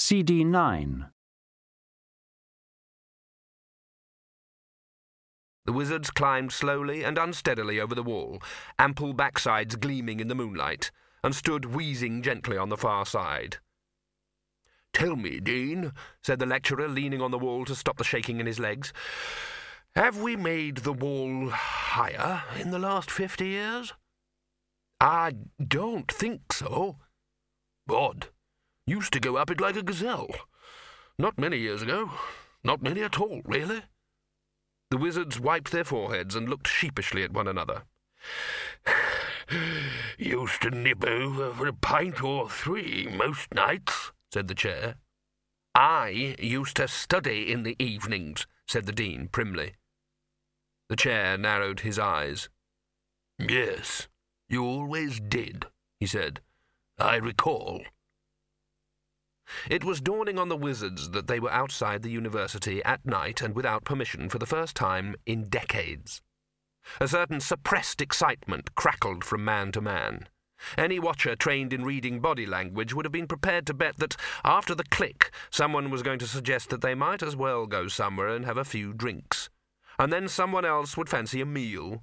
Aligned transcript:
CD 0.00 0.44
9. 0.44 1.10
The 5.66 5.72
wizards 5.74 6.10
climbed 6.10 6.52
slowly 6.52 7.04
and 7.04 7.18
unsteadily 7.18 7.78
over 7.78 7.94
the 7.94 8.02
wall, 8.02 8.42
ample 8.78 9.12
backsides 9.12 9.78
gleaming 9.78 10.18
in 10.18 10.28
the 10.28 10.34
moonlight, 10.34 10.90
and 11.22 11.36
stood 11.36 11.74
wheezing 11.74 12.22
gently 12.22 12.56
on 12.56 12.70
the 12.70 12.78
far 12.78 13.04
side. 13.04 13.58
Tell 14.94 15.16
me, 15.16 15.38
Dean, 15.38 15.92
said 16.24 16.38
the 16.38 16.46
lecturer, 16.46 16.88
leaning 16.88 17.20
on 17.20 17.30
the 17.30 17.38
wall 17.38 17.66
to 17.66 17.74
stop 17.74 17.98
the 17.98 18.02
shaking 18.02 18.40
in 18.40 18.46
his 18.46 18.58
legs, 18.58 18.94
have 19.94 20.16
we 20.16 20.34
made 20.34 20.78
the 20.78 20.94
wall 20.94 21.50
higher 21.50 22.42
in 22.58 22.70
the 22.70 22.78
last 22.78 23.10
fifty 23.10 23.48
years? 23.48 23.92
I 24.98 25.34
don't 25.62 26.10
think 26.10 26.54
so. 26.54 26.96
Odd. 27.88 28.28
Used 28.90 29.12
to 29.12 29.20
go 29.20 29.36
up 29.36 29.52
it 29.52 29.60
like 29.60 29.76
a 29.76 29.84
gazelle. 29.84 30.34
Not 31.16 31.38
many 31.38 31.58
years 31.58 31.80
ago. 31.80 32.10
Not 32.64 32.82
many 32.82 33.02
at 33.02 33.20
all, 33.20 33.40
really. 33.44 33.82
The 34.90 34.96
wizards 34.96 35.38
wiped 35.38 35.70
their 35.70 35.84
foreheads 35.84 36.34
and 36.34 36.48
looked 36.48 36.66
sheepishly 36.66 37.22
at 37.22 37.32
one 37.32 37.46
another. 37.46 37.84
Used 40.18 40.62
to 40.62 40.72
nip 40.72 41.04
over 41.04 41.52
for 41.54 41.68
a 41.68 41.72
pint 41.72 42.20
or 42.20 42.50
three 42.50 43.06
most 43.06 43.54
nights, 43.54 44.10
said 44.32 44.48
the 44.48 44.56
chair. 44.56 44.96
I 45.72 46.34
used 46.40 46.74
to 46.78 46.88
study 46.88 47.52
in 47.52 47.62
the 47.62 47.76
evenings, 47.78 48.48
said 48.66 48.86
the 48.86 48.92
dean 48.92 49.28
primly. 49.28 49.74
The 50.88 50.96
chair 50.96 51.38
narrowed 51.38 51.80
his 51.80 52.00
eyes. 52.00 52.48
Yes, 53.38 54.08
you 54.48 54.64
always 54.64 55.20
did, 55.20 55.66
he 56.00 56.06
said. 56.08 56.40
I 56.98 57.14
recall. 57.14 57.82
It 59.68 59.84
was 59.84 60.00
dawning 60.00 60.38
on 60.38 60.48
the 60.48 60.56
wizards 60.56 61.10
that 61.10 61.26
they 61.26 61.40
were 61.40 61.52
outside 61.52 62.02
the 62.02 62.10
university 62.10 62.82
at 62.84 63.04
night 63.04 63.42
and 63.42 63.54
without 63.54 63.84
permission 63.84 64.28
for 64.28 64.38
the 64.38 64.46
first 64.46 64.76
time 64.76 65.16
in 65.26 65.48
decades. 65.48 66.22
A 67.00 67.08
certain 67.08 67.40
suppressed 67.40 68.00
excitement 68.00 68.74
crackled 68.74 69.24
from 69.24 69.44
man 69.44 69.72
to 69.72 69.80
man. 69.80 70.28
Any 70.76 70.98
watcher 70.98 71.36
trained 71.36 71.72
in 71.72 71.84
reading 71.84 72.20
body 72.20 72.46
language 72.46 72.92
would 72.92 73.04
have 73.04 73.12
been 73.12 73.26
prepared 73.26 73.66
to 73.66 73.74
bet 73.74 73.96
that 73.98 74.16
after 74.44 74.74
the 74.74 74.84
click, 74.84 75.30
someone 75.50 75.90
was 75.90 76.02
going 76.02 76.18
to 76.18 76.26
suggest 76.26 76.68
that 76.70 76.82
they 76.82 76.94
might 76.94 77.22
as 77.22 77.34
well 77.34 77.66
go 77.66 77.88
somewhere 77.88 78.28
and 78.28 78.44
have 78.44 78.58
a 78.58 78.64
few 78.64 78.92
drinks. 78.92 79.48
And 79.98 80.12
then 80.12 80.28
someone 80.28 80.64
else 80.64 80.96
would 80.96 81.08
fancy 81.08 81.40
a 81.40 81.46
meal. 81.46 82.02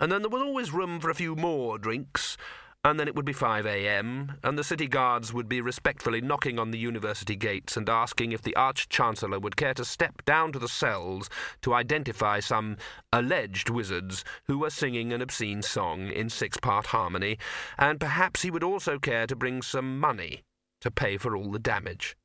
And 0.00 0.10
then 0.10 0.22
there 0.22 0.30
was 0.30 0.42
always 0.42 0.72
room 0.72 1.00
for 1.00 1.10
a 1.10 1.14
few 1.14 1.34
more 1.34 1.78
drinks 1.78 2.36
and 2.84 2.98
then 2.98 3.08
it 3.08 3.16
would 3.16 3.24
be 3.24 3.32
5 3.32 3.66
a.m., 3.66 4.38
and 4.44 4.56
the 4.56 4.62
city 4.62 4.86
guards 4.86 5.32
would 5.32 5.48
be 5.48 5.60
respectfully 5.60 6.20
knocking 6.20 6.58
on 6.58 6.70
the 6.70 6.78
university 6.78 7.34
gates 7.34 7.76
and 7.76 7.88
asking 7.88 8.30
if 8.30 8.40
the 8.40 8.54
Arch 8.54 8.88
Chancellor 8.88 9.40
would 9.40 9.56
care 9.56 9.74
to 9.74 9.84
step 9.84 10.24
down 10.24 10.52
to 10.52 10.60
the 10.60 10.68
cells 10.68 11.28
to 11.62 11.74
identify 11.74 12.38
some 12.38 12.76
alleged 13.12 13.68
wizards 13.68 14.24
who 14.46 14.58
were 14.58 14.70
singing 14.70 15.12
an 15.12 15.20
obscene 15.20 15.60
song 15.60 16.06
in 16.06 16.30
six 16.30 16.56
part 16.56 16.86
harmony, 16.86 17.36
and 17.78 17.98
perhaps 17.98 18.42
he 18.42 18.50
would 18.50 18.62
also 18.62 18.98
care 18.98 19.26
to 19.26 19.34
bring 19.34 19.60
some 19.60 19.98
money 19.98 20.44
to 20.80 20.90
pay 20.90 21.16
for 21.16 21.36
all 21.36 21.50
the 21.50 21.58
damage. 21.58 22.16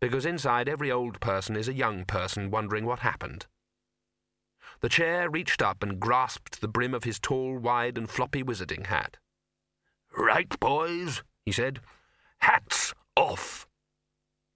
Because 0.00 0.24
inside 0.24 0.68
every 0.68 0.92
old 0.92 1.20
person 1.20 1.56
is 1.56 1.68
a 1.68 1.74
young 1.74 2.04
person 2.04 2.50
wondering 2.50 2.86
what 2.86 3.00
happened. 3.00 3.46
The 4.80 4.88
chair 4.88 5.28
reached 5.28 5.60
up 5.60 5.82
and 5.82 5.98
grasped 5.98 6.60
the 6.60 6.68
brim 6.68 6.94
of 6.94 7.04
his 7.04 7.18
tall, 7.18 7.58
wide, 7.58 7.98
and 7.98 8.08
floppy 8.08 8.42
wizarding 8.42 8.86
hat. 8.86 9.16
Right, 10.16 10.58
boys, 10.60 11.22
he 11.44 11.52
said. 11.52 11.80
Hats 12.38 12.94
off. 13.16 13.66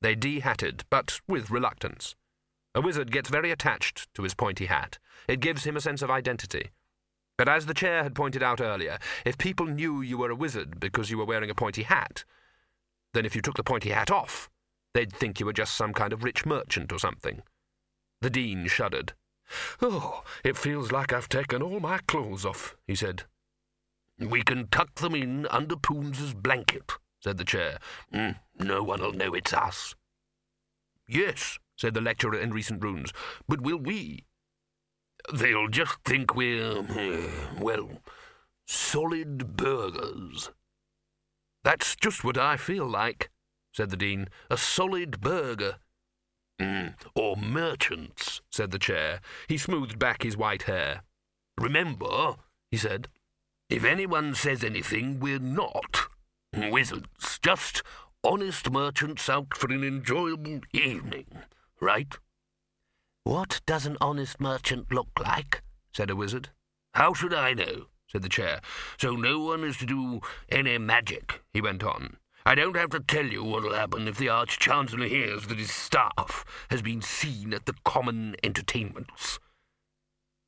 They 0.00 0.14
de-hatted, 0.14 0.84
but 0.91 1.20
with 1.28 1.50
reluctance. 1.50 2.16
A 2.75 2.80
wizard 2.80 3.11
gets 3.11 3.28
very 3.28 3.50
attached 3.50 4.08
to 4.14 4.22
his 4.22 4.34
pointy 4.34 4.66
hat. 4.66 4.98
It 5.28 5.41
gives 5.41 5.64
him 5.64 5.77
a 5.77 5.81
sense 5.81 6.03
of 6.03 6.11
identity. 6.11 6.70
But 7.36 7.48
as 7.48 7.66
the 7.66 7.75
chair 7.75 8.03
had 8.03 8.15
pointed 8.15 8.43
out 8.43 8.60
earlier, 8.60 8.99
if 9.25 9.38
people 9.38 9.66
knew 9.66 10.00
you 10.00 10.19
were 10.19 10.31
a 10.31 10.37
wizard 10.37 10.81
because 10.81 11.10
you 11.10 11.19
were 11.19 11.25
wearing 11.25 11.50
a 11.50 11.54
pointy 11.54 11.82
hat, 11.82 12.25
then 13.12 13.26
if 13.26 13.34
you 13.34 13.43
took 13.43 13.56
the 13.56 13.65
pointy 13.65 13.91
hat 13.91 14.10
off, 14.10 14.49
they'd 14.94 15.12
think 15.12 15.41
you 15.41 15.47
were 15.47 15.53
just 15.53 15.75
some 15.75 15.93
kind 15.93 16.12
of 16.12 16.25
rich 16.25 16.47
merchant 16.47 16.93
or 16.93 16.99
something. 16.99 17.43
The 18.20 18.31
dean 18.31 18.66
shuddered. 18.66 19.15
Oh, 19.82 20.22
it 20.44 20.56
feels 20.56 20.93
like 20.93 21.12
I've 21.12 21.28
taken 21.28 21.62
all 21.62 21.81
my 21.81 21.99
clothes 22.06 22.47
off, 22.47 22.76
he 22.87 22.94
said. 22.94 23.25
We 24.20 24.42
can 24.42 24.69
tuck 24.69 24.94
them 24.97 25.14
in 25.14 25.47
under 25.47 25.76
Poons's 25.76 26.34
blanket, 26.34 26.92
said 27.20 27.38
the 27.38 27.44
chair. 27.44 27.78
Mm, 28.12 28.36
no 28.58 28.82
one'll 28.82 29.12
know 29.12 29.32
it's 29.32 29.53
us. 29.53 29.94
Yes, 31.08 31.58
said 31.76 31.94
the 31.94 32.00
lecturer 32.00 32.38
in 32.38 32.53
recent 32.53 32.82
runes, 32.82 33.12
but 33.48 33.62
will 33.62 33.78
we? 33.78 34.26
They'll 35.32 35.69
just 35.69 35.98
think 36.04 36.34
we're, 36.34 36.81
uh, 36.81 37.28
well, 37.58 38.03
solid 38.66 39.56
burghers. 39.56 40.50
That's 41.64 41.97
just 41.97 42.22
what 42.22 42.38
I 42.38 42.56
feel 42.56 42.87
like, 42.87 43.31
said 43.72 43.91
the 43.91 43.97
dean. 43.97 44.28
A 44.50 44.56
solid 44.56 45.20
burgher. 45.20 45.76
Mm, 46.60 46.94
or 47.14 47.37
merchants, 47.37 48.42
said 48.50 48.70
the 48.70 48.78
chair. 48.78 49.20
He 49.48 49.56
smoothed 49.56 49.98
back 49.98 50.22
his 50.22 50.37
white 50.37 50.64
hair. 50.64 51.02
Remember, 51.58 52.37
he 52.70 52.76
said, 52.76 53.08
if 53.70 53.84
anyone 53.84 54.34
says 54.34 54.64
anything, 54.64 55.20
we're 55.20 55.38
not 55.38 56.08
wizards, 56.53 57.38
just 57.41 57.82
honest 58.25 58.70
merchants 58.70 59.28
out 59.28 59.56
for 59.56 59.72
an 59.72 59.84
enjoyable 59.84 60.60
evening, 60.72 61.26
right? 61.81 62.19
What 63.22 63.60
does 63.66 63.86
an 63.86 63.97
honest 64.00 64.41
merchant 64.41 64.92
look 64.92 65.10
like? 65.20 65.62
said 65.92 66.10
a 66.10 66.16
wizard. 66.16 66.48
How 66.94 67.14
should 67.14 67.32
I 67.32 67.54
know? 67.54 67.86
said 68.08 68.22
the 68.22 68.28
chair. 68.28 68.60
So 68.98 69.14
no 69.14 69.38
one 69.38 69.62
is 69.62 69.76
to 69.76 69.87
do 69.87 70.20
any 70.48 70.76
magic, 70.78 71.41
he 71.52 71.60
went 71.60 71.84
on. 71.84 72.16
I 72.44 72.56
don't 72.56 72.76
have 72.76 72.91
to 72.91 73.00
tell 73.00 73.26
you 73.26 73.44
what'll 73.44 73.75
happen 73.75 74.08
if 74.08 74.19
the 74.19 74.31
Arch 74.31 74.58
Chancellor 74.58 75.06
hears 75.06 75.47
that 75.47 75.58
his 75.58 75.70
staff 75.70 76.44
has 76.70 76.82
been 76.82 77.02
seen 77.02 77.54
at 77.54 77.66
the 77.66 77.75
common 77.84 78.34
entertainments. 78.42 79.38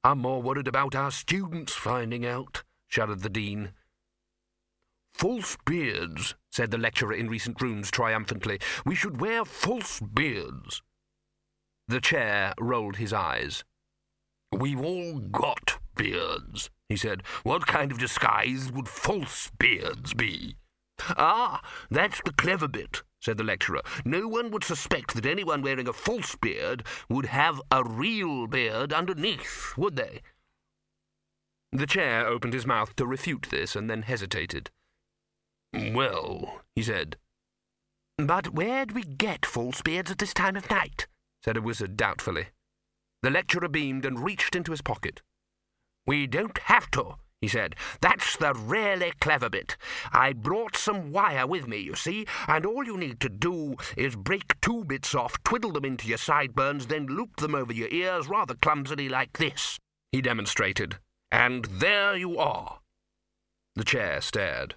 I'm 0.03 0.19
more 0.19 0.43
worried 0.43 0.67
about 0.67 0.97
our 0.97 1.13
students 1.13 1.75
finding 1.75 2.27
out 2.27 2.65
shouted 2.93 3.21
the 3.21 3.31
dean. 3.31 3.73
False 5.15 5.57
beards, 5.65 6.35
said 6.51 6.71
the 6.71 6.79
lecturer 6.79 7.15
in 7.15 7.29
recent 7.29 7.61
runes 7.63 7.91
triumphantly. 7.91 8.59
We 8.85 8.95
should 8.95 9.21
wear 9.21 9.47
false 9.47 10.01
beards. 10.01 10.83
The 11.89 12.01
chair 12.01 12.53
rolled 12.61 12.97
his 12.97 13.13
eyes. 13.13 13.65
We've 14.53 14.81
all 14.81 15.21
got 15.21 15.79
beards, 15.97 16.69
he 16.91 16.97
said. 16.97 17.23
What 17.45 17.67
kind 17.67 17.93
of 17.93 17.99
disguise 17.99 18.71
would 18.71 18.89
false 18.89 19.51
beards 19.59 20.13
be? 20.13 20.57
Ah, 21.17 21.63
that's 21.91 22.21
the 22.23 22.33
clever 22.33 22.69
bit, 22.69 23.03
said 23.21 23.39
the 23.39 23.45
lecturer. 23.45 23.81
No 24.05 24.29
one 24.29 24.51
would 24.51 24.65
suspect 24.65 25.15
that 25.15 25.27
anyone 25.27 25.63
wearing 25.63 25.89
a 25.89 25.95
false 25.95 26.37
beard 26.37 26.85
would 27.09 27.27
have 27.27 27.61
a 27.71 27.83
real 27.83 28.47
beard 28.47 28.93
underneath, 28.93 29.73
would 29.79 29.97
they? 29.97 30.21
The 31.73 31.87
chair 31.87 32.27
opened 32.27 32.53
his 32.53 32.67
mouth 32.67 32.95
to 32.97 33.07
refute 33.07 33.47
this 33.51 33.75
and 33.75 33.89
then 33.89 34.03
hesitated. 34.03 34.71
Well, 35.73 36.61
he 36.75 36.83
said. 36.83 37.17
But 38.19 38.53
where'd 38.53 38.93
we 38.93 39.03
get 39.05 39.47
false 39.47 39.81
beards 39.81 40.11
at 40.11 40.19
this 40.19 40.35
time 40.35 40.57
of 40.57 40.69
night? 40.69 41.07
said 41.43 41.57
a 41.57 41.63
wizard 41.63 41.97
doubtfully. 41.97 42.49
The 43.23 43.31
lecturer 43.31 43.69
beamed 43.69 44.05
and 44.05 44.23
reached 44.23 44.55
into 44.55 44.73
his 44.73 44.83
pocket. 44.83 45.23
We 46.07 46.27
don't 46.27 46.59
have 46.59 46.91
to, 46.91 47.15
he 47.41 47.49
said. 47.49 47.75
That's 48.01 48.37
the 48.37 48.53
really 48.53 49.13
clever 49.21 49.49
bit. 49.49 49.77
I 50.13 50.35
brought 50.35 50.77
some 50.77 51.11
wire 51.11 51.47
with 51.47 51.67
me, 51.67 51.79
you 51.79 51.95
see, 51.95 52.27
and 52.49 52.67
all 52.67 52.85
you 52.85 52.99
need 52.99 53.19
to 53.21 53.29
do 53.29 53.77
is 53.97 54.15
break 54.15 54.61
two 54.61 54.85
bits 54.85 55.15
off, 55.15 55.43
twiddle 55.43 55.73
them 55.73 55.85
into 55.85 56.07
your 56.07 56.19
sideburns, 56.19 56.89
then 56.89 57.07
loop 57.07 57.37
them 57.37 57.55
over 57.55 57.73
your 57.73 57.89
ears 57.89 58.29
rather 58.29 58.55
clumsily 58.55 59.09
like 59.09 59.39
this. 59.39 59.79
He 60.11 60.21
demonstrated. 60.21 60.99
And 61.33 61.65
there 61.65 62.15
you 62.15 62.39
are. 62.39 62.81
The 63.75 63.85
chair 63.85 64.21
stared. 64.21 64.75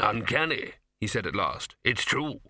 Uncanny, 0.00 0.72
he 1.00 1.06
said 1.06 1.28
at 1.28 1.36
last. 1.36 1.76
It's 1.84 2.04
true. 2.04 2.40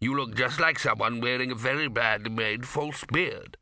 You 0.00 0.16
look 0.16 0.34
just 0.34 0.58
like 0.58 0.78
someone 0.78 1.20
wearing 1.20 1.50
a 1.50 1.54
very 1.54 1.88
badly 1.88 2.30
made 2.30 2.66
false 2.66 3.04
beard. 3.12 3.58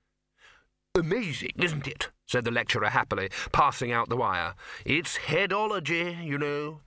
Amazing, 0.94 1.50
isn't 1.56 1.88
it? 1.88 2.10
said 2.26 2.44
the 2.44 2.52
lecturer 2.52 2.90
happily, 2.90 3.28
passing 3.50 3.90
out 3.90 4.08
the 4.08 4.16
wire. 4.16 4.54
It's 4.86 5.18
headology, 5.18 6.24
you 6.24 6.38
know. 6.38 6.80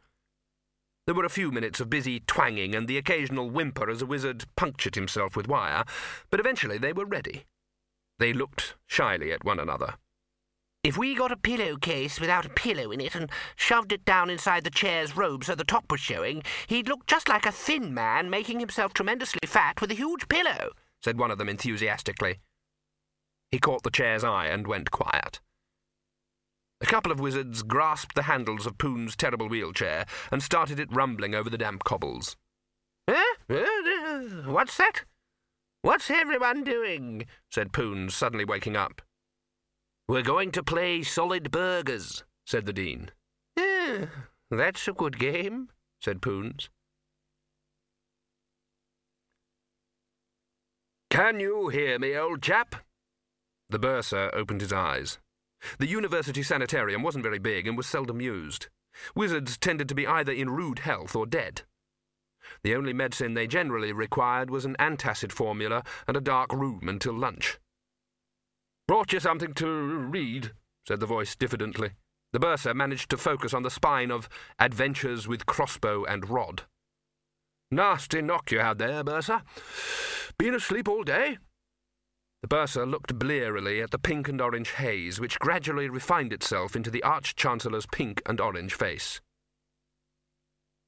There 1.05 1.15
were 1.15 1.25
a 1.25 1.29
few 1.29 1.51
minutes 1.51 1.81
of 1.81 1.89
busy 1.89 2.21
twanging 2.21 2.75
and 2.75 2.87
the 2.87 2.97
occasional 2.97 3.49
whimper 3.49 3.89
as 3.89 4.01
a 4.01 4.05
wizard 4.05 4.45
punctured 4.55 4.95
himself 4.95 5.35
with 5.35 5.49
wire, 5.49 5.83
but 6.29 6.39
eventually 6.39 6.77
they 6.77 6.93
were 6.93 7.05
ready. 7.05 7.43
They 8.19 8.31
looked 8.31 8.75
shyly 8.87 9.33
at 9.33 9.43
one 9.43 9.59
another. 9.59 9.95
If 10.87 10.97
we 10.97 11.15
got 11.15 11.33
a 11.33 11.35
pillowcase 11.35 12.17
without 12.17 12.45
a 12.45 12.49
pillow 12.49 12.91
in 12.91 13.01
it 13.01 13.13
and 13.13 13.29
shoved 13.57 13.91
it 13.91 14.05
down 14.05 14.29
inside 14.29 14.63
the 14.63 14.69
chair's 14.69 15.17
robe 15.17 15.43
so 15.43 15.53
the 15.53 15.65
top 15.65 15.91
was 15.91 15.99
showing, 15.99 16.43
he'd 16.67 16.87
look 16.87 17.05
just 17.07 17.27
like 17.27 17.45
a 17.45 17.51
thin 17.51 17.93
man 17.93 18.29
making 18.29 18.61
himself 18.61 18.93
tremendously 18.93 19.41
fat 19.45 19.81
with 19.81 19.91
a 19.91 19.95
huge 19.95 20.29
pillow, 20.29 20.69
said 21.03 21.19
one 21.19 21.29
of 21.29 21.39
them 21.39 21.49
enthusiastically. 21.49 22.39
He 23.51 23.59
caught 23.59 23.83
the 23.83 23.91
chair's 23.91 24.23
eye 24.23 24.45
and 24.45 24.65
went 24.65 24.89
quiet. 24.89 25.41
A 26.79 26.85
couple 26.85 27.11
of 27.11 27.19
wizards 27.19 27.63
grasped 27.63 28.15
the 28.15 28.23
handles 28.23 28.65
of 28.65 28.77
Poon's 28.77 29.17
terrible 29.17 29.49
wheelchair 29.49 30.05
and 30.31 30.41
started 30.41 30.79
it 30.79 30.95
rumbling 30.95 31.35
over 31.35 31.49
the 31.49 31.57
damp 31.57 31.83
cobbles. 31.83 32.37
Eh? 33.09 33.25
What's 34.45 34.77
that? 34.77 35.03
What's 35.81 36.09
everyone 36.09 36.63
doing? 36.63 37.25
said 37.51 37.73
Poons, 37.73 38.15
suddenly 38.15 38.45
waking 38.45 38.77
up. 38.77 39.01
We're 40.09 40.21
going 40.21 40.51
to 40.51 40.63
play 40.63 41.03
solid 41.03 41.51
burghers, 41.51 42.23
said 42.45 42.65
the 42.65 42.71
Dean. 42.71 43.11
Eh, 43.57 44.05
that's 44.49 44.87
a 44.87 44.93
good 44.93 45.19
game, 45.19 45.67
said 46.01 46.21
Poons. 46.21 46.69
Can 51.09 51.41
you 51.41 51.67
hear 51.67 51.99
me, 51.99 52.15
old 52.15 52.41
chap? 52.41 52.75
The 53.69 53.79
bursar 53.79 54.29
opened 54.33 54.61
his 54.61 54.71
eyes. 54.71 55.19
The 55.77 55.87
university 55.87 56.41
sanitarium 56.41 57.03
wasn't 57.03 57.25
very 57.25 57.39
big 57.39 57.67
and 57.67 57.75
was 57.75 57.87
seldom 57.87 58.21
used. 58.21 58.67
Wizards 59.13 59.57
tended 59.57 59.89
to 59.89 59.95
be 59.95 60.07
either 60.07 60.31
in 60.31 60.49
rude 60.49 60.79
health 60.79 61.17
or 61.17 61.25
dead. 61.25 61.63
The 62.63 62.75
only 62.75 62.93
medicine 62.93 63.33
they 63.33 63.47
generally 63.47 63.91
required 63.91 64.49
was 64.49 64.63
an 64.63 64.77
antacid 64.79 65.33
formula 65.33 65.83
and 66.07 66.15
a 66.15 66.21
dark 66.21 66.53
room 66.53 66.87
until 66.87 67.13
lunch. 67.13 67.59
Brought 68.87 69.11
you 69.11 69.19
something 69.19 69.53
to 69.55 69.67
read, 69.67 70.51
said 70.87 71.01
the 71.01 71.05
voice 71.05 71.35
diffidently. 71.35 71.91
The 72.31 72.39
bursar 72.39 72.73
managed 72.73 73.09
to 73.09 73.17
focus 73.17 73.53
on 73.53 73.63
the 73.63 73.69
spine 73.69 74.11
of 74.11 74.29
Adventures 74.59 75.27
with 75.27 75.45
Crossbow 75.45 76.05
and 76.05 76.29
Rod. 76.29 76.63
Nasty 77.69 78.21
knock 78.21 78.51
you 78.51 78.59
had 78.59 78.77
there, 78.77 79.03
bursar. 79.03 79.41
Been 80.37 80.55
asleep 80.55 80.87
all 80.87 81.03
day? 81.03 81.37
The 82.41 82.47
bursar 82.47 82.85
looked 82.85 83.19
blearily 83.19 83.81
at 83.81 83.91
the 83.91 83.99
pink 83.99 84.29
and 84.29 84.39
orange 84.39 84.71
haze, 84.71 85.19
which 85.19 85.39
gradually 85.39 85.89
refined 85.89 86.31
itself 86.31 86.75
into 86.75 86.91
the 86.91 87.03
Arch-Chancellor's 87.03 87.87
pink 87.87 88.21
and 88.25 88.39
orange 88.39 88.73
face. 88.73 89.19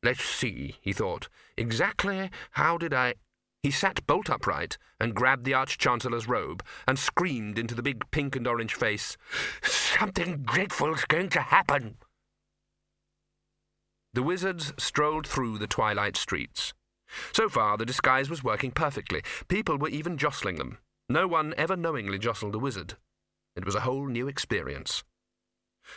Let's 0.04 0.24
see, 0.24 0.78
he 0.80 0.94
thought. 0.94 1.28
Exactly 1.57 2.30
how 2.51 2.78
did 2.78 2.94
I... 2.94 3.16
He 3.62 3.72
sat 3.72 4.06
bolt 4.08 4.30
upright 4.30 4.78
and 5.00 5.14
grabbed 5.14 5.44
the 5.44 5.54
Arch-Chancellor's 5.54 6.28
robe 6.28 6.64
and 6.88 6.98
screamed 6.98 7.60
into 7.60 7.76
the 7.76 7.84
big 7.84 8.10
pink 8.12 8.36
and 8.36 8.48
orange 8.48 8.74
face, 8.74 9.18
Something 9.62 10.44
dreadful's 10.44 11.04
going 11.06 11.30
to 11.30 11.42
happen! 11.42 11.98
The 14.14 14.24
wizards 14.24 14.74
strolled 14.78 15.28
through 15.28 15.58
the 15.58 15.68
twilight 15.68 16.16
streets. 16.16 16.74
So 17.34 17.50
far, 17.50 17.78
the 17.78 17.86
disguise 17.86 18.30
was 18.30 18.44
working 18.44 18.72
perfectly. 18.72 19.22
People 19.48 19.78
were 19.78 19.90
even 19.90 20.18
jostling 20.18 20.56
them. 20.56 20.78
No 21.10 21.28
one 21.28 21.54
ever 21.58 21.76
knowingly 21.76 22.18
jostled 22.18 22.56
a 22.56 22.60
wizard. 22.60 22.96
It 23.56 23.66
was 23.66 23.76
a 23.76 23.82
whole 23.82 24.08
new 24.08 24.28
experience. 24.28 25.04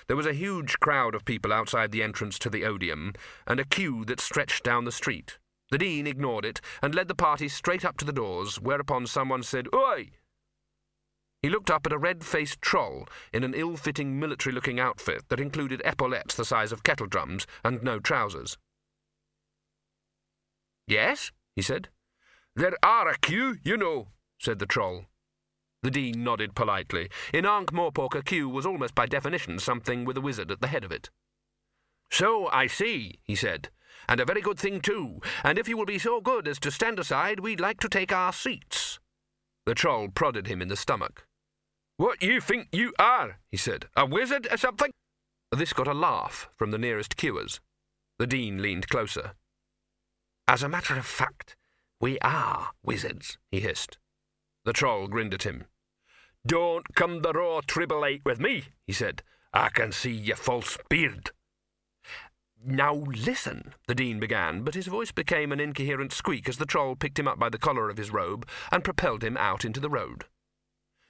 There 0.08 0.16
was 0.16 0.26
a 0.26 0.32
huge 0.32 0.80
crowd 0.80 1.14
of 1.14 1.24
people 1.24 1.52
outside 1.52 1.92
the 1.92 2.02
entrance 2.02 2.38
to 2.40 2.50
the 2.50 2.64
Odium, 2.64 3.12
and 3.46 3.60
a 3.60 3.64
queue 3.64 4.04
that 4.06 4.20
stretched 4.20 4.64
down 4.64 4.84
the 4.84 4.92
street. 4.92 5.38
The 5.72 5.78
Dean 5.78 6.06
ignored 6.06 6.44
it 6.44 6.60
and 6.82 6.94
led 6.94 7.08
the 7.08 7.14
party 7.14 7.48
straight 7.48 7.82
up 7.82 7.96
to 7.96 8.04
the 8.04 8.12
doors, 8.12 8.60
whereupon 8.60 9.06
someone 9.06 9.42
said, 9.42 9.68
Oi! 9.74 10.10
He 11.40 11.48
looked 11.48 11.70
up 11.70 11.86
at 11.86 11.94
a 11.94 11.98
red 11.98 12.22
faced 12.22 12.60
troll 12.60 13.08
in 13.32 13.42
an 13.42 13.54
ill 13.54 13.78
fitting 13.78 14.20
military 14.20 14.54
looking 14.54 14.78
outfit 14.78 15.24
that 15.30 15.40
included 15.40 15.80
epaulettes 15.82 16.34
the 16.34 16.44
size 16.44 16.72
of 16.72 16.82
kettle 16.82 17.06
drums 17.06 17.46
and 17.64 17.82
no 17.82 17.98
trousers. 17.98 18.58
Yes, 20.86 21.32
he 21.56 21.62
said. 21.62 21.88
There 22.54 22.76
are 22.82 23.08
a 23.08 23.16
queue, 23.16 23.56
you 23.64 23.78
know, 23.78 24.08
said 24.38 24.58
the 24.58 24.66
troll. 24.66 25.06
The 25.82 25.90
Dean 25.90 26.22
nodded 26.22 26.54
politely. 26.54 27.08
In 27.32 27.46
Ankh-Morpork, 27.46 28.14
a 28.14 28.22
queue 28.22 28.46
was 28.46 28.66
almost 28.66 28.94
by 28.94 29.06
definition 29.06 29.58
something 29.58 30.04
with 30.04 30.18
a 30.18 30.20
wizard 30.20 30.50
at 30.50 30.60
the 30.60 30.66
head 30.66 30.84
of 30.84 30.92
it. 30.92 31.08
So 32.10 32.48
I 32.48 32.66
see, 32.66 33.20
he 33.24 33.34
said, 33.34 33.70
and 34.12 34.20
a 34.20 34.26
very 34.26 34.42
good 34.42 34.58
thing 34.58 34.78
too, 34.78 35.22
and 35.42 35.58
if 35.58 35.66
you 35.66 35.74
will 35.74 35.86
be 35.86 35.98
so 35.98 36.20
good 36.20 36.46
as 36.46 36.58
to 36.58 36.70
stand 36.70 36.98
aside, 36.98 37.40
we'd 37.40 37.60
like 37.60 37.80
to 37.80 37.88
take 37.88 38.12
our 38.12 38.30
seats. 38.30 39.00
The 39.64 39.74
troll 39.74 40.08
prodded 40.08 40.48
him 40.48 40.60
in 40.60 40.68
the 40.68 40.76
stomach. 40.76 41.26
What 41.96 42.22
you 42.22 42.38
think 42.38 42.68
you 42.72 42.92
are, 42.98 43.38
he 43.50 43.56
said, 43.56 43.86
a 43.96 44.04
wizard 44.04 44.46
or 44.50 44.58
something? 44.58 44.90
This 45.50 45.72
got 45.72 45.88
a 45.88 45.94
laugh 45.94 46.50
from 46.56 46.72
the 46.72 46.78
nearest 46.78 47.16
queuers. 47.16 47.60
The 48.18 48.26
Dean 48.26 48.60
leaned 48.60 48.90
closer. 48.90 49.32
As 50.46 50.62
a 50.62 50.68
matter 50.68 50.94
of 50.98 51.06
fact, 51.06 51.56
we 51.98 52.18
are 52.18 52.72
wizards, 52.82 53.38
he 53.50 53.60
hissed. 53.60 53.96
The 54.66 54.74
troll 54.74 55.08
grinned 55.08 55.32
at 55.32 55.44
him. 55.44 55.64
Don't 56.46 56.94
come 56.94 57.22
the 57.22 57.32
raw 57.32 57.62
tribulate 57.66 58.26
with 58.26 58.38
me, 58.38 58.64
he 58.86 58.92
said. 58.92 59.22
I 59.54 59.70
can 59.70 59.90
see 59.90 60.12
your 60.12 60.36
false 60.36 60.76
beard. 60.90 61.30
Now 62.64 62.94
listen, 62.94 63.74
the 63.88 63.94
Dean 63.94 64.20
began, 64.20 64.62
but 64.62 64.74
his 64.74 64.86
voice 64.86 65.10
became 65.10 65.50
an 65.50 65.60
incoherent 65.60 66.12
squeak 66.12 66.48
as 66.48 66.58
the 66.58 66.66
troll 66.66 66.94
picked 66.94 67.18
him 67.18 67.26
up 67.26 67.38
by 67.38 67.48
the 67.48 67.58
collar 67.58 67.90
of 67.90 67.96
his 67.96 68.12
robe 68.12 68.46
and 68.70 68.84
propelled 68.84 69.24
him 69.24 69.36
out 69.36 69.64
into 69.64 69.80
the 69.80 69.90
road. 69.90 70.26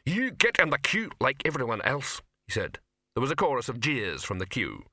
You 0.07 0.31
get 0.31 0.59
in 0.59 0.71
the 0.71 0.79
queue 0.79 1.11
like 1.21 1.43
everyone 1.45 1.83
else, 1.83 2.23
he 2.47 2.53
said. 2.53 2.79
There 3.15 3.21
was 3.21 3.31
a 3.31 3.37
chorus 3.37 3.69
of 3.69 3.81
jeers 3.81 4.25
from 4.25 4.39
the 4.39 4.47
queue. 4.47 4.85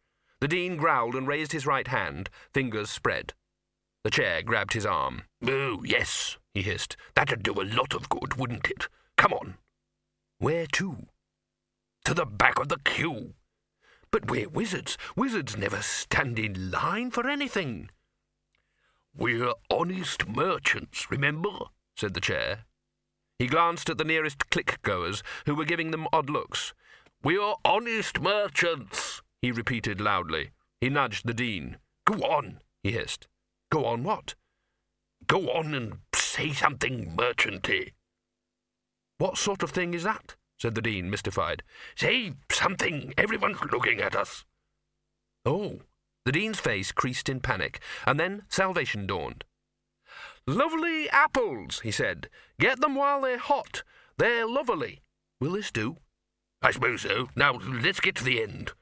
The 0.42 0.48
Dean 0.48 0.76
growled 0.76 1.16
and 1.16 1.28
raised 1.28 1.54
his 1.54 1.66
right 1.66 1.88
hand, 1.88 2.30
fingers 2.54 2.90
spread. 2.90 3.34
The 4.04 4.12
chair 4.12 4.42
grabbed 4.42 4.74
his 4.74 4.86
arm. 4.86 5.24
Oh, 5.46 5.84
yes, 5.84 6.38
he 6.54 6.62
hissed. 6.62 6.98
That'd 7.16 7.44
do 7.44 7.54
a 7.54 7.64
lot 7.64 7.94
of 7.94 8.10
good, 8.10 8.36
wouldn't 8.36 8.70
it? 8.70 8.88
Come 9.18 9.34
on. 9.34 9.56
Where 10.38 10.66
to? 10.74 11.08
To 12.06 12.14
the 12.14 12.26
back 12.26 12.60
of 12.60 12.70
the 12.70 12.80
queue. 12.84 13.34
But 14.12 14.30
we're 14.30 14.50
wizards. 14.50 14.98
Wizards 15.16 15.56
never 15.58 15.82
stand 15.82 16.40
in 16.40 16.72
line 16.72 17.12
for 17.12 17.30
anything. 17.30 17.90
We're 19.16 19.54
honest 19.70 20.28
merchants, 20.28 21.12
remember? 21.12 21.50
said 21.96 22.14
the 22.14 22.22
chair. 22.22 22.66
He 23.38 23.48
glanced 23.48 23.90
at 23.90 23.98
the 23.98 24.04
nearest 24.04 24.50
click 24.50 24.80
goers, 24.82 25.24
who 25.46 25.56
were 25.56 25.66
giving 25.66 25.92
them 25.92 26.08
odd 26.12 26.30
looks. 26.30 26.74
We're 27.24 27.54
honest 27.66 28.20
merchants, 28.20 29.22
he 29.42 29.52
repeated 29.52 30.02
loudly. 30.02 30.52
He 30.82 30.90
nudged 30.90 31.26
the 31.28 31.34
dean. 31.34 31.78
Go 32.06 32.16
on, 32.24 32.60
he 32.82 32.92
hissed. 32.92 33.28
Go 33.70 33.86
on 33.86 34.04
what? 34.04 34.36
Go 35.28 35.50
on 35.52 35.74
and 35.74 36.00
say 36.16 36.54
something 36.54 37.16
merchanty. 37.16 37.94
What 39.18 39.38
sort 39.38 39.64
of 39.64 39.72
thing 39.72 39.94
is 39.94 40.04
that? 40.04 40.36
Said 40.60 40.76
the 40.76 40.82
Dean, 40.82 41.10
mystified. 41.10 41.64
Say 41.96 42.34
something. 42.52 43.14
Everyone's 43.18 43.62
looking 43.72 44.02
at 44.02 44.16
us. 44.16 44.46
Oh. 45.46 45.80
The 46.26 46.34
Dean's 46.34 46.60
face 46.60 46.92
creased 46.92 47.30
in 47.30 47.40
panic, 47.40 47.80
and 48.06 48.20
then 48.20 48.44
salvation 48.50 49.08
dawned. 49.08 49.46
Lovely 50.46 51.10
apples, 51.10 51.80
he 51.82 51.92
said. 51.92 52.30
Get 52.60 52.82
them 52.82 52.96
while 52.96 53.22
they're 53.22 53.38
hot. 53.38 53.84
They're 54.18 54.46
lovely. 54.46 55.02
Will 55.40 55.54
this 55.54 55.72
do? 55.72 55.98
I 56.62 56.72
suppose 56.72 57.02
so. 57.02 57.30
Now 57.36 57.54
let's 57.54 58.02
get 58.02 58.16
to 58.16 58.24
the 58.24 58.44
end. 58.44 58.74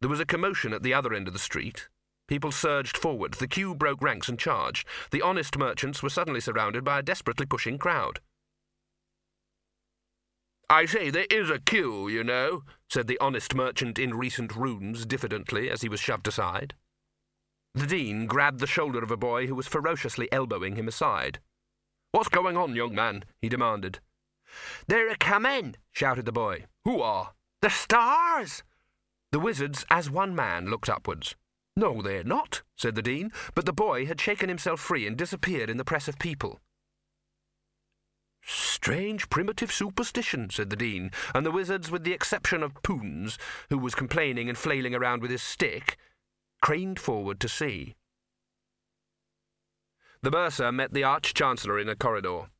There 0.00 0.10
was 0.10 0.20
a 0.20 0.26
commotion 0.26 0.72
at 0.72 0.82
the 0.82 0.94
other 0.94 1.14
end 1.14 1.26
of 1.26 1.32
the 1.32 1.38
street. 1.38 1.88
People 2.28 2.52
surged 2.52 2.96
forward. 2.96 3.34
The 3.34 3.48
queue 3.48 3.74
broke 3.74 4.02
ranks 4.02 4.28
and 4.28 4.38
charged. 4.38 4.86
The 5.10 5.22
honest 5.22 5.56
merchants 5.58 6.02
were 6.02 6.10
suddenly 6.10 6.40
surrounded 6.40 6.84
by 6.84 6.98
a 6.98 7.02
desperately 7.02 7.46
pushing 7.46 7.78
crowd. 7.78 8.20
I 10.70 10.86
say, 10.86 11.10
there 11.10 11.26
is 11.28 11.50
a 11.50 11.58
queue, 11.58 12.06
you 12.06 12.22
know, 12.22 12.62
said 12.88 13.08
the 13.08 13.18
honest 13.18 13.56
merchant 13.56 13.98
in 13.98 14.14
recent 14.14 14.54
runes 14.54 15.04
diffidently 15.04 15.68
as 15.68 15.82
he 15.82 15.88
was 15.88 15.98
shoved 15.98 16.28
aside. 16.28 16.74
The 17.74 17.88
Dean 17.88 18.26
grabbed 18.26 18.60
the 18.60 18.68
shoulder 18.68 19.02
of 19.02 19.10
a 19.10 19.16
boy 19.16 19.48
who 19.48 19.56
was 19.56 19.66
ferociously 19.66 20.30
elbowing 20.30 20.76
him 20.76 20.86
aside. 20.86 21.40
What's 22.12 22.28
going 22.28 22.56
on, 22.56 22.76
young 22.76 22.94
man? 22.94 23.24
he 23.42 23.48
demanded. 23.48 23.98
They're 24.86 25.10
a 25.10 25.16
coming, 25.16 25.74
shouted 25.90 26.24
the 26.24 26.30
boy. 26.30 26.66
Who 26.84 27.02
are? 27.02 27.32
The 27.62 27.70
stars! 27.70 28.62
The 29.32 29.40
wizards, 29.40 29.84
as 29.90 30.08
one 30.08 30.36
man, 30.36 30.70
looked 30.70 30.88
upwards. 30.88 31.34
No, 31.76 32.00
they're 32.00 32.22
not, 32.22 32.62
said 32.76 32.94
the 32.94 33.02
Dean, 33.02 33.32
but 33.56 33.66
the 33.66 33.72
boy 33.72 34.06
had 34.06 34.20
shaken 34.20 34.48
himself 34.48 34.78
free 34.78 35.04
and 35.04 35.16
disappeared 35.16 35.68
in 35.68 35.78
the 35.78 35.84
press 35.84 36.06
of 36.06 36.20
people. 36.20 36.60
Strange 38.52 39.30
primitive 39.30 39.70
superstition, 39.70 40.50
said 40.50 40.70
the 40.70 40.76
Dean, 40.76 41.12
and 41.32 41.46
the 41.46 41.52
wizards, 41.52 41.88
with 41.88 42.02
the 42.02 42.12
exception 42.12 42.64
of 42.64 42.82
Poons, 42.82 43.38
who 43.68 43.78
was 43.78 43.94
complaining 43.94 44.48
and 44.48 44.58
flailing 44.58 44.92
around 44.92 45.22
with 45.22 45.30
his 45.30 45.42
stick, 45.42 45.96
craned 46.60 46.98
forward 46.98 47.38
to 47.38 47.48
see. 47.48 47.94
The 50.22 50.32
bursar 50.32 50.72
met 50.72 50.92
the 50.92 51.04
Arch-Chancellor 51.04 51.78
in 51.78 51.88
a 51.88 51.94
corridor. 51.94 52.50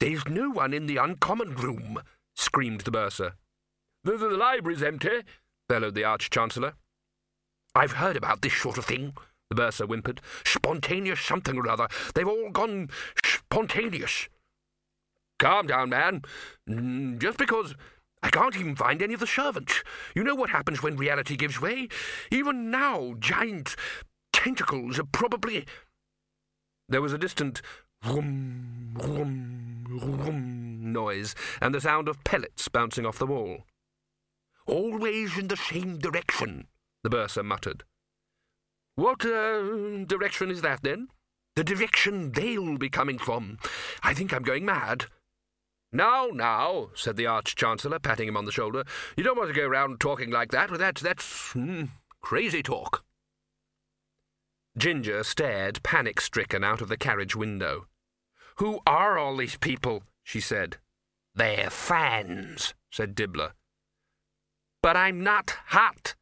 There's 0.00 0.26
no 0.26 0.50
one 0.50 0.74
in 0.74 0.86
the 0.86 0.96
uncommon 0.96 1.54
room, 1.54 2.02
screamed 2.34 2.80
the 2.80 2.90
bursar. 2.90 3.34
The, 4.02 4.16
the, 4.16 4.28
the 4.30 4.36
library's 4.36 4.82
empty, 4.82 5.22
bellowed 5.68 5.94
the 5.94 6.04
Arch-Chancellor. 6.04 6.74
I've 7.76 7.92
heard 7.92 8.16
about 8.16 8.42
this 8.42 8.54
sort 8.54 8.78
of 8.78 8.86
thing, 8.86 9.14
the 9.50 9.54
bursar 9.54 9.86
whimpered. 9.86 10.20
Spontaneous 10.44 11.20
something 11.20 11.56
or 11.56 11.68
other. 11.68 11.86
They've 12.14 12.26
all 12.26 12.50
gone 12.50 12.88
spontaneous. 13.24 14.28
Calm 15.38 15.66
down, 15.66 15.90
man. 15.90 16.22
Just 17.18 17.38
because 17.38 17.74
I 18.22 18.30
can't 18.30 18.56
even 18.56 18.76
find 18.76 19.02
any 19.02 19.14
of 19.14 19.20
the 19.20 19.26
servants. 19.26 19.82
You 20.14 20.24
know 20.24 20.34
what 20.34 20.50
happens 20.50 20.82
when 20.82 20.96
reality 20.96 21.36
gives 21.36 21.60
way? 21.60 21.88
Even 22.30 22.70
now, 22.70 23.14
giant 23.18 23.76
tentacles 24.32 24.98
are 24.98 25.04
probably. 25.04 25.66
There 26.88 27.02
was 27.02 27.12
a 27.12 27.18
distant 27.18 27.60
rum, 28.04 28.94
rum, 28.94 29.84
rum 29.88 30.92
noise, 30.92 31.34
and 31.60 31.74
the 31.74 31.80
sound 31.80 32.08
of 32.08 32.22
pellets 32.24 32.68
bouncing 32.68 33.04
off 33.04 33.18
the 33.18 33.26
wall. 33.26 33.64
Always 34.66 35.36
in 35.36 35.48
the 35.48 35.56
same 35.56 35.98
direction, 35.98 36.68
the 37.02 37.10
bursar 37.10 37.42
muttered. 37.42 37.84
What 38.94 39.24
uh, 39.24 40.04
direction 40.04 40.50
is 40.50 40.62
that, 40.62 40.82
then? 40.82 41.08
The 41.56 41.64
direction 41.64 42.32
they'll 42.32 42.78
be 42.78 42.88
coming 42.88 43.18
from. 43.18 43.58
I 44.02 44.14
think 44.14 44.32
I'm 44.32 44.42
going 44.42 44.64
mad. 44.64 45.06
Now, 45.94 46.26
now, 46.32 46.88
said 46.96 47.14
the 47.14 47.26
Arch-Chancellor, 47.26 48.00
patting 48.00 48.26
him 48.26 48.36
on 48.36 48.46
the 48.46 48.52
shoulder. 48.52 48.82
You 49.16 49.22
don't 49.22 49.38
want 49.38 49.48
to 49.48 49.54
go 49.54 49.64
round 49.64 50.00
talking 50.00 50.28
like 50.28 50.50
that. 50.50 50.68
That's, 50.76 51.00
that's 51.00 51.52
mm, 51.52 51.88
crazy 52.20 52.64
talk. 52.64 53.04
Ginger 54.76 55.22
stared 55.22 55.84
panic-stricken 55.84 56.64
out 56.64 56.80
of 56.80 56.88
the 56.88 56.96
carriage 56.96 57.36
window. 57.36 57.86
Who 58.56 58.80
are 58.84 59.16
all 59.16 59.36
these 59.36 59.56
people? 59.56 60.02
she 60.24 60.40
said. 60.40 60.78
They're 61.32 61.70
fans, 61.70 62.74
said 62.90 63.14
Dibbler. 63.14 63.52
But 64.82 64.96
I'm 64.96 65.22
not 65.22 65.56
hot. 65.66 66.16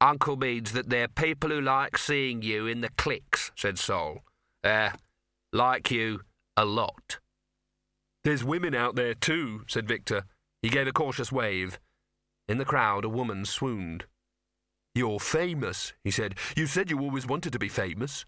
Uncle 0.00 0.36
means 0.36 0.72
that 0.72 0.88
they're 0.88 1.06
people 1.06 1.50
who 1.50 1.60
like 1.60 1.98
seeing 1.98 2.40
you 2.40 2.66
in 2.66 2.80
the 2.80 2.90
clicks, 2.96 3.52
said 3.56 3.78
Soll. 3.78 4.22
Uh, 4.64 4.90
like 5.52 5.90
you 5.90 6.20
a 6.56 6.64
lot. 6.64 7.18
There's 8.28 8.44
women 8.44 8.74
out 8.74 8.94
there 8.94 9.14
too, 9.14 9.64
said 9.68 9.88
Victor. 9.88 10.24
He 10.60 10.68
gave 10.68 10.86
a 10.86 10.92
cautious 10.92 11.32
wave. 11.32 11.80
In 12.46 12.58
the 12.58 12.66
crowd, 12.66 13.06
a 13.06 13.08
woman 13.08 13.46
swooned. 13.46 14.04
You're 14.94 15.18
famous, 15.18 15.94
he 16.04 16.10
said. 16.10 16.34
You 16.54 16.66
said 16.66 16.90
you 16.90 17.00
always 17.00 17.26
wanted 17.26 17.54
to 17.54 17.58
be 17.58 17.70
famous. 17.70 18.26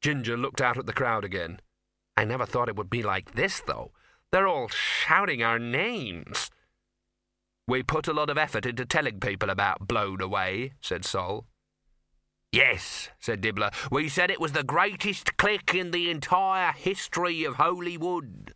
Ginger 0.00 0.38
looked 0.38 0.62
out 0.62 0.78
at 0.78 0.86
the 0.86 0.94
crowd 0.94 1.22
again. 1.22 1.60
I 2.16 2.24
never 2.24 2.46
thought 2.46 2.70
it 2.70 2.76
would 2.76 2.88
be 2.88 3.02
like 3.02 3.34
this, 3.34 3.60
though. 3.60 3.92
They're 4.32 4.48
all 4.48 4.68
shouting 4.68 5.42
our 5.42 5.58
names. 5.58 6.48
We 7.68 7.82
put 7.82 8.08
a 8.08 8.14
lot 8.14 8.30
of 8.30 8.38
effort 8.38 8.64
into 8.64 8.86
telling 8.86 9.20
people 9.20 9.50
about 9.50 9.86
Blown 9.86 10.22
Away, 10.22 10.72
said 10.80 11.04
Soll. 11.04 11.44
Yes, 12.52 13.10
said 13.20 13.42
Dibbler. 13.42 13.74
We 13.92 14.08
said 14.08 14.30
it 14.30 14.40
was 14.40 14.52
the 14.52 14.64
greatest 14.64 15.36
click 15.36 15.74
in 15.74 15.90
the 15.90 16.08
entire 16.08 16.72
history 16.72 17.44
of 17.44 17.56
Holy 17.56 17.98
Wood. 17.98 18.54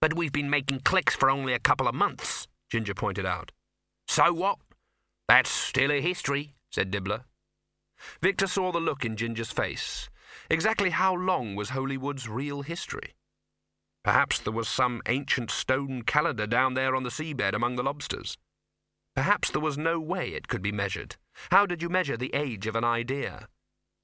But 0.00 0.14
we've 0.14 0.32
been 0.32 0.50
making 0.50 0.80
clicks 0.80 1.16
for 1.16 1.30
only 1.30 1.52
a 1.52 1.58
couple 1.58 1.88
of 1.88 1.94
months, 1.94 2.46
Ginger 2.70 2.94
pointed 2.94 3.26
out. 3.26 3.50
So 4.06 4.32
what? 4.32 4.58
That's 5.26 5.50
still 5.50 5.90
a 5.90 6.00
history, 6.00 6.54
said 6.70 6.90
Dibbler. 6.90 7.24
Victor 8.22 8.46
saw 8.46 8.70
the 8.70 8.80
look 8.80 9.04
in 9.04 9.16
Ginger's 9.16 9.50
face. 9.50 10.08
Exactly 10.48 10.90
how 10.90 11.14
long 11.14 11.56
was 11.56 11.70
Holy 11.70 11.96
Wood's 11.96 12.28
real 12.28 12.62
history? 12.62 13.14
Perhaps 14.04 14.40
there 14.40 14.52
was 14.52 14.68
some 14.68 15.02
ancient 15.06 15.50
stone 15.50 16.02
calendar 16.02 16.46
down 16.46 16.74
there 16.74 16.94
on 16.94 17.02
the 17.02 17.10
seabed 17.10 17.54
among 17.54 17.76
the 17.76 17.82
lobsters. 17.82 18.38
Perhaps 19.16 19.50
there 19.50 19.60
was 19.60 19.76
no 19.76 19.98
way 19.98 20.28
it 20.28 20.48
could 20.48 20.62
be 20.62 20.70
measured. 20.70 21.16
How 21.50 21.66
did 21.66 21.82
you 21.82 21.88
measure 21.88 22.16
the 22.16 22.34
age 22.34 22.66
of 22.66 22.76
an 22.76 22.84
idea? 22.84 23.48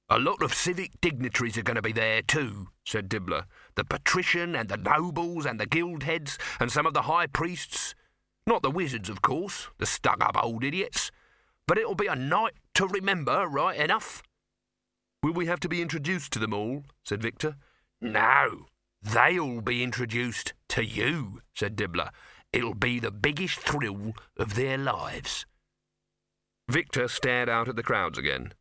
A 0.07 0.19
lot 0.19 0.43
of 0.43 0.53
civic 0.53 1.01
dignitaries 1.01 1.57
are 1.57 1.63
going 1.63 1.75
to 1.75 1.81
be 1.81 1.91
there 1.91 2.21
too, 2.21 2.67
said 2.85 3.09
Dibbler. 3.09 3.45
The 3.73 3.83
patrician 3.83 4.55
and 4.55 4.69
the 4.69 4.77
nobles 4.77 5.47
and 5.47 5.59
the 5.59 5.65
guild 5.65 6.03
heads 6.03 6.37
and 6.59 6.71
some 6.71 6.85
of 6.85 6.93
the 6.93 7.03
high 7.03 7.25
priests. 7.25 7.95
Not 8.45 8.61
the 8.61 8.69
wizards, 8.69 9.09
of 9.09 9.23
course, 9.23 9.69
the 9.79 9.87
stuck 9.87 10.23
up 10.23 10.37
old 10.41 10.63
idiots. 10.63 11.09
But 11.67 11.79
it'll 11.79 11.95
be 11.95 12.05
a 12.05 12.15
night 12.15 12.53
to 12.75 12.85
remember, 12.85 13.47
right 13.47 13.79
enough. 13.79 14.21
Will 15.23 15.33
we 15.33 15.47
have 15.47 15.59
to 15.61 15.69
be 15.69 15.81
introduced 15.81 16.31
to 16.33 16.39
them 16.39 16.53
all? 16.53 16.83
said 17.03 17.23
Victor. 17.23 17.55
No, 17.99 18.67
they'll 19.01 19.61
be 19.61 19.81
introduced 19.81 20.53
to 20.69 20.85
you, 20.85 21.41
said 21.55 21.75
Dibbler. 21.75 22.11
It'll 22.53 22.75
be 22.75 22.99
the 22.99 23.09
biggest 23.09 23.57
thrill 23.57 24.13
of 24.37 24.53
their 24.53 24.77
lives. 24.77 25.47
Victor 26.69 27.07
stared 27.07 27.49
out 27.49 27.67
at 27.67 27.75
the 27.75 27.81
crowds 27.81 28.19
again. 28.19 28.53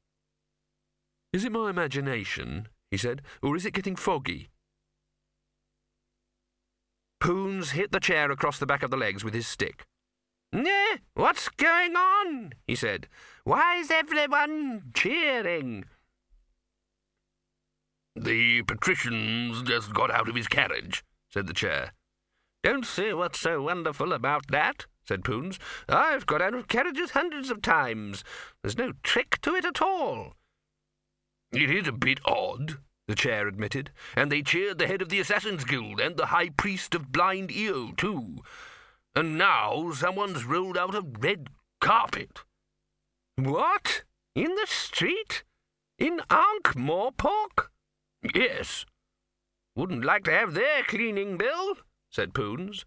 Is 1.35 1.45
it 1.45 1.51
my 1.51 1.69
imagination, 1.69 2.69
he 2.93 2.97
said, 2.97 3.21
or 3.43 3.57
is 3.57 3.67
it 3.67 3.73
getting 3.75 3.97
foggy? 3.97 4.51
Poons 7.19 7.73
hit 7.73 7.91
the 7.91 7.99
chair 7.99 8.31
across 8.31 8.61
the 8.61 8.67
back 8.67 8.85
of 8.85 8.93
the 8.93 8.97
legs 8.97 9.25
with 9.25 9.35
his 9.35 9.49
stick. 9.49 9.85
Nah, 10.53 10.99
what's 11.15 11.49
going 11.49 11.97
on? 11.97 12.53
he 12.69 12.77
said. 12.77 13.09
Why 13.43 13.79
is 13.79 13.91
everyone 13.91 14.93
cheering? 14.95 15.87
The 18.15 18.63
patrician's 18.63 19.63
just 19.63 19.93
got 19.93 20.13
out 20.13 20.29
of 20.29 20.37
his 20.37 20.47
carriage, 20.47 21.03
said 21.33 21.49
the 21.49 21.53
chair. 21.53 21.95
Don't 22.63 22.87
see 22.87 23.13
what's 23.13 23.41
so 23.41 23.61
wonderful 23.61 24.13
about 24.13 24.53
that, 24.53 24.87
said 25.05 25.25
Poons. 25.25 25.59
I've 25.89 26.27
got 26.27 26.41
out 26.41 26.55
of 26.55 26.69
carriages 26.69 27.11
hundreds 27.11 27.51
of 27.51 27.61
times. 27.61 28.23
There's 28.63 28.79
no 28.79 28.93
trick 29.03 29.41
to 29.41 29.57
it 29.57 29.65
at 29.65 29.83
all. 29.83 30.35
It 31.55 31.71
is 31.71 31.87
a 31.87 31.93
bit 31.93 32.19
odd, 32.25 32.79
the 33.07 33.15
chair 33.15 33.47
admitted, 33.47 33.91
and 34.17 34.31
they 34.31 34.43
cheered 34.43 34.79
the 34.79 34.89
head 34.89 35.01
of 35.01 35.09
the 35.09 35.21
Assassin's 35.21 35.65
Guild 35.65 36.01
and 36.01 36.17
the 36.17 36.27
High 36.27 36.51
Priest 36.51 36.97
of 36.97 37.13
Blind 37.13 37.53
Io, 37.53 37.93
too. 37.93 38.43
And 39.15 39.39
now 39.39 39.93
someone's 39.93 40.45
rolled 40.45 40.77
out 40.77 40.97
a 40.97 41.03
red 41.03 41.51
carpet. 41.81 42.41
What? 43.37 44.03
In 44.35 44.57
the 44.57 44.67
street? 44.67 45.45
In 45.97 46.21
Ankh-Morpork? 46.29 47.69
Yes. 48.35 48.85
Wouldn't 49.77 50.05
like 50.05 50.25
to 50.25 50.33
have 50.33 50.55
their 50.55 50.83
cleaning 50.83 51.37
bill, 51.37 51.77
said 52.11 52.35
Poons. 52.35 52.85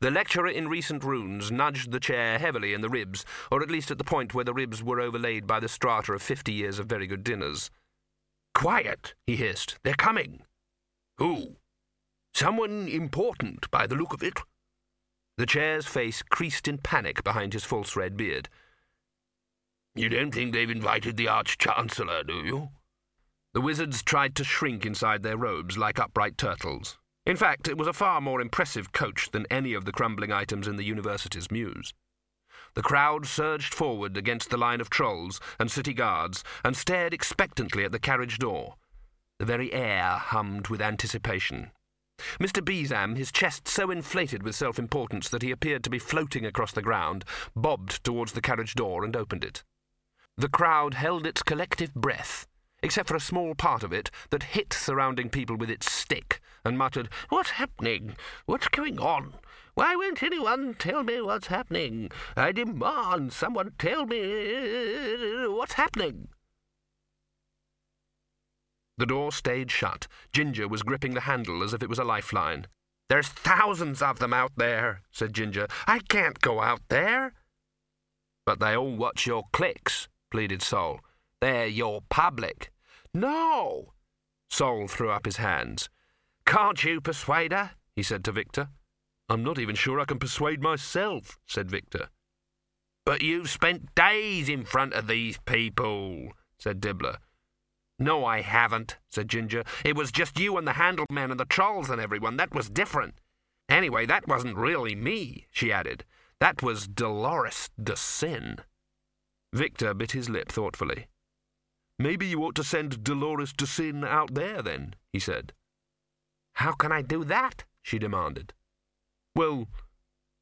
The 0.00 0.10
lecturer 0.10 0.48
in 0.48 0.68
recent 0.68 1.02
runes 1.04 1.50
nudged 1.50 1.90
the 1.90 2.00
chair 2.00 2.38
heavily 2.38 2.74
in 2.74 2.82
the 2.82 2.90
ribs, 2.90 3.24
or 3.50 3.62
at 3.62 3.70
least 3.70 3.90
at 3.90 3.96
the 3.96 4.04
point 4.04 4.34
where 4.34 4.44
the 4.44 4.52
ribs 4.52 4.82
were 4.82 5.00
overlaid 5.00 5.46
by 5.46 5.58
the 5.58 5.68
strata 5.68 6.12
of 6.12 6.22
fifty 6.22 6.52
years 6.52 6.78
of 6.78 6.86
very 6.86 7.06
good 7.06 7.24
dinners. 7.24 7.70
Quiet, 8.54 9.14
he 9.26 9.36
hissed. 9.36 9.78
They're 9.82 9.94
coming. 9.94 10.42
Who? 11.18 11.56
Someone 12.34 12.88
important, 12.88 13.70
by 13.70 13.86
the 13.86 13.94
look 13.94 14.12
of 14.12 14.22
it. 14.22 14.40
The 15.38 15.46
chair's 15.46 15.86
face 15.86 16.22
creased 16.22 16.68
in 16.68 16.78
panic 16.78 17.24
behind 17.24 17.54
his 17.54 17.64
false 17.64 17.96
red 17.96 18.16
beard. 18.16 18.50
You 19.94 20.10
don't 20.10 20.30
think 20.32 20.52
they've 20.52 20.68
invited 20.68 21.16
the 21.16 21.28
Arch-Chancellor, 21.28 22.22
do 22.24 22.44
you? 22.44 22.68
The 23.54 23.62
wizards 23.62 24.02
tried 24.02 24.34
to 24.34 24.44
shrink 24.44 24.84
inside 24.84 25.22
their 25.22 25.38
robes 25.38 25.78
like 25.78 25.98
upright 25.98 26.36
turtles. 26.36 26.98
In 27.26 27.36
fact, 27.36 27.66
it 27.66 27.76
was 27.76 27.88
a 27.88 27.92
far 27.92 28.20
more 28.20 28.40
impressive 28.40 28.92
coach 28.92 29.32
than 29.32 29.46
any 29.50 29.74
of 29.74 29.84
the 29.84 29.92
crumbling 29.92 30.30
items 30.30 30.68
in 30.68 30.76
the 30.76 30.84
university's 30.84 31.50
mews. 31.50 31.92
The 32.74 32.82
crowd 32.82 33.26
surged 33.26 33.74
forward 33.74 34.16
against 34.16 34.48
the 34.48 34.56
line 34.56 34.80
of 34.80 34.90
trolls 34.90 35.40
and 35.58 35.68
city 35.68 35.92
guards 35.92 36.44
and 36.64 36.76
stared 36.76 37.12
expectantly 37.12 37.84
at 37.84 37.90
the 37.90 37.98
carriage 37.98 38.38
door. 38.38 38.76
The 39.40 39.44
very 39.44 39.72
air 39.72 40.18
hummed 40.18 40.68
with 40.68 40.80
anticipation. 40.80 41.72
Mr. 42.38 42.64
Bezam, 42.64 43.16
his 43.16 43.32
chest 43.32 43.66
so 43.66 43.90
inflated 43.90 44.44
with 44.44 44.54
self 44.54 44.78
importance 44.78 45.28
that 45.28 45.42
he 45.42 45.50
appeared 45.50 45.82
to 45.84 45.90
be 45.90 45.98
floating 45.98 46.46
across 46.46 46.72
the 46.72 46.80
ground, 46.80 47.24
bobbed 47.56 48.04
towards 48.04 48.32
the 48.32 48.40
carriage 48.40 48.74
door 48.74 49.04
and 49.04 49.16
opened 49.16 49.42
it. 49.42 49.64
The 50.36 50.48
crowd 50.48 50.94
held 50.94 51.26
its 51.26 51.42
collective 51.42 51.92
breath 51.94 52.46
except 52.82 53.08
for 53.08 53.16
a 53.16 53.20
small 53.20 53.54
part 53.54 53.82
of 53.82 53.92
it 53.92 54.10
that 54.30 54.54
hit 54.54 54.72
surrounding 54.72 55.28
people 55.30 55.56
with 55.56 55.70
its 55.70 55.90
stick 55.90 56.40
and 56.64 56.78
muttered, 56.78 57.08
What's 57.28 57.50
happening? 57.50 58.16
What's 58.46 58.68
going 58.68 58.98
on? 58.98 59.34
Why 59.74 59.94
won't 59.94 60.22
anyone 60.22 60.74
tell 60.74 61.02
me 61.02 61.20
what's 61.20 61.48
happening? 61.48 62.10
I 62.36 62.52
demand 62.52 63.32
someone 63.32 63.72
tell 63.78 64.06
me 64.06 65.46
what's 65.48 65.74
happening. 65.74 66.28
The 68.98 69.06
door 69.06 69.32
stayed 69.32 69.70
shut. 69.70 70.06
Ginger 70.32 70.66
was 70.66 70.82
gripping 70.82 71.12
the 71.12 71.20
handle 71.20 71.62
as 71.62 71.74
if 71.74 71.82
it 71.82 71.90
was 71.90 71.98
a 71.98 72.04
lifeline. 72.04 72.66
There's 73.08 73.28
thousands 73.28 74.00
of 74.00 74.18
them 74.18 74.32
out 74.32 74.52
there, 74.56 75.02
said 75.12 75.34
Ginger. 75.34 75.68
I 75.86 75.98
can't 76.00 76.40
go 76.40 76.60
out 76.62 76.80
there. 76.88 77.34
But 78.46 78.58
they 78.58 78.74
all 78.74 78.96
watch 78.96 79.26
your 79.26 79.44
clicks, 79.52 80.08
pleaded 80.30 80.62
Soll. 80.62 81.00
They're 81.46 81.68
your 81.68 82.00
public. 82.08 82.72
No! 83.14 83.92
Soll 84.50 84.88
threw 84.88 85.10
up 85.10 85.26
his 85.26 85.36
hands. 85.36 85.88
Can't 86.44 86.82
you 86.82 87.00
persuade 87.00 87.52
her? 87.52 87.70
he 87.94 88.02
said 88.02 88.24
to 88.24 88.32
Victor. 88.32 88.70
I'm 89.28 89.44
not 89.44 89.60
even 89.60 89.76
sure 89.76 90.00
I 90.00 90.06
can 90.06 90.18
persuade 90.18 90.60
myself, 90.60 91.38
said 91.46 91.70
Victor. 91.70 92.08
But 93.04 93.22
you've 93.22 93.48
spent 93.48 93.94
days 93.94 94.48
in 94.48 94.64
front 94.64 94.92
of 94.92 95.06
these 95.06 95.38
people, 95.46 96.32
said 96.58 96.80
Dibbler. 96.80 97.18
No, 97.96 98.24
I 98.24 98.40
haven't, 98.40 98.96
said 99.08 99.28
Ginger. 99.28 99.62
It 99.84 99.94
was 99.94 100.10
just 100.10 100.40
you 100.40 100.56
and 100.56 100.66
the 100.66 100.72
Handlemen 100.72 101.30
and 101.30 101.38
the 101.38 101.44
trolls 101.44 101.90
and 101.90 102.00
everyone. 102.00 102.38
That 102.38 102.56
was 102.56 102.68
different. 102.68 103.20
Anyway, 103.68 104.04
that 104.06 104.26
wasn't 104.26 104.56
really 104.56 104.96
me, 104.96 105.46
she 105.52 105.70
added. 105.70 106.04
That 106.40 106.60
was 106.60 106.88
Dolores 106.88 107.70
De 107.80 107.94
Syn. 107.94 108.56
Victor 109.52 109.94
bit 109.94 110.10
his 110.10 110.28
lip 110.28 110.50
thoughtfully. 110.50 111.06
Maybe 111.98 112.26
you 112.26 112.42
ought 112.44 112.54
to 112.56 112.64
send 112.64 113.02
Dolores 113.02 113.52
De 113.52 113.66
Syn 113.66 114.04
out 114.04 114.34
there, 114.34 114.60
then, 114.60 114.94
he 115.12 115.18
said. 115.18 115.52
How 116.54 116.72
can 116.72 116.92
I 116.92 117.02
do 117.02 117.24
that? 117.24 117.64
she 117.82 117.98
demanded. 117.98 118.52
Well, 119.34 119.68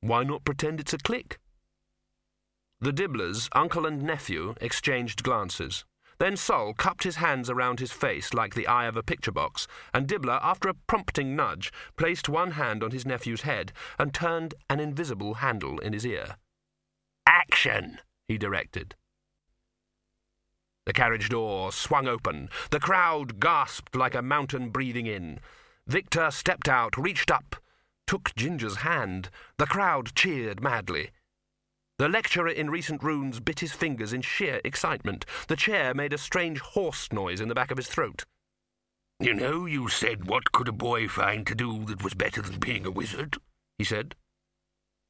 why 0.00 0.24
not 0.24 0.44
pretend 0.44 0.80
it's 0.80 0.92
a 0.92 0.98
click? 0.98 1.38
The 2.80 2.92
Dibblers, 2.92 3.48
uncle 3.52 3.86
and 3.86 4.02
nephew, 4.02 4.54
exchanged 4.60 5.22
glances. 5.22 5.84
Then 6.18 6.36
Soll 6.36 6.74
cupped 6.74 7.04
his 7.04 7.16
hands 7.16 7.50
around 7.50 7.80
his 7.80 7.92
face 7.92 8.34
like 8.34 8.54
the 8.54 8.66
eye 8.66 8.86
of 8.86 8.96
a 8.96 9.02
picture 9.02 9.32
box, 9.32 9.66
and 9.92 10.06
Dibbler, 10.06 10.38
after 10.42 10.68
a 10.68 10.74
prompting 10.86 11.34
nudge, 11.34 11.72
placed 11.96 12.28
one 12.28 12.52
hand 12.52 12.84
on 12.84 12.90
his 12.90 13.06
nephew's 13.06 13.42
head 13.42 13.72
and 13.98 14.14
turned 14.14 14.54
an 14.68 14.80
invisible 14.80 15.34
handle 15.34 15.78
in 15.78 15.92
his 15.92 16.06
ear. 16.06 16.36
Action! 17.26 17.98
he 18.28 18.38
directed. 18.38 18.94
The 20.86 20.92
carriage 20.92 21.28
door 21.28 21.72
swung 21.72 22.06
open. 22.06 22.50
The 22.70 22.80
crowd 22.80 23.40
gasped 23.40 23.96
like 23.96 24.14
a 24.14 24.22
mountain 24.22 24.70
breathing 24.70 25.06
in. 25.06 25.40
Victor 25.86 26.30
stepped 26.30 26.68
out, 26.68 26.96
reached 26.96 27.30
up, 27.30 27.56
took 28.06 28.34
Ginger's 28.34 28.76
hand. 28.76 29.30
The 29.58 29.66
crowd 29.66 30.14
cheered 30.14 30.62
madly. 30.62 31.10
The 31.98 32.08
lecturer 32.08 32.48
in 32.48 32.70
recent 32.70 33.02
runes 33.02 33.40
bit 33.40 33.60
his 33.60 33.72
fingers 33.72 34.12
in 34.12 34.22
sheer 34.22 34.60
excitement. 34.64 35.24
The 35.46 35.56
chair 35.56 35.94
made 35.94 36.12
a 36.12 36.18
strange 36.18 36.58
hoarse 36.60 37.12
noise 37.12 37.40
in 37.40 37.48
the 37.48 37.54
back 37.54 37.70
of 37.70 37.76
his 37.76 37.86
throat. 37.86 38.24
You 39.20 39.32
know, 39.32 39.64
you 39.64 39.88
said, 39.88 40.26
what 40.26 40.50
could 40.52 40.66
a 40.66 40.72
boy 40.72 41.06
find 41.06 41.46
to 41.46 41.54
do 41.54 41.84
that 41.84 42.02
was 42.02 42.14
better 42.14 42.42
than 42.42 42.58
being 42.58 42.84
a 42.84 42.90
wizard? 42.90 43.38
he 43.78 43.84
said. 43.84 44.16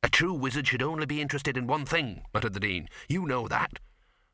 A 0.03 0.11
true 0.11 0.35
wizard 0.35 0.69
should 0.69 0.83
only 0.83 1.07
be 1.07 1.23
interested 1.23 1.57
in 1.57 1.67
one 1.67 1.87
thing, 1.87 2.23
muttered 2.35 2.53
the 2.53 2.61
dean. 2.61 2.89
You 3.09 3.25
know 3.25 3.49
that. 3.49 3.79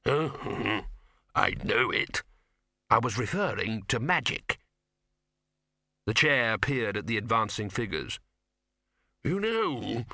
Uh, 0.05 0.83
I 1.35 1.55
know 1.63 1.91
it. 1.91 2.23
I 2.89 2.99
was 2.99 3.19
referring 3.19 3.83
to 3.89 4.01
magic. 4.01 4.59
The 6.07 6.15
chair 6.15 6.59
peered 6.59 6.97
at 6.97 7.07
the 7.07 7.17
advancing 7.17 7.71
figures. 7.71 8.19
You 9.23 9.39
know, 9.39 10.05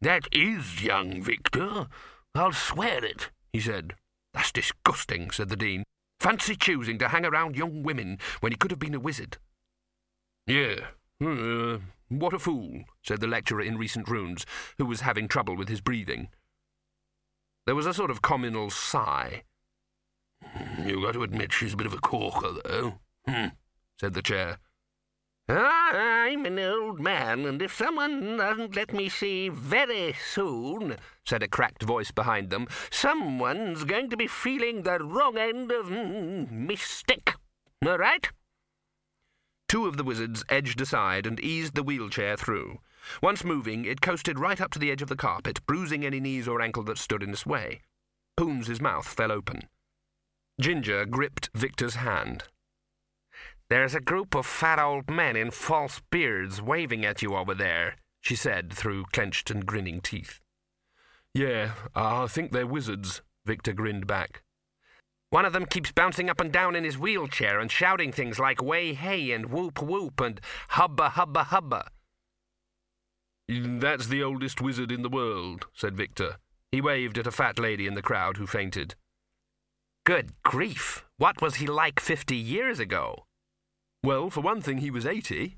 that 0.00 0.28
is 0.32 0.82
young 0.82 1.22
Victor. 1.22 1.88
I'll 2.34 2.52
swear 2.52 3.04
it, 3.04 3.30
he 3.52 3.60
said. 3.60 3.94
That's 4.32 4.52
disgusting, 4.52 5.30
said 5.30 5.48
the 5.48 5.56
Dean. 5.56 5.84
Fancy 6.20 6.54
choosing 6.54 6.98
to 6.98 7.08
hang 7.08 7.24
around 7.24 7.56
young 7.56 7.82
women 7.82 8.18
when 8.40 8.52
he 8.52 8.56
could 8.56 8.70
have 8.70 8.78
been 8.78 8.94
a 8.94 9.00
wizard. 9.00 9.38
Yeah, 10.46 10.76
uh, 11.24 11.78
what 12.08 12.34
a 12.34 12.38
fool, 12.38 12.84
said 13.02 13.20
the 13.20 13.26
lecturer 13.26 13.62
in 13.62 13.78
recent 13.78 14.08
runes, 14.08 14.46
who 14.78 14.86
was 14.86 15.00
having 15.00 15.28
trouble 15.28 15.56
with 15.56 15.68
his 15.68 15.80
breathing. 15.80 16.28
There 17.66 17.74
was 17.74 17.86
a 17.86 17.94
sort 17.94 18.10
of 18.10 18.22
communal 18.22 18.70
sigh. 18.70 19.42
You 20.84 21.02
got 21.02 21.12
to 21.12 21.22
admit 21.22 21.52
she's 21.52 21.74
a 21.74 21.76
bit 21.76 21.86
of 21.86 21.92
a 21.92 21.98
corker, 21.98 22.52
though, 22.64 22.98
hmm, 23.26 23.46
said 23.98 24.14
the 24.14 24.22
chair. 24.22 24.58
I'm 25.48 26.46
an 26.46 26.58
old 26.60 27.00
man, 27.00 27.44
and 27.44 27.60
if 27.60 27.74
someone 27.74 28.36
doesn't 28.36 28.76
let 28.76 28.92
me 28.92 29.08
see 29.08 29.48
very 29.48 30.14
soon, 30.32 30.96
said 31.24 31.42
a 31.42 31.48
cracked 31.48 31.82
voice 31.82 32.12
behind 32.12 32.50
them, 32.50 32.68
someone's 32.90 33.82
going 33.84 34.10
to 34.10 34.16
be 34.16 34.28
feeling 34.28 34.82
the 34.82 35.00
wrong 35.00 35.36
end 35.36 35.72
of 35.72 35.86
mm. 35.86 36.78
All 37.84 37.98
right? 37.98 38.28
Two 39.68 39.86
of 39.86 39.96
the 39.96 40.04
wizards 40.04 40.44
edged 40.48 40.80
aside 40.80 41.26
and 41.26 41.40
eased 41.40 41.74
the 41.74 41.82
wheelchair 41.82 42.36
through. 42.36 42.78
Once 43.22 43.42
moving, 43.42 43.84
it 43.84 44.00
coasted 44.00 44.38
right 44.38 44.60
up 44.60 44.70
to 44.72 44.78
the 44.78 44.90
edge 44.90 45.02
of 45.02 45.08
the 45.08 45.16
carpet, 45.16 45.64
bruising 45.66 46.04
any 46.04 46.20
knees 46.20 46.46
or 46.46 46.60
ankle 46.60 46.82
that 46.84 46.98
stood 46.98 47.22
in 47.22 47.30
its 47.30 47.46
way. 47.46 47.80
Poons's 48.36 48.80
mouth 48.80 49.06
fell 49.06 49.32
open. 49.32 49.62
Ginger 50.58 51.04
gripped 51.04 51.50
Victor's 51.54 51.96
hand. 51.96 52.44
There's 53.68 53.94
a 53.94 54.00
group 54.00 54.34
of 54.34 54.46
fat 54.46 54.78
old 54.78 55.08
men 55.08 55.36
in 55.36 55.50
false 55.50 56.00
beards 56.10 56.60
waving 56.60 57.04
at 57.04 57.22
you 57.22 57.36
over 57.36 57.54
there, 57.54 57.96
she 58.20 58.34
said 58.34 58.72
through 58.72 59.04
clenched 59.12 59.50
and 59.50 59.64
grinning 59.64 60.00
teeth. 60.00 60.40
Yeah, 61.34 61.74
I 61.94 62.26
think 62.26 62.50
they're 62.50 62.66
wizards, 62.66 63.22
Victor 63.46 63.72
grinned 63.72 64.06
back. 64.06 64.42
One 65.30 65.44
of 65.44 65.52
them 65.52 65.66
keeps 65.66 65.92
bouncing 65.92 66.28
up 66.28 66.40
and 66.40 66.52
down 66.52 66.74
in 66.74 66.82
his 66.82 66.98
wheelchair 66.98 67.60
and 67.60 67.70
shouting 67.70 68.10
things 68.10 68.40
like 68.40 68.60
way 68.60 68.94
hey 68.94 69.30
and 69.30 69.46
whoop 69.46 69.80
whoop 69.80 70.20
and 70.20 70.40
hubba 70.70 71.10
hubba 71.10 71.44
hubba. 71.44 71.90
That's 73.48 74.08
the 74.08 74.24
oldest 74.24 74.60
wizard 74.60 74.90
in 74.90 75.02
the 75.02 75.08
world, 75.08 75.66
said 75.72 75.96
Victor. 75.96 76.38
He 76.72 76.80
waved 76.80 77.18
at 77.18 77.28
a 77.28 77.32
fat 77.32 77.60
lady 77.60 77.86
in 77.86 77.94
the 77.94 78.02
crowd 78.02 78.36
who 78.36 78.46
fainted. 78.46 78.96
Good 80.10 80.32
grief! 80.42 81.04
What 81.18 81.40
was 81.40 81.54
he 81.54 81.68
like 81.68 82.00
fifty 82.00 82.34
years 82.34 82.80
ago? 82.80 83.26
Well, 84.02 84.28
for 84.28 84.40
one 84.40 84.60
thing, 84.60 84.78
he 84.78 84.90
was 84.90 85.06
eighty. 85.06 85.54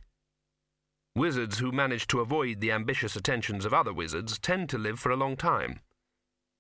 Wizards 1.17 1.59
who 1.59 1.73
manage 1.73 2.07
to 2.09 2.21
avoid 2.21 2.61
the 2.61 2.71
ambitious 2.71 3.17
attentions 3.17 3.65
of 3.65 3.73
other 3.73 3.95
wizards 3.95 4.39
tend 4.39 4.69
to 4.69 4.77
live 4.77 5.01
for 5.01 5.11
a 5.11 5.17
long 5.17 5.39
time. 5.39 5.81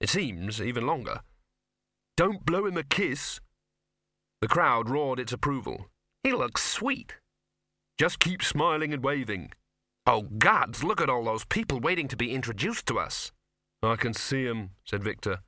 It 0.01 0.09
seems 0.09 0.59
even 0.59 0.87
longer. 0.87 1.21
Don't 2.17 2.47
blow 2.47 2.65
him 2.65 2.79
a 2.79 2.83
kiss. 2.83 3.41
The 4.41 4.49
crowd 4.49 4.89
roared 4.89 5.21
its 5.21 5.35
approval. 5.35 5.91
He 6.25 6.33
looks 6.33 6.63
sweet. 6.63 7.19
Just 7.99 8.19
keep 8.19 8.43
smiling 8.43 8.95
and 8.95 9.05
waving. 9.05 9.53
Oh, 10.07 10.23
gods, 10.23 10.83
look 10.83 11.03
at 11.03 11.11
all 11.11 11.25
those 11.25 11.45
people 11.45 11.79
waiting 11.79 12.09
to 12.09 12.17
be 12.17 12.33
introduced 12.33 12.87
to 12.87 12.99
us. 12.99 13.33
I 13.83 13.97
can 13.97 14.15
see 14.15 14.49
'em," 14.49 14.71
said 14.83 15.05
Victor. 15.05 15.41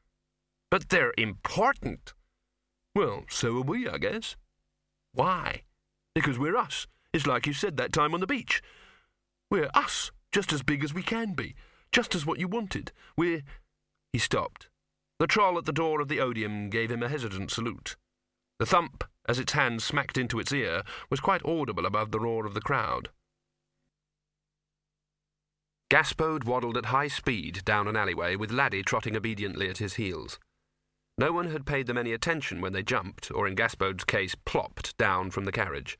But 0.70 0.90
they're 0.90 1.14
important. 1.16 2.12
Well, 2.94 3.24
so 3.28 3.56
are 3.58 3.62
we, 3.62 3.88
I 3.88 3.98
guess. 3.98 4.36
Why? 5.12 5.62
Because 6.14 6.38
we're 6.38 6.56
us. 6.56 6.86
It's 7.12 7.26
like 7.26 7.46
you 7.46 7.52
said 7.52 7.76
that 7.76 7.92
time 7.92 8.14
on 8.14 8.20
the 8.20 8.26
beach. 8.26 8.62
We're 9.50 9.70
us, 9.74 10.10
just 10.32 10.52
as 10.52 10.62
big 10.62 10.84
as 10.84 10.94
we 10.94 11.02
can 11.02 11.32
be, 11.34 11.54
just 11.92 12.14
as 12.14 12.24
what 12.24 12.38
you 12.38 12.48
wanted. 12.48 12.92
We're. 13.16 13.42
He 14.12 14.18
stopped. 14.18 14.68
The 15.18 15.26
troll 15.26 15.58
at 15.58 15.64
the 15.64 15.72
door 15.72 16.00
of 16.00 16.08
the 16.08 16.20
odium 16.20 16.70
gave 16.70 16.90
him 16.90 17.02
a 17.02 17.08
hesitant 17.08 17.50
salute. 17.50 17.96
The 18.58 18.66
thump, 18.66 19.04
as 19.28 19.38
its 19.38 19.52
hand 19.52 19.82
smacked 19.82 20.18
into 20.18 20.38
its 20.38 20.52
ear, 20.52 20.82
was 21.10 21.20
quite 21.20 21.44
audible 21.44 21.86
above 21.86 22.10
the 22.10 22.20
roar 22.20 22.46
of 22.46 22.54
the 22.54 22.60
crowd. 22.60 23.10
Gaspode 25.90 26.44
waddled 26.44 26.76
at 26.76 26.86
high 26.86 27.08
speed 27.08 27.64
down 27.64 27.88
an 27.88 27.96
alleyway, 27.96 28.36
with 28.36 28.50
Laddie 28.50 28.82
trotting 28.82 29.16
obediently 29.16 29.68
at 29.68 29.78
his 29.78 29.94
heels. 29.94 30.38
No 31.16 31.32
one 31.32 31.50
had 31.50 31.66
paid 31.66 31.86
them 31.86 31.98
any 31.98 32.12
attention 32.12 32.60
when 32.60 32.72
they 32.72 32.82
jumped, 32.82 33.30
or 33.30 33.46
in 33.46 33.54
Gaspode's 33.54 34.04
case, 34.04 34.34
plopped 34.44 34.96
down 34.96 35.30
from 35.30 35.44
the 35.44 35.52
carriage. 35.52 35.98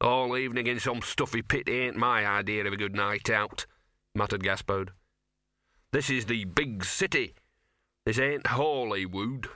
All 0.00 0.36
evening 0.36 0.66
in 0.66 0.80
some 0.80 1.02
stuffy 1.02 1.42
pit 1.42 1.68
ain't 1.68 1.96
my 1.96 2.26
idea 2.26 2.64
of 2.66 2.72
a 2.72 2.76
good 2.76 2.94
night 2.94 3.28
out, 3.28 3.66
muttered 4.14 4.42
Gaspode. 4.42 4.90
This 5.92 6.10
is 6.10 6.26
the 6.26 6.44
big 6.44 6.84
city. 6.84 7.34
This 8.04 8.18
ain't 8.18 8.48
Holy 8.48 9.06
Wood. 9.06 9.48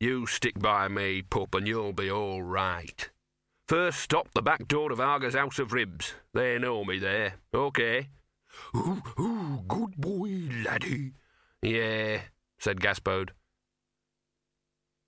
You 0.00 0.26
stick 0.26 0.58
by 0.58 0.88
me, 0.88 1.22
pup, 1.22 1.54
and 1.54 1.66
you'll 1.66 1.92
be 1.92 2.10
all 2.10 2.42
right. 2.42 3.10
First 3.66 4.00
stop 4.00 4.28
the 4.34 4.42
back 4.42 4.68
door 4.68 4.92
of 4.92 4.98
Harga's 4.98 5.34
House 5.34 5.58
of 5.58 5.72
Ribs. 5.72 6.14
They 6.34 6.58
know 6.58 6.84
me 6.84 6.98
there. 6.98 7.36
Okay. 7.54 8.08
Ooh, 8.76 9.02
ooh, 9.18 9.64
good 9.66 9.96
boy, 9.96 10.48
laddie. 10.64 11.12
Yeah, 11.62 12.20
said 12.58 12.80
Gaspode. 12.80 13.30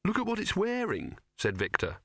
Look 0.07 0.21
at 0.21 0.27
what 0.27 0.39
it's 0.39 0.55
wearing, 0.55 1.19
said 1.37 1.59
Victor. 1.59 1.97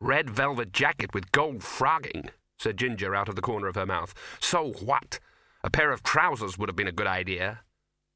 Red 0.00 0.30
velvet 0.30 0.72
jacket 0.72 1.12
with 1.12 1.32
gold 1.32 1.64
frogging, 1.64 2.30
said 2.60 2.76
Ginger 2.78 3.12
out 3.12 3.28
of 3.28 3.34
the 3.34 3.42
corner 3.42 3.66
of 3.66 3.74
her 3.74 3.84
mouth. 3.84 4.14
So 4.38 4.70
what? 4.70 5.18
A 5.64 5.68
pair 5.68 5.90
of 5.90 6.04
trousers 6.04 6.56
would 6.56 6.68
have 6.68 6.76
been 6.76 6.86
a 6.86 6.92
good 6.92 7.08
idea. 7.08 7.62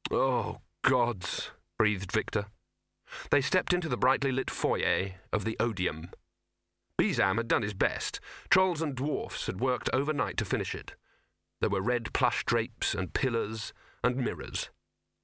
Oh, 0.09 0.61
gods, 0.85 1.51
breathed 1.77 2.13
Victor. 2.13 2.45
They 3.29 3.41
stepped 3.41 3.73
into 3.73 3.89
the 3.89 3.97
brightly 3.97 4.31
lit 4.31 4.49
foyer 4.49 5.15
of 5.33 5.43
the 5.43 5.57
Odium. 5.59 6.09
Bezam 6.97 7.35
had 7.35 7.49
done 7.49 7.63
his 7.63 7.73
best. 7.73 8.21
Trolls 8.49 8.81
and 8.81 8.95
dwarfs 8.95 9.47
had 9.47 9.59
worked 9.59 9.89
overnight 9.91 10.37
to 10.37 10.45
finish 10.45 10.73
it. 10.73 10.95
There 11.59 11.69
were 11.69 11.81
red 11.81 12.13
plush 12.13 12.45
drapes 12.45 12.95
and 12.95 13.11
pillars 13.11 13.73
and 14.01 14.15
mirrors. 14.15 14.69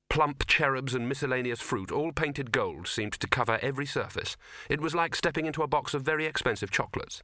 Plump 0.09 0.47
cherubs 0.47 0.95
and 0.95 1.07
miscellaneous 1.07 1.61
fruit, 1.61 1.91
all 1.91 2.11
painted 2.11 2.51
gold, 2.51 2.87
seemed 2.87 3.13
to 3.13 3.27
cover 3.27 3.59
every 3.61 3.85
surface. 3.85 4.35
It 4.69 4.81
was 4.81 4.95
like 4.95 5.15
stepping 5.15 5.45
into 5.45 5.61
a 5.61 5.67
box 5.67 5.93
of 5.93 6.01
very 6.01 6.25
expensive 6.25 6.71
chocolates. 6.71 7.21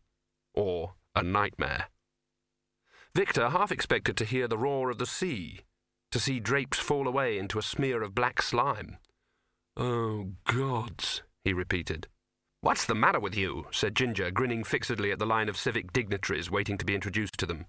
Or 0.54 0.94
a 1.16 1.24
nightmare. 1.24 1.88
Victor 3.16 3.50
half 3.50 3.72
expected 3.72 4.18
to 4.18 4.26
hear 4.26 4.48
the 4.48 4.58
roar 4.58 4.90
of 4.90 4.98
the 4.98 5.06
sea, 5.06 5.62
to 6.12 6.20
see 6.20 6.40
drapes 6.40 6.80
fall 6.80 7.08
away 7.08 7.38
into 7.38 7.58
a 7.58 7.64
smear 7.64 8.04
of 8.04 8.14
black 8.14 8.42
slime. 8.42 8.98
Oh, 9.76 10.34
gods, 10.46 11.24
he 11.44 11.54
repeated. 11.54 12.08
What's 12.62 12.86
the 12.86 12.96
matter 12.96 13.20
with 13.20 13.36
you? 13.36 13.68
said 13.72 13.96
Ginger, 13.96 14.32
grinning 14.32 14.64
fixedly 14.64 15.12
at 15.12 15.20
the 15.20 15.26
line 15.26 15.50
of 15.50 15.58
civic 15.58 15.92
dignitaries 15.92 16.52
waiting 16.52 16.78
to 16.78 16.86
be 16.86 16.96
introduced 16.96 17.38
to 17.40 17.46
them. 17.46 17.66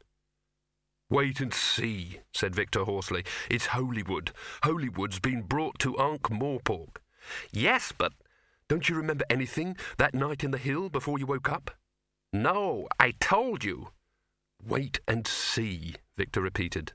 Wait 1.08 1.40
and 1.40 1.54
see, 1.54 2.18
said 2.34 2.54
Victor 2.54 2.82
hoarsely. 2.84 3.24
It's 3.48 3.66
Holy 3.66 4.02
Wood. 4.02 4.32
Holywood's 4.64 5.20
been 5.20 5.42
brought 5.42 5.78
to 5.78 5.96
Ankh 5.98 6.30
Morpork. 6.30 6.96
Yes, 7.52 7.92
but 7.96 8.12
don't 8.68 8.88
you 8.88 8.96
remember 8.96 9.24
anything 9.30 9.76
that 9.98 10.14
night 10.14 10.42
in 10.42 10.50
the 10.50 10.58
hill 10.58 10.88
before 10.88 11.18
you 11.18 11.26
woke 11.26 11.48
up? 11.48 11.70
No, 12.32 12.88
I 12.98 13.12
told 13.20 13.62
you. 13.62 13.90
Wait 14.64 14.98
and 15.06 15.28
see, 15.28 15.94
Victor 16.16 16.40
repeated. 16.40 16.92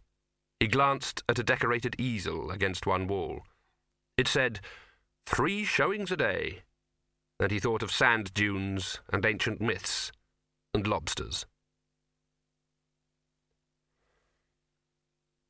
He 0.60 0.68
glanced 0.68 1.24
at 1.30 1.40
a 1.40 1.44
decorated 1.44 1.96
easel 1.98 2.52
against 2.52 2.86
one 2.86 3.08
wall. 3.08 3.44
It 4.18 4.28
said, 4.28 4.60
Three 5.26 5.64
showings 5.64 6.12
a 6.12 6.18
day. 6.18 6.64
And 7.40 7.50
he 7.50 7.60
thought 7.60 7.82
of 7.82 7.92
sand 7.92 8.34
dunes 8.34 9.00
and 9.12 9.26
ancient 9.26 9.62
myths 9.62 10.12
and 10.74 10.86
lobsters. 10.86 11.46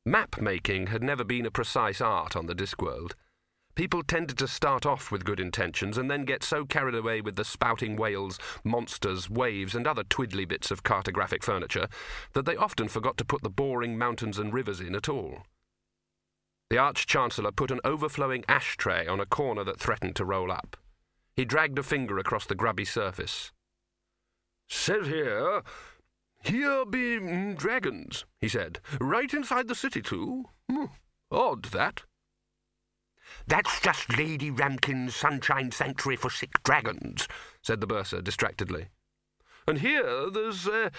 Map 0.04 0.40
making 0.40 0.88
had 0.88 1.02
never 1.02 1.22
been 1.22 1.46
a 1.46 1.50
precise 1.50 2.00
art 2.00 2.34
on 2.34 2.46
the 2.46 2.56
Discworld. 2.56 3.12
People 3.76 4.02
tended 4.02 4.36
to 4.38 4.48
start 4.48 4.84
off 4.84 5.12
with 5.12 5.24
good 5.24 5.38
intentions 5.38 5.96
and 5.96 6.10
then 6.10 6.24
get 6.24 6.42
so 6.42 6.64
carried 6.64 6.96
away 6.96 7.20
with 7.20 7.36
the 7.36 7.44
spouting 7.44 7.94
whales, 7.94 8.38
monsters, 8.64 9.30
waves, 9.30 9.76
and 9.76 9.86
other 9.86 10.02
twiddly 10.02 10.46
bits 10.46 10.72
of 10.72 10.82
cartographic 10.82 11.44
furniture 11.44 11.86
that 12.32 12.44
they 12.44 12.56
often 12.56 12.88
forgot 12.88 13.16
to 13.16 13.24
put 13.24 13.42
the 13.42 13.48
boring 13.48 13.96
mountains 13.96 14.38
and 14.38 14.52
rivers 14.52 14.80
in 14.80 14.96
at 14.96 15.08
all. 15.08 15.44
The 16.68 16.78
Arch 16.78 17.06
Chancellor 17.06 17.52
put 17.52 17.70
an 17.70 17.80
overflowing 17.84 18.44
ashtray 18.48 19.06
on 19.06 19.20
a 19.20 19.26
corner 19.26 19.62
that 19.62 19.78
threatened 19.78 20.16
to 20.16 20.24
roll 20.24 20.50
up. 20.50 20.76
He 21.36 21.44
dragged 21.44 21.78
a 21.78 21.82
finger 21.82 22.18
across 22.18 22.44
the 22.44 22.56
grubby 22.56 22.84
surface. 22.84 23.52
Says 24.68 25.06
here 25.06 25.62
here 26.42 26.84
be 26.84 27.18
mm, 27.18 27.56
dragons, 27.56 28.24
he 28.40 28.48
said. 28.48 28.80
Right 29.00 29.32
inside 29.32 29.68
the 29.68 29.74
city, 29.74 30.02
too. 30.02 30.44
Mm, 30.70 30.90
odd, 31.30 31.64
that. 31.66 32.02
That's 33.46 33.80
just 33.80 34.16
Lady 34.16 34.50
Ramkin's 34.50 35.16
Sunshine 35.16 35.72
Sanctuary 35.72 36.16
for 36.16 36.30
Sick 36.30 36.62
Dragons, 36.64 37.26
said 37.62 37.80
the 37.80 37.86
bursar 37.86 38.20
distractedly. 38.20 38.88
And 39.66 39.78
here 39.78 40.30
there's 40.30 40.66
uh, 40.66 40.90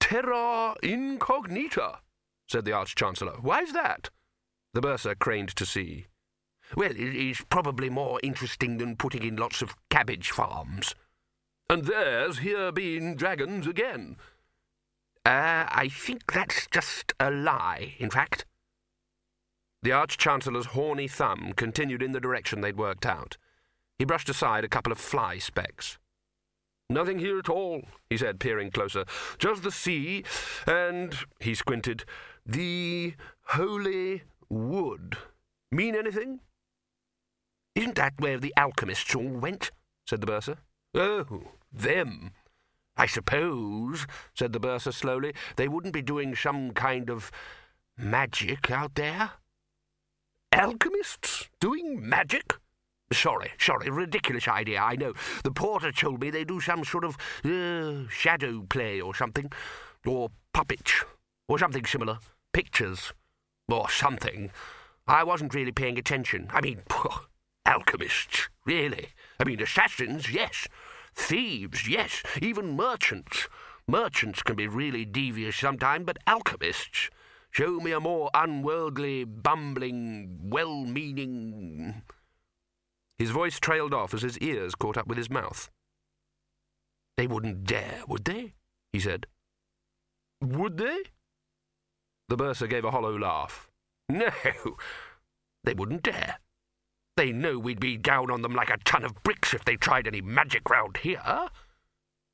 Terra 0.00 0.74
Incognita, 0.82 2.00
said 2.48 2.64
the 2.64 2.72
Arch-Chancellor. 2.72 3.36
Why's 3.40 3.72
that? 3.72 4.10
The 4.74 4.80
bursar 4.80 5.14
craned 5.14 5.54
to 5.56 5.66
see. 5.66 6.06
Well, 6.76 6.90
it 6.90 6.98
is 6.98 7.42
probably 7.48 7.88
more 7.88 8.20
interesting 8.22 8.78
than 8.78 8.96
putting 8.96 9.22
in 9.22 9.36
lots 9.36 9.62
of 9.62 9.74
cabbage 9.90 10.30
farms. 10.30 10.94
And 11.70 11.84
there's 11.84 12.38
here 12.38 12.72
been 12.72 13.14
dragons 13.14 13.66
again, 13.66 14.16
uh, 15.28 15.68
I 15.70 15.90
think 15.92 16.32
that's 16.32 16.66
just 16.70 17.12
a 17.20 17.30
lie, 17.30 17.94
in 17.98 18.08
fact. 18.08 18.46
The 19.82 19.92
Arch-Chancellor's 19.92 20.66
horny 20.66 21.06
thumb 21.06 21.52
continued 21.54 22.02
in 22.02 22.12
the 22.12 22.20
direction 22.20 22.62
they'd 22.62 22.78
worked 22.78 23.04
out. 23.04 23.36
He 23.98 24.06
brushed 24.06 24.30
aside 24.30 24.64
a 24.64 24.68
couple 24.68 24.90
of 24.90 24.98
fly 24.98 25.36
specks. 25.36 25.98
Nothing 26.88 27.18
here 27.18 27.38
at 27.38 27.50
all, 27.50 27.82
he 28.08 28.16
said, 28.16 28.40
peering 28.40 28.70
closer. 28.70 29.04
Just 29.38 29.62
the 29.62 29.70
sea, 29.70 30.24
and, 30.66 31.14
he 31.40 31.54
squinted, 31.54 32.06
the 32.46 33.12
holy 33.48 34.22
wood. 34.48 35.18
Mean 35.70 35.94
anything? 35.94 36.40
Isn't 37.74 37.96
that 37.96 38.14
where 38.18 38.38
the 38.38 38.54
alchemists 38.56 39.14
all 39.14 39.28
went? 39.28 39.72
said 40.06 40.22
the 40.22 40.26
bursar. 40.26 40.56
Oh, 40.94 41.42
them. 41.70 42.32
I 42.98 43.06
suppose, 43.06 44.06
said 44.34 44.52
the 44.52 44.60
bursar 44.60 44.92
slowly, 44.92 45.32
they 45.56 45.68
wouldn't 45.68 45.94
be 45.94 46.02
doing 46.02 46.34
some 46.34 46.72
kind 46.72 47.08
of 47.08 47.30
magic 47.96 48.70
out 48.70 48.96
there? 48.96 49.30
Alchemists? 50.52 51.48
Doing 51.60 52.06
magic? 52.06 52.54
Sorry, 53.12 53.52
sorry, 53.58 53.88
ridiculous 53.88 54.48
idea, 54.48 54.80
I 54.80 54.96
know. 54.96 55.14
The 55.44 55.52
porter 55.52 55.92
told 55.92 56.20
me 56.20 56.30
they 56.30 56.44
do 56.44 56.60
some 56.60 56.84
sort 56.84 57.04
of 57.04 57.16
uh, 57.44 58.08
shadow 58.10 58.66
play 58.68 59.00
or 59.00 59.14
something. 59.14 59.50
Or 60.04 60.30
puppets. 60.52 61.04
Or 61.48 61.58
something 61.58 61.86
similar. 61.86 62.18
Pictures. 62.52 63.12
Or 63.68 63.88
something. 63.88 64.50
I 65.06 65.24
wasn't 65.24 65.54
really 65.54 65.72
paying 65.72 65.98
attention. 65.98 66.48
I 66.52 66.60
mean, 66.60 66.82
alchemists, 67.64 68.48
really. 68.66 69.10
I 69.40 69.44
mean, 69.44 69.62
assassins, 69.62 70.30
yes. 70.30 70.66
Thieves, 71.18 71.88
yes, 71.88 72.22
even 72.40 72.76
merchants. 72.76 73.48
Merchants 73.88 74.42
can 74.42 74.54
be 74.54 74.68
really 74.68 75.04
devious 75.04 75.56
sometimes, 75.56 76.06
but 76.06 76.18
alchemists. 76.26 77.10
Show 77.50 77.80
me 77.80 77.90
a 77.90 78.00
more 78.00 78.30
unworldly, 78.32 79.24
bumbling, 79.24 80.38
well 80.44 80.84
meaning. 80.84 82.02
His 83.18 83.30
voice 83.30 83.58
trailed 83.58 83.92
off 83.92 84.14
as 84.14 84.22
his 84.22 84.38
ears 84.38 84.74
caught 84.76 84.96
up 84.96 85.08
with 85.08 85.18
his 85.18 85.28
mouth. 85.28 85.68
They 87.16 87.26
wouldn't 87.26 87.64
dare, 87.64 88.02
would 88.06 88.24
they? 88.24 88.54
he 88.92 89.00
said. 89.00 89.26
Would 90.40 90.78
they? 90.78 91.02
The 92.28 92.36
bursar 92.36 92.68
gave 92.68 92.84
a 92.84 92.92
hollow 92.92 93.18
laugh. 93.18 93.68
No, 94.08 94.30
they 95.64 95.74
wouldn't 95.74 96.04
dare. 96.04 96.38
They 97.18 97.32
know 97.32 97.58
we'd 97.58 97.80
be 97.80 97.96
down 97.96 98.30
on 98.30 98.42
them 98.42 98.54
like 98.54 98.70
a 98.70 98.76
ton 98.84 99.02
of 99.02 99.24
bricks 99.24 99.52
if 99.52 99.64
they 99.64 99.74
tried 99.74 100.06
any 100.06 100.20
magic 100.20 100.70
round 100.70 100.98
here. 100.98 101.48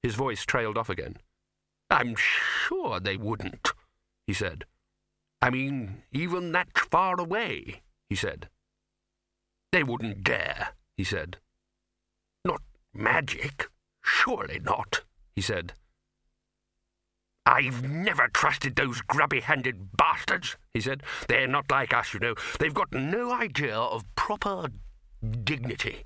His 0.03 0.15
voice 0.15 0.45
trailed 0.45 0.77
off 0.77 0.91
again. 0.91 1.17
I'm 1.89 2.15
sure 2.17 3.01
they 3.01 3.17
wouldn't, 3.17 3.73
he 4.27 4.35
said. 4.35 4.67
I 5.41 5.49
mean, 5.49 6.03
even 6.13 6.53
that 6.53 6.77
far 6.77 7.19
away, 7.19 7.81
he 8.11 8.15
said. 8.15 8.51
They 9.73 9.83
wouldn't 9.83 10.23
dare, 10.23 10.75
he 10.99 11.05
said. 11.05 11.39
Not 12.45 12.61
magic, 12.93 13.71
surely 14.03 14.61
not, 14.63 15.01
he 15.35 15.41
said. 15.41 15.73
I've 17.47 17.83
never 17.83 18.29
trusted 18.29 18.75
those 18.75 19.03
grubby-handed 19.03 19.97
bastards, 19.97 20.57
he 20.73 20.81
said. 20.81 21.03
They're 21.29 21.47
not 21.47 21.71
like 21.71 21.93
us, 21.93 22.15
you 22.15 22.21
know. 22.21 22.35
They've 22.59 22.73
got 22.73 22.93
no 22.93 23.33
idea 23.33 23.77
of 23.77 24.05
proper 24.17 24.69
dignity. 25.45 26.05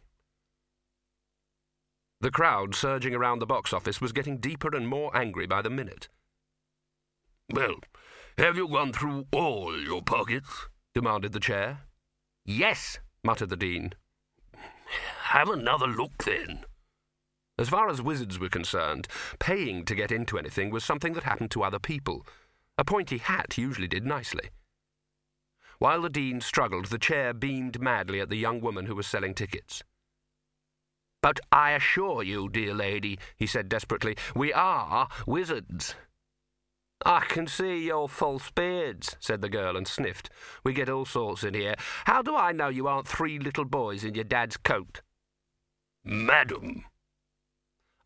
The 2.21 2.33
crowd 2.33 2.75
surging 2.75 3.15
around 3.15 3.39
the 3.39 3.47
box 3.47 3.73
office 3.73 4.01
was 4.01 4.11
getting 4.11 4.39
deeper 4.39 4.75
and 4.75 4.89
more 4.89 5.17
angry 5.17 5.47
by 5.47 5.63
the 5.63 5.71
minute. 5.71 6.09
Well, 7.53 7.77
have 8.37 8.57
you 8.57 8.69
gone 8.69 8.93
through 8.93 9.27
all 9.33 9.81
your 9.81 10.03
pockets? 10.03 10.69
demanded 10.95 11.33
the 11.33 11.41
chair. 11.41 11.83
Yes, 12.45 12.99
muttered 13.23 13.51
the 13.51 13.57
dean. 13.57 13.93
Have 15.23 15.49
another 15.49 15.87
look, 15.87 16.25
then, 16.25 16.65
as 17.59 17.69
far 17.69 17.89
as 17.89 18.01
wizards 18.01 18.39
were 18.39 18.49
concerned, 18.49 19.09
paying 19.39 19.85
to 19.85 19.95
get 19.95 20.13
into 20.13 20.39
anything 20.39 20.71
was 20.71 20.85
something 20.85 21.13
that 21.15 21.25
happened 21.25 21.51
to 21.51 21.63
other 21.63 21.79
people. 21.79 22.27
A 22.77 22.85
pointy 22.85 23.19
hat 23.19 23.59
usually 23.59 23.89
did 23.89 24.07
nicely. 24.07 24.51
While 25.79 26.03
the 26.03 26.11
dean 26.11 26.41
struggled, 26.41 26.87
the 26.87 26.99
chair 26.99 27.33
beamed 27.33 27.81
madly 27.81 28.21
at 28.21 28.29
the 28.29 28.37
young 28.37 28.61
woman 28.61 28.87
who 28.87 28.95
was 28.95 29.07
selling 29.07 29.35
tickets. 29.35 29.83
But 31.23 31.41
I 31.51 31.73
assure 31.73 32.23
you, 32.23 32.49
dear 32.49 32.75
lady, 32.75 33.19
he 33.37 33.47
said 33.47 33.69
desperately, 33.69 34.17
we 34.35 34.53
are 34.53 35.09
wizards. 35.27 35.97
I 37.05 37.21
can 37.21 37.47
see 37.47 37.87
your 37.87 38.09
false 38.09 38.51
beards, 38.51 39.17
said 39.21 39.41
the 39.41 39.49
girl 39.49 39.77
and 39.77 39.87
sniffed. 39.87 40.31
We 40.65 40.73
get 40.73 40.89
all 40.89 41.05
sorts 41.05 41.45
in 41.45 41.55
here. 41.55 41.75
How 42.05 42.23
do 42.23 42.35
I 42.35 42.53
know 42.53 42.69
you 42.69 42.89
aren't 42.89 43.07
three 43.07 43.39
little 43.39 43.65
boys 43.65 44.05
in 44.05 44.15
your 44.15 44.25
dad's 44.25 44.57
coat? 44.57 45.01
Madam, 46.05 46.85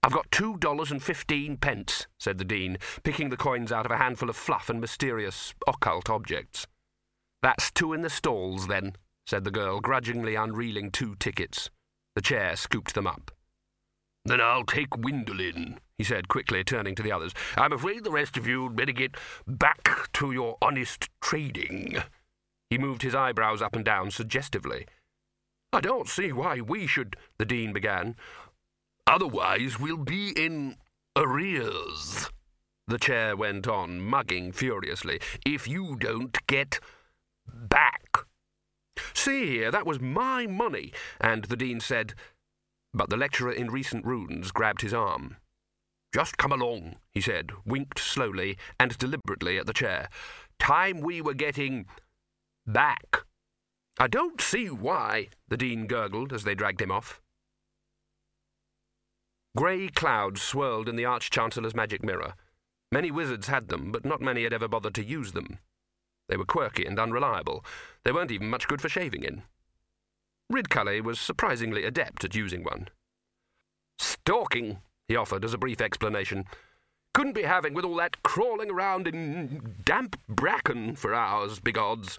I've 0.05 0.13
got 0.13 0.31
two 0.31 0.57
dollars 0.59 0.91
and 0.91 1.03
fifteen 1.03 1.57
pence, 1.57 2.07
said 2.19 2.39
the 2.39 2.45
Dean, 2.45 2.79
picking 3.05 3.31
the 3.31 3.37
coins 3.37 3.71
out 3.71 3.87
of 3.87 3.93
a 3.93 3.99
handful 3.99 4.29
of 4.29 4.37
fluff 4.37 4.69
and 4.69 4.81
mysterious 4.81 5.55
occult 5.67 6.11
objects. 6.11 6.67
That's 7.41 7.71
two 7.71 7.93
in 7.93 8.03
the 8.03 8.11
stalls, 8.11 8.67
then, 8.67 8.97
said 9.27 9.45
the 9.45 9.51
girl, 9.51 9.81
grudgingly 9.81 10.35
unreeling 10.35 10.91
two 10.91 11.15
tickets. 11.17 11.71
The 12.17 12.23
chair 12.23 12.57
scooped 12.57 12.95
them 12.95 13.07
up. 13.07 13.31
Then 14.25 14.41
I'll 14.41 14.65
take 14.65 14.97
Windle 14.97 15.41
in, 15.41 15.79
he 15.99 16.05
said 16.05 16.29
quickly, 16.29 16.63
turning 16.63 16.95
to 16.97 17.03
the 17.03 17.13
others. 17.13 17.33
I'm 17.57 17.73
afraid 17.73 18.05
the 18.05 18.11
rest 18.11 18.37
of 18.37 18.47
you'd 18.47 18.77
better 18.77 18.93
get 18.93 19.17
back 19.47 20.13
to 20.15 20.33
your 20.33 20.57
honest 20.63 21.09
trading. 21.21 21.97
He 22.71 22.79
moved 22.79 23.03
his 23.03 23.15
eyebrows 23.15 23.63
up 23.63 23.75
and 23.75 23.85
down 23.85 24.11
suggestively. 24.11 24.87
I 25.73 25.81
don't 25.81 26.09
see 26.09 26.33
why 26.33 26.61
we 26.61 26.87
should, 26.87 27.17
the 27.39 27.45
Dean 27.45 27.73
began. 27.73 28.17
Otherwise, 29.07 29.79
we'll 29.79 29.97
be 29.97 30.31
in 30.31 30.77
arrears. 31.17 32.31
The 32.89 32.99
chair 32.99 33.37
went 33.37 33.69
on, 33.69 34.01
mugging 34.01 34.53
furiously. 34.53 35.21
If 35.47 35.69
you 35.69 35.97
don't 35.97 36.37
get 36.47 36.81
back. 37.47 38.19
See 39.15 39.47
here, 39.47 39.71
that 39.71 39.87
was 39.87 40.01
my 40.01 40.47
money. 40.47 40.93
And 41.21 41.45
the 41.45 41.57
Dean 41.57 41.81
said, 41.81 42.15
but 42.95 43.09
the 43.09 43.17
lecturer 43.17 43.53
in 43.53 43.71
recent 43.71 44.05
runes 44.05 44.51
grabbed 44.51 44.83
his 44.83 44.93
arm. 44.93 45.37
Just 46.13 46.37
come 46.37 46.53
along, 46.53 46.97
he 47.11 47.23
said, 47.23 47.53
winked 47.65 47.99
slowly 47.99 48.59
and 48.79 48.99
deliberately 48.99 49.59
at 49.59 49.67
the 49.67 49.73
chair. 49.73 50.09
Time 50.59 51.01
we 51.01 51.23
were 51.23 51.35
getting 51.35 51.87
back. 52.67 53.25
I 53.99 54.09
don't 54.09 54.41
see 54.41 54.69
why, 54.69 55.29
the 55.49 55.57
Dean 55.57 55.87
gurgled 55.87 56.33
as 56.33 56.45
they 56.45 56.55
dragged 56.55 56.83
him 56.83 56.91
off. 56.91 57.21
Grey 59.57 59.89
clouds 59.89 60.41
swirled 60.41 60.89
in 60.89 60.97
the 60.97 61.05
Arch-Chancellor's 61.05 61.75
magic 61.75 62.03
mirror. 62.03 62.35
Many 62.91 63.11
wizards 63.11 63.49
had 63.49 63.69
them, 63.69 63.93
but 63.93 64.05
not 64.05 64.21
many 64.21 64.45
had 64.45 64.53
ever 64.53 64.69
bothered 64.69 64.95
to 64.95 65.05
use 65.05 65.33
them. 65.33 65.59
They 66.29 66.37
were 66.37 66.45
quirky 66.45 66.87
and 66.87 66.99
unreliable. 66.99 67.65
They 68.05 68.13
weren't 68.13 68.31
even 68.31 68.49
much 68.49 68.67
good 68.67 68.81
for 68.81 68.89
shaving 68.89 69.25
in. 69.25 69.43
Ridcully 70.51 71.03
was 71.03 71.21
surprisingly 71.21 71.85
adept 71.85 72.25
at 72.25 72.35
using 72.35 72.65
one. 72.65 72.89
Stalking, 73.99 74.79
he 75.09 75.17
offered 75.17 75.45
as 75.45 75.55
a 75.55 75.59
brief 75.59 75.81
explanation. 75.81 76.45
Couldn't 77.15 77.35
be 77.35 77.43
having 77.43 77.75
with 77.75 77.85
all 77.85 77.97
that 77.97 78.23
crawling 78.23 78.71
around 78.71 79.07
in 79.07 79.75
damp 79.85 80.19
bracken 80.29 80.97
for 80.97 81.15
hours, 81.15 81.61
big 81.61 81.77
odds. 81.77 82.19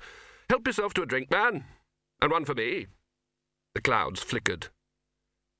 Help 0.50 0.68
yourself 0.68 0.94
to 0.96 1.02
a 1.02 1.08
drink, 1.08 1.32
man. 1.32 1.66
And 2.22 2.32
one 2.32 2.46
for 2.46 2.54
me. 2.54 2.88
The 3.74 3.82
clouds 3.82 4.22
flickered. 4.22 4.68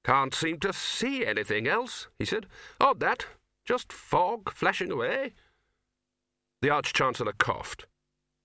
Can't 0.04 0.34
seem 0.34 0.60
to 0.60 0.74
see 0.74 1.26
anything 1.26 1.68
else, 1.68 2.08
he 2.20 2.26
said. 2.26 2.48
Odd 2.80 3.00
that. 3.00 3.28
Just 3.66 3.94
fog 3.94 4.52
flashing 4.54 4.92
away. 4.92 5.34
The 6.62 6.70
Arch-Chancellor 6.70 7.34
coughed. 7.34 7.86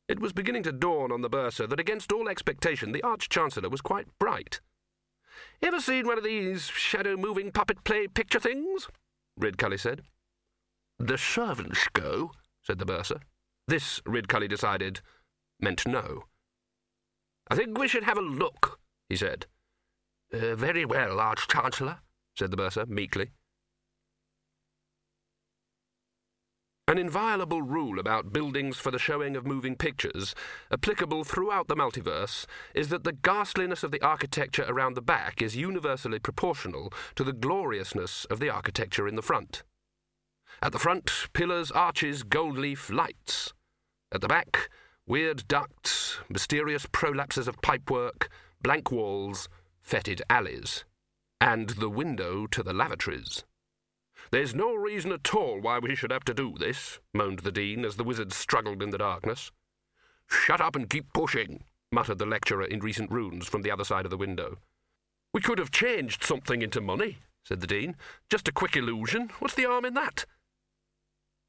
It 0.09 0.21
was 0.21 0.33
beginning 0.33 0.63
to 0.65 0.73
dawn 0.73 1.13
on 1.13 1.21
the 1.21 1.29
bursar 1.29 1.67
that 1.67 1.81
against 1.81 2.13
all 2.13 2.29
expectation 2.29 2.93
the 2.93 3.03
Arch-Chancellor 3.03 3.69
was 3.69 3.81
quite 3.81 4.07
bright. 4.19 4.61
Ever 5.63 5.81
seen 5.81 6.07
one 6.07 6.19
of 6.19 6.25
these 6.25 6.67
shadow-moving 6.67 7.53
puppet 7.53 7.85
play 7.85 8.07
picture 8.07 8.41
things? 8.41 8.89
Ridcully 9.39 9.79
said. 9.79 10.03
The 10.99 11.19
servants 11.19 11.87
go, 11.93 12.33
said 12.63 12.79
the 12.79 12.87
bursar. 12.87 13.21
This, 13.67 14.01
Ridcully 14.01 14.49
decided, 14.49 15.01
meant 15.61 15.87
no. 15.87 16.25
I 17.51 17.55
think 17.55 17.79
we 17.79 17.89
should 17.89 18.05
have 18.05 18.19
a 18.19 18.23
look, 18.23 18.81
he 19.09 19.17
said. 19.17 19.47
Uh, 20.33 20.55
very 20.55 20.85
well, 20.85 21.21
Arch-Chancellor, 21.21 21.99
said 22.37 22.51
the 22.51 22.57
bursar 22.57 22.87
meekly. 22.87 23.31
An 26.87 26.97
inviolable 26.97 27.61
rule 27.61 27.99
about 27.99 28.33
buildings 28.33 28.79
for 28.79 28.91
the 28.91 28.99
showing 28.99 29.37
of 29.37 29.47
moving 29.47 29.77
pictures, 29.77 30.35
applicable 30.73 31.23
throughout 31.23 31.69
the 31.69 31.77
multiverse, 31.77 32.47
is 32.75 32.89
that 32.89 33.05
the 33.05 33.13
ghastliness 33.13 33.83
of 33.83 33.91
the 33.91 34.01
architecture 34.01 34.65
around 34.67 34.95
the 34.95 35.03
back 35.03 35.43
is 35.43 35.55
universally 35.55 36.19
proportional 36.19 36.91
to 37.15 37.25
the 37.25 37.35
gloriousness 37.35 38.25
of 38.27 38.41
the 38.41 38.49
architecture 38.49 39.07
in 39.07 39.17
the 39.17 39.23
front. 39.23 39.63
At 40.63 40.73
the 40.73 40.79
front, 40.79 41.29
pillars, 41.35 41.71
arches, 41.71 42.23
gold 42.23 42.57
leaf, 42.57 42.91
lights. 42.91 43.53
At 44.11 44.23
the 44.23 44.29
back, 44.29 44.71
weird 45.07 45.47
ducts, 45.47 46.19
mysterious 46.31 46.87
prolapses 46.87 47.49
of 47.49 47.61
pipework, 47.61 48.29
blank 48.63 48.91
walls, 48.91 49.49
fetid 49.89 50.21
alleys, 50.29 50.85
and 51.41 51.71
the 51.71 51.89
window 51.89 52.47
to 52.47 52.63
the 52.63 52.75
lavatories. 52.75 53.45
There's 54.31 54.55
no 54.55 54.75
reason 54.75 55.13
at 55.13 55.35
all 55.35 55.61
why 55.63 55.79
we 55.79 55.95
should 55.95 56.11
have 56.11 56.25
to 56.25 56.35
do 56.35 56.55
this, 56.59 57.01
moaned 57.15 57.39
the 57.39 57.51
Dean 57.51 57.87
as 57.87 57.97
the 57.97 58.05
wizard 58.05 58.35
struggled 58.35 58.83
in 58.83 58.91
the 58.91 58.99
darkness. 58.99 59.51
Shut 60.27 60.61
up 60.61 60.77
and 60.77 60.91
keep 60.91 61.11
pushing, 61.15 61.65
muttered 61.91 62.19
the 62.19 62.27
lecturer 62.27 62.65
in 62.65 62.81
recent 62.81 63.11
runes 63.11 63.49
from 63.49 63.63
the 63.63 63.71
other 63.71 63.85
side 63.85 64.05
of 64.05 64.11
the 64.11 64.19
window. 64.19 64.59
We 65.33 65.41
could 65.41 65.59
have 65.59 65.71
changed 65.71 66.23
something 66.23 66.61
into 66.61 66.83
money, 66.83 67.21
said 67.43 67.63
the 67.63 67.67
Dean. 67.67 67.97
Just 68.29 68.47
a 68.47 68.53
quick 68.53 68.77
illusion. 68.77 69.31
What's 69.39 69.55
the 69.55 69.65
harm 69.65 69.87
in 69.87 69.95
that? 69.95 70.27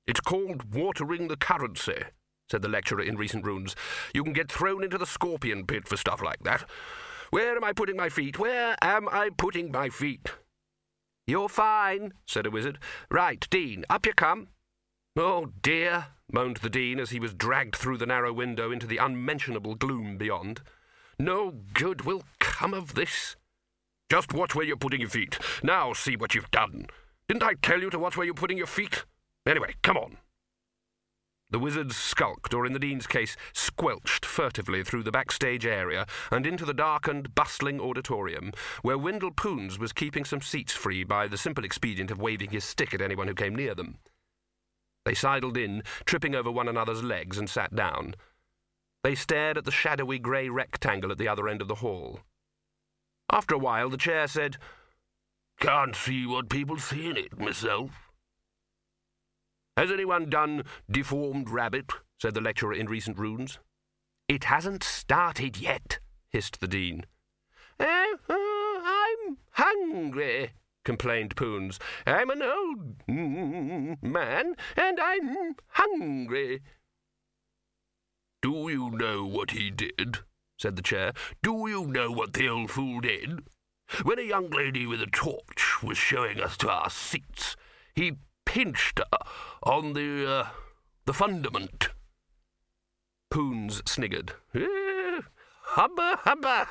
It's 0.08 0.21
called 0.21 0.73
watering 0.73 1.28
the 1.28 1.36
currency, 1.36 2.04
said 2.49 2.62
the 2.62 2.69
lecturer 2.69 3.02
in 3.02 3.17
recent 3.17 3.43
runes. 3.43 3.75
You 4.13 4.23
can 4.23 4.32
get 4.32 4.49
thrown 4.49 4.82
into 4.82 4.97
the 4.97 5.06
scorpion 5.06 5.65
pit 5.65 5.89
for 5.89 5.97
stuff 5.97 6.21
like 6.21 6.43
that. 6.43 6.63
Where 7.32 7.56
am 7.56 7.63
I 7.63 7.74
putting 7.74 7.96
my 7.96 8.10
feet? 8.10 8.39
Where 8.39 8.76
am 8.82 9.08
I 9.10 9.30
putting 9.36 9.72
my 9.72 9.89
feet? 9.89 10.32
You're 11.28 11.50
fine, 11.50 12.13
said 12.26 12.48
a 12.48 12.52
wizard. 12.52 12.80
Right, 13.12 13.46
Dean, 13.50 13.86
up 13.89 14.06
you 14.06 14.13
come. 14.13 14.48
Oh 15.15 15.50
dear, 15.62 16.08
moaned 16.32 16.58
the 16.58 16.70
Dean 16.70 17.00
as 17.00 17.12
he 17.12 17.20
was 17.20 17.34
dragged 17.34 17.76
through 17.76 17.98
the 17.98 18.06
narrow 18.06 18.34
window 18.34 18.72
into 18.72 18.88
the 18.88 18.98
unmentionable 18.98 19.76
gloom 19.76 20.18
beyond. 20.18 20.62
No 21.20 21.54
good 21.74 22.02
will 22.02 22.24
come 22.39 22.74
of 22.74 22.96
this. 22.96 23.36
Just 24.10 24.34
watch 24.34 24.56
where 24.56 24.65
you're 24.65 24.78
putting 24.78 25.02
your 25.02 25.10
feet. 25.10 25.38
Now 25.62 25.94
see 25.94 26.15
what 26.15 26.34
you've 26.34 26.50
done. 26.50 26.88
Didn't 27.28 27.44
I 27.44 27.54
tell 27.62 27.80
you 27.80 27.92
to 27.92 28.00
watch 28.00 28.18
where 28.18 28.26
you're 28.26 28.34
putting 28.34 28.58
your 28.58 28.65
feet? 28.65 29.06
Anyway, 29.46 29.76
come 29.84 29.98
on. 29.98 30.18
The 31.52 31.60
wizards 31.60 31.96
skulked, 31.96 32.54
or 32.54 32.68
in 32.68 32.74
the 32.74 32.80
Dean's 32.80 33.08
case, 33.08 33.36
squelched 33.54 34.24
furtively 34.24 34.84
through 34.84 35.02
the 35.02 35.12
backstage 35.12 35.66
area 35.66 36.06
and 36.32 36.46
into 36.46 36.64
the 36.64 36.76
darkened, 36.76 37.34
bustling 37.34 37.80
auditorium, 37.80 38.52
where 38.84 39.00
Windle 39.00 39.32
Poons 39.32 39.80
was 39.80 39.92
keeping 39.92 40.26
some 40.26 40.42
seats 40.42 40.74
free 40.74 41.04
by 41.04 41.28
the 41.28 41.38
simple 41.38 41.66
expedient 41.66 42.12
of 42.12 42.20
waving 42.20 42.52
his 42.52 42.64
stick 42.64 42.94
at 42.94 43.02
anyone 43.02 43.28
who 43.28 43.34
came 43.34 43.56
near 43.56 43.74
them. 43.74 43.98
They 45.06 45.16
sidled 45.16 45.58
in, 45.58 45.82
tripping 46.06 46.36
over 46.36 46.52
one 46.52 46.68
another's 46.68 47.02
legs, 47.02 47.40
and 47.40 47.50
sat 47.50 47.74
down. 47.74 48.14
They 49.04 49.16
stared 49.16 49.58
at 49.58 49.66
the 49.66 49.72
shadowy 49.72 50.20
grey 50.20 50.50
rectangle 50.50 51.12
at 51.12 51.18
the 51.18 51.28
other 51.28 51.48
end 51.48 51.64
of 51.64 51.68
the 51.68 51.76
hall. 51.76 52.20
After 53.32 53.56
a 53.56 53.60
while, 53.60 53.90
the 53.90 53.98
chair 53.98 54.28
said, 54.28 54.58
Can't 55.60 55.96
see 55.96 56.28
what 56.28 56.50
people 56.50 56.78
see 56.78 57.10
in 57.10 57.18
it, 57.18 57.40
myself. 57.40 58.09
Has 59.80 59.92
anyone 59.92 60.30
done 60.30 60.65
Deformed 60.92 61.50
Rabbit? 61.50 61.94
said 62.18 62.34
the 62.34 62.42
lecturer 62.42 62.74
in 62.74 62.88
recent 62.88 63.18
runes. 63.18 63.60
It 64.28 64.44
hasn't 64.44 64.84
started 64.84 65.56
yet, 65.56 66.00
hissed 66.28 66.60
the 66.60 66.68
Dean. 66.68 67.06
Oh, 67.80 68.18
oh 68.28 68.82
I'm 68.84 69.38
hungry, 69.52 70.52
complained 70.84 71.38
Poons. 71.38 71.80
I'm 72.06 72.30
an 72.30 72.42
old 72.42 72.96
man, 73.08 74.56
and 74.76 75.00
I'm 75.00 75.56
hungry. 75.70 76.60
Do 78.42 78.70
you 78.70 78.89
know 78.89 79.26
what 79.26 79.52
he 79.52 79.72
did? 79.72 80.18
said 80.58 80.76
the 80.76 80.82
chair. 80.82 81.13
Do 81.42 81.70
you 81.70 81.88
know 81.88 82.12
what 82.12 82.34
the 82.34 82.50
old 82.50 82.70
fool 82.70 83.00
did? 83.00 83.48
When 84.04 84.20
a 84.20 84.24
young 84.24 84.50
lady 84.50 84.86
with 84.86 85.02
a 85.02 85.08
torch 85.08 85.82
was 85.82 85.98
showing 85.98 86.42
us 86.42 86.58
to 86.58 86.70
our 86.70 86.89
seats, 86.89 87.56
he 87.96 88.18
pinched 88.50 89.00
on 89.62 89.94
the, 89.94 90.28
uh, 90.28 90.48
the 91.06 91.14
fundament. 91.14 91.90
Poons 93.30 93.84
sniggered. 93.86 94.34
Hubba, 94.56 96.18
hubba. 96.24 96.68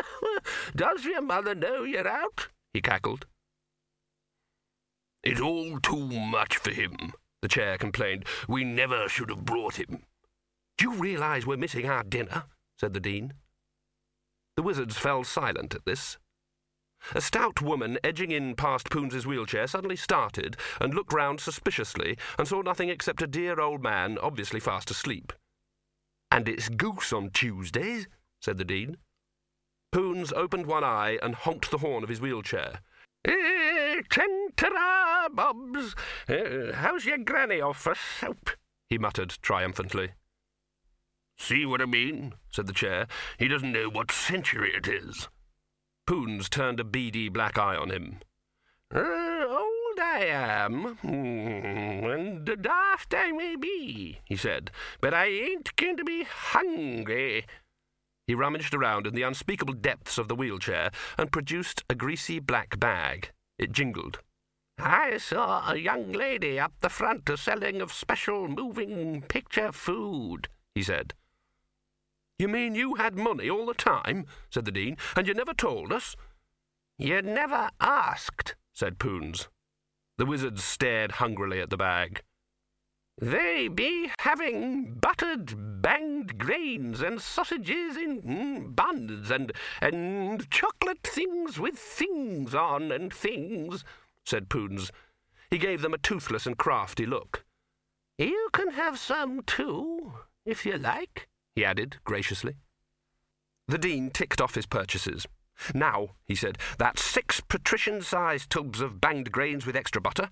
Does 0.74 1.04
your 1.04 1.20
mother 1.20 1.54
know 1.54 1.82
you're 1.82 2.08
out? 2.08 2.48
he 2.72 2.80
cackled. 2.80 3.26
It's 5.22 5.38
all 5.40 5.78
too 5.80 6.08
much 6.08 6.56
for 6.56 6.70
him, 6.70 6.96
the 7.42 7.48
chair 7.48 7.76
complained. 7.76 8.24
We 8.48 8.64
never 8.64 9.06
should 9.06 9.28
have 9.28 9.44
brought 9.44 9.76
him. 9.76 10.04
Do 10.78 10.90
you 10.90 10.94
realize 10.94 11.46
we're 11.46 11.58
missing 11.58 11.90
our 11.90 12.04
dinner? 12.04 12.44
said 12.78 12.94
the 12.94 13.00
Dean. 13.00 13.34
The 14.56 14.62
wizards 14.62 14.96
fell 14.96 15.24
silent 15.24 15.74
at 15.74 15.84
this. 15.84 16.16
A 17.14 17.20
stout 17.20 17.60
woman 17.60 17.98
edging 18.04 18.30
in 18.30 18.54
past 18.54 18.90
Poons's 18.90 19.26
wheelchair 19.26 19.66
suddenly 19.66 19.96
started 19.96 20.56
and 20.80 20.94
looked 20.94 21.12
round 21.12 21.40
suspiciously 21.40 22.16
and 22.38 22.46
saw 22.46 22.62
nothing 22.62 22.88
except 22.88 23.22
a 23.22 23.26
dear 23.26 23.60
old 23.60 23.82
man, 23.82 24.18
obviously 24.18 24.60
fast 24.60 24.90
asleep. 24.90 25.32
And 26.30 26.48
it's 26.48 26.68
goose 26.68 27.12
on 27.12 27.30
Tuesdays, 27.30 28.08
said 28.40 28.58
the 28.58 28.64
Dean. 28.64 28.96
Poons 29.92 30.32
opened 30.32 30.66
one 30.66 30.84
eye 30.84 31.18
and 31.22 31.34
honked 31.34 31.70
the 31.70 31.78
horn 31.78 32.02
of 32.02 32.08
his 32.08 32.20
wheelchair. 32.20 32.80
Eh, 33.24 34.00
Tentera, 34.10 35.28
Bobs! 35.32 35.94
Uh, 36.28 36.72
how's 36.74 37.04
your 37.04 37.18
granny 37.18 37.60
off 37.60 37.78
for 37.78 37.94
soap? 37.94 38.50
he 38.88 38.98
muttered 38.98 39.36
triumphantly. 39.42 40.12
See 41.36 41.66
what 41.66 41.82
I 41.82 41.86
mean? 41.86 42.34
said 42.50 42.66
the 42.66 42.72
chair. 42.72 43.06
He 43.38 43.48
doesn't 43.48 43.72
know 43.72 43.88
what 43.88 44.10
century 44.10 44.72
it 44.74 44.88
is. 44.88 45.28
Poons 46.06 46.48
turned 46.48 46.80
a 46.80 46.84
beady 46.84 47.28
black 47.28 47.58
eye 47.58 47.76
on 47.76 47.90
him. 47.90 48.18
Uh, 48.94 49.44
old 49.48 49.98
I 50.00 50.24
am, 50.26 50.96
hmm, 50.96 51.08
and 51.08 52.62
daft 52.62 53.14
I 53.14 53.32
may 53.32 53.56
be, 53.56 54.18
he 54.24 54.36
said, 54.36 54.70
but 55.00 55.14
I 55.14 55.26
ain't 55.26 55.74
going 55.76 55.96
to 55.96 56.04
be 56.04 56.24
hungry. 56.24 57.46
He 58.26 58.34
rummaged 58.34 58.74
around 58.74 59.06
in 59.06 59.14
the 59.14 59.22
unspeakable 59.22 59.74
depths 59.74 60.18
of 60.18 60.28
the 60.28 60.34
wheelchair 60.34 60.90
and 61.16 61.32
produced 61.32 61.84
a 61.88 61.94
greasy 61.94 62.38
black 62.38 62.78
bag. 62.78 63.30
It 63.58 63.72
jingled. 63.72 64.18
I 64.78 65.18
saw 65.18 65.70
a 65.70 65.76
young 65.76 66.12
lady 66.12 66.58
up 66.58 66.72
the 66.80 66.88
front 66.88 67.28
a 67.28 67.36
selling 67.36 67.80
of 67.80 67.92
special 67.92 68.48
moving 68.48 69.22
picture 69.22 69.70
food, 69.70 70.48
he 70.74 70.82
said. 70.82 71.14
You 72.42 72.48
mean 72.48 72.74
you 72.74 72.96
had 72.96 73.14
money 73.14 73.48
all 73.48 73.66
the 73.66 73.72
time? 73.72 74.26
said 74.50 74.64
the 74.64 74.72
Dean, 74.72 74.96
and 75.14 75.28
you 75.28 75.32
never 75.32 75.54
told 75.54 75.92
us? 75.92 76.16
You 76.98 77.22
never 77.22 77.70
asked, 77.80 78.56
said 78.72 78.98
Poons. 78.98 79.48
The 80.18 80.26
wizard 80.26 80.58
stared 80.58 81.12
hungrily 81.12 81.60
at 81.60 81.70
the 81.70 81.76
bag. 81.76 82.22
They 83.16 83.68
be 83.68 84.10
having 84.18 84.94
buttered 84.94 85.82
banged 85.82 86.36
grains 86.36 87.00
and 87.00 87.20
sausages 87.20 87.96
in 87.96 88.22
mm, 88.22 88.74
buns 88.74 89.30
and 89.30 89.52
and 89.80 90.50
chocolate 90.50 91.04
things 91.04 91.60
with 91.60 91.78
things 91.78 92.56
on 92.56 92.90
and 92.90 93.14
things, 93.14 93.84
said 94.26 94.50
Poons. 94.50 94.90
He 95.48 95.58
gave 95.58 95.80
them 95.80 95.94
a 95.94 95.98
toothless 95.98 96.46
and 96.46 96.58
crafty 96.58 97.06
look. 97.06 97.44
You 98.18 98.48
can 98.52 98.72
have 98.72 98.98
some 98.98 99.44
too, 99.44 100.14
if 100.44 100.66
you 100.66 100.76
like, 100.76 101.28
he 101.54 101.64
added 101.64 101.96
graciously. 102.04 102.56
The 103.68 103.78
Dean 103.78 104.10
ticked 104.10 104.40
off 104.40 104.54
his 104.54 104.66
purchases. 104.66 105.26
Now, 105.74 106.10
he 106.24 106.34
said, 106.34 106.58
that's 106.78 107.02
six 107.02 107.40
patrician-sized 107.40 108.50
tubs 108.50 108.80
of 108.80 109.00
banged 109.00 109.30
grains 109.30 109.64
with 109.66 109.76
extra 109.76 110.00
butter, 110.00 110.28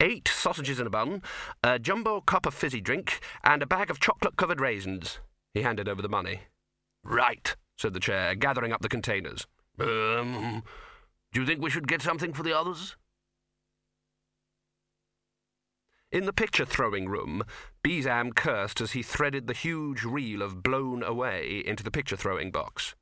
eight 0.00 0.28
sausages 0.28 0.80
in 0.80 0.86
a 0.86 0.90
bun, 0.90 1.22
a 1.62 1.78
jumbo 1.78 2.20
cup 2.20 2.46
of 2.46 2.54
fizzy 2.54 2.80
drink, 2.80 3.20
and 3.44 3.62
a 3.62 3.66
bag 3.66 3.90
of 3.90 4.00
chocolate-covered 4.00 4.60
raisins. 4.60 5.20
He 5.54 5.62
handed 5.62 5.88
over 5.88 6.02
the 6.02 6.08
money. 6.08 6.40
Right, 7.04 7.54
said 7.76 7.92
the 7.92 8.00
chair, 8.00 8.34
gathering 8.34 8.72
up 8.72 8.82
the 8.82 8.88
containers. 8.88 9.46
Um, 9.78 10.62
do 11.32 11.40
you 11.40 11.46
think 11.46 11.62
we 11.62 11.70
should 11.70 11.86
get 11.86 12.02
something 12.02 12.32
for 12.32 12.42
the 12.42 12.58
others? 12.58 12.96
In 16.12 16.24
the 16.24 16.32
picture-throwing 16.32 17.08
room, 17.08 17.42
Bezam 17.82 18.32
cursed 18.34 18.80
as 18.80 18.92
he 18.92 19.02
threaded 19.02 19.46
the 19.46 19.52
huge 19.52 20.04
reel 20.04 20.40
of 20.40 20.62
blown 20.62 21.02
away 21.02 21.62
into 21.66 21.82
the 21.82 21.90
picture-throwing 21.90 22.52
box. 22.52 22.94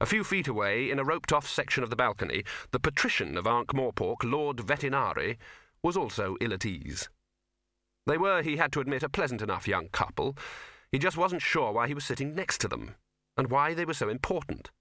A 0.00 0.06
few 0.06 0.24
feet 0.24 0.48
away, 0.48 0.90
in 0.90 0.98
a 0.98 1.04
roped-off 1.04 1.48
section 1.48 1.84
of 1.84 1.90
the 1.90 1.96
balcony, 1.96 2.42
the 2.72 2.80
patrician 2.80 3.36
of 3.36 3.46
Ankh-Morpork, 3.46 4.24
Lord 4.24 4.56
Vetinari, 4.56 5.36
was 5.80 5.96
also 5.96 6.36
ill 6.40 6.52
at 6.52 6.66
ease. 6.66 7.08
They 8.06 8.18
were, 8.18 8.42
he 8.42 8.56
had 8.56 8.72
to 8.72 8.80
admit, 8.80 9.04
a 9.04 9.08
pleasant 9.08 9.40
enough 9.40 9.68
young 9.68 9.88
couple. 9.90 10.36
He 10.90 10.98
just 10.98 11.16
wasn't 11.16 11.40
sure 11.40 11.70
why 11.70 11.86
he 11.86 11.94
was 11.94 12.04
sitting 12.04 12.34
next 12.34 12.60
to 12.62 12.68
them, 12.68 12.96
and 13.36 13.48
why 13.48 13.74
they 13.74 13.84
were 13.84 13.94
so 13.94 14.08
important. 14.08 14.72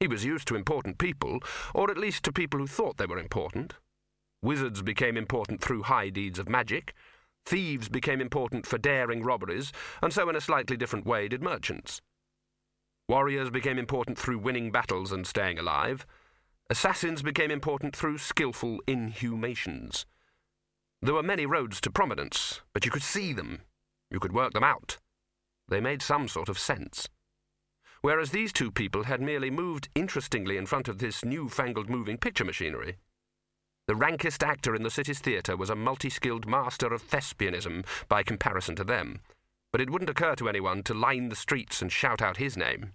He 0.00 0.08
was 0.08 0.24
used 0.24 0.48
to 0.48 0.56
important 0.56 0.96
people, 0.96 1.40
or 1.74 1.90
at 1.90 1.98
least 1.98 2.24
to 2.24 2.32
people 2.32 2.58
who 2.58 2.66
thought 2.66 2.96
they 2.96 3.06
were 3.06 3.18
important. 3.18 3.74
Wizards 4.42 4.82
became 4.82 5.16
important 5.16 5.60
through 5.60 5.84
high 5.84 6.08
deeds 6.08 6.38
of 6.38 6.48
magic. 6.48 6.94
Thieves 7.46 7.88
became 7.88 8.20
important 8.20 8.66
for 8.66 8.76
daring 8.76 9.22
robberies, 9.22 9.72
and 10.02 10.12
so 10.12 10.28
in 10.28 10.36
a 10.36 10.40
slightly 10.40 10.76
different 10.76 11.06
way 11.06 11.28
did 11.28 11.42
merchants. 11.42 12.02
Warriors 13.08 13.50
became 13.50 13.78
important 13.78 14.18
through 14.18 14.38
winning 14.38 14.72
battles 14.72 15.12
and 15.12 15.26
staying 15.26 15.58
alive. 15.58 16.06
Assassins 16.70 17.22
became 17.22 17.50
important 17.50 17.94
through 17.94 18.18
skilful 18.18 18.80
inhumations. 18.86 20.06
There 21.00 21.14
were 21.14 21.22
many 21.22 21.46
roads 21.46 21.80
to 21.82 21.90
prominence, 21.90 22.60
but 22.72 22.84
you 22.84 22.90
could 22.90 23.02
see 23.02 23.32
them. 23.32 23.60
You 24.10 24.20
could 24.20 24.32
work 24.32 24.52
them 24.52 24.64
out. 24.64 24.98
They 25.68 25.80
made 25.80 26.02
some 26.02 26.28
sort 26.28 26.48
of 26.48 26.58
sense. 26.58 27.08
Whereas 28.02 28.30
these 28.30 28.52
two 28.52 28.70
people 28.70 29.04
had 29.04 29.20
merely 29.20 29.50
moved 29.50 29.88
interestingly 29.94 30.56
in 30.56 30.66
front 30.66 30.88
of 30.88 30.98
this 30.98 31.24
new-fangled 31.24 31.88
moving 31.88 32.18
picture 32.18 32.44
machinery. 32.44 32.96
The 33.92 33.96
rankest 33.96 34.42
actor 34.42 34.74
in 34.74 34.84
the 34.84 34.90
city's 34.90 35.18
theatre 35.18 35.54
was 35.54 35.68
a 35.68 35.74
multi-skilled 35.74 36.46
master 36.46 36.94
of 36.94 37.02
thespianism 37.02 37.84
by 38.08 38.22
comparison 38.22 38.74
to 38.76 38.84
them, 38.84 39.20
but 39.70 39.82
it 39.82 39.90
wouldn't 39.90 40.08
occur 40.08 40.34
to 40.36 40.48
anyone 40.48 40.82
to 40.84 40.94
line 40.94 41.28
the 41.28 41.36
streets 41.36 41.82
and 41.82 41.92
shout 41.92 42.22
out 42.22 42.38
his 42.38 42.56
name. 42.56 42.94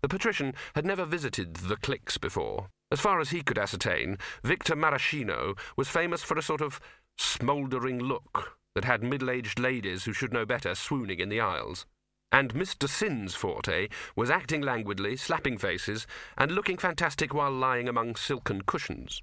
The 0.00 0.08
patrician 0.08 0.54
had 0.74 0.84
never 0.84 1.04
visited 1.04 1.54
the 1.54 1.76
clicks 1.76 2.18
before. 2.18 2.70
As 2.90 2.98
far 2.98 3.20
as 3.20 3.30
he 3.30 3.40
could 3.40 3.56
ascertain, 3.56 4.18
Victor 4.42 4.74
Maraschino 4.74 5.54
was 5.76 5.88
famous 5.88 6.24
for 6.24 6.36
a 6.36 6.42
sort 6.42 6.60
of 6.60 6.80
smouldering 7.16 8.00
look 8.00 8.58
that 8.74 8.84
had 8.84 9.04
middle-aged 9.04 9.60
ladies 9.60 10.06
who 10.06 10.12
should 10.12 10.32
know 10.32 10.44
better 10.44 10.74
swooning 10.74 11.20
in 11.20 11.28
the 11.28 11.40
aisles. 11.40 11.86
And 12.32 12.52
Mr. 12.52 12.88
Sin's 12.88 13.36
forte 13.36 13.90
was 14.16 14.28
acting 14.28 14.60
languidly, 14.60 15.14
slapping 15.14 15.56
faces, 15.56 16.08
and 16.36 16.50
looking 16.50 16.78
fantastic 16.78 17.32
while 17.32 17.52
lying 17.52 17.88
among 17.88 18.16
silken 18.16 18.62
cushions 18.62 19.22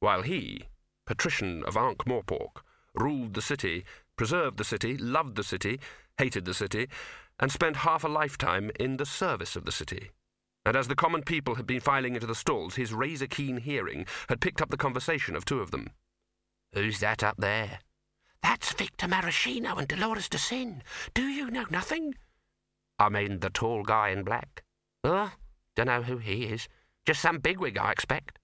while 0.00 0.22
he, 0.22 0.64
patrician 1.06 1.64
of 1.64 1.76
Ankh-Morpork, 1.76 2.62
ruled 2.94 3.34
the 3.34 3.42
city, 3.42 3.84
preserved 4.16 4.56
the 4.56 4.64
city, 4.64 4.96
loved 4.96 5.36
the 5.36 5.44
city, 5.44 5.80
hated 6.18 6.44
the 6.44 6.54
city, 6.54 6.88
and 7.40 7.52
spent 7.52 7.76
half 7.76 8.04
a 8.04 8.08
lifetime 8.08 8.70
in 8.78 8.96
the 8.96 9.06
service 9.06 9.56
of 9.56 9.64
the 9.64 9.72
city. 9.72 10.10
And 10.66 10.76
as 10.76 10.88
the 10.88 10.96
common 10.96 11.22
people 11.22 11.54
had 11.54 11.66
been 11.66 11.80
filing 11.80 12.14
into 12.14 12.26
the 12.26 12.34
stalls, 12.34 12.74
his 12.74 12.92
razor-keen 12.92 13.58
hearing 13.58 14.06
had 14.28 14.40
picked 14.40 14.60
up 14.60 14.70
the 14.70 14.76
conversation 14.76 15.36
of 15.36 15.44
two 15.44 15.60
of 15.60 15.70
them. 15.70 15.90
Who's 16.74 17.00
that 17.00 17.22
up 17.22 17.36
there? 17.38 17.78
That's 18.42 18.72
Victor 18.72 19.08
Maraschino 19.08 19.76
and 19.76 19.88
Dolores 19.88 20.28
De 20.28 20.38
Syn. 20.38 20.82
Do 21.14 21.22
you 21.22 21.50
know 21.50 21.66
nothing? 21.70 22.14
I 22.98 23.08
mean 23.08 23.40
the 23.40 23.50
tall 23.50 23.82
guy 23.82 24.10
in 24.10 24.24
black. 24.24 24.62
Oh, 25.04 25.32
dunno 25.76 26.02
who 26.02 26.18
he 26.18 26.44
is. 26.44 26.68
Just 27.06 27.22
some 27.22 27.38
bigwig, 27.38 27.78
I 27.78 27.92
expect. 27.92 28.38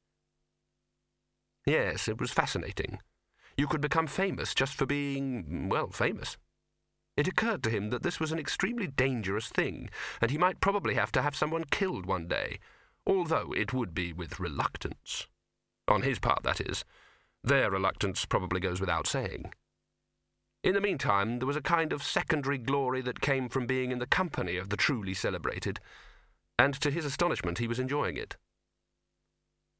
Yes, 1.66 2.08
it 2.08 2.20
was 2.20 2.32
fascinating. 2.32 2.98
You 3.56 3.66
could 3.66 3.80
become 3.80 4.06
famous 4.06 4.54
just 4.54 4.74
for 4.74 4.86
being, 4.86 5.68
well, 5.68 5.88
famous. 5.88 6.36
It 7.16 7.28
occurred 7.28 7.62
to 7.62 7.70
him 7.70 7.90
that 7.90 8.02
this 8.02 8.18
was 8.18 8.32
an 8.32 8.38
extremely 8.38 8.88
dangerous 8.88 9.48
thing, 9.48 9.88
and 10.20 10.30
he 10.30 10.38
might 10.38 10.60
probably 10.60 10.94
have 10.94 11.12
to 11.12 11.22
have 11.22 11.36
someone 11.36 11.64
killed 11.64 12.06
one 12.06 12.26
day, 12.26 12.58
although 13.06 13.52
it 13.56 13.72
would 13.72 13.94
be 13.94 14.12
with 14.12 14.40
reluctance. 14.40 15.28
On 15.86 16.02
his 16.02 16.18
part, 16.18 16.42
that 16.42 16.60
is. 16.60 16.84
Their 17.42 17.70
reluctance 17.70 18.24
probably 18.24 18.58
goes 18.58 18.80
without 18.80 19.06
saying. 19.06 19.52
In 20.64 20.74
the 20.74 20.80
meantime, 20.80 21.38
there 21.38 21.46
was 21.46 21.56
a 21.56 21.62
kind 21.62 21.92
of 21.92 22.02
secondary 22.02 22.58
glory 22.58 23.02
that 23.02 23.20
came 23.20 23.48
from 23.48 23.66
being 23.66 23.92
in 23.92 23.98
the 23.98 24.06
company 24.06 24.56
of 24.56 24.70
the 24.70 24.76
truly 24.76 25.14
celebrated, 25.14 25.78
and 26.58 26.74
to 26.80 26.90
his 26.90 27.04
astonishment 27.04 27.58
he 27.58 27.68
was 27.68 27.78
enjoying 27.78 28.16
it. 28.16 28.36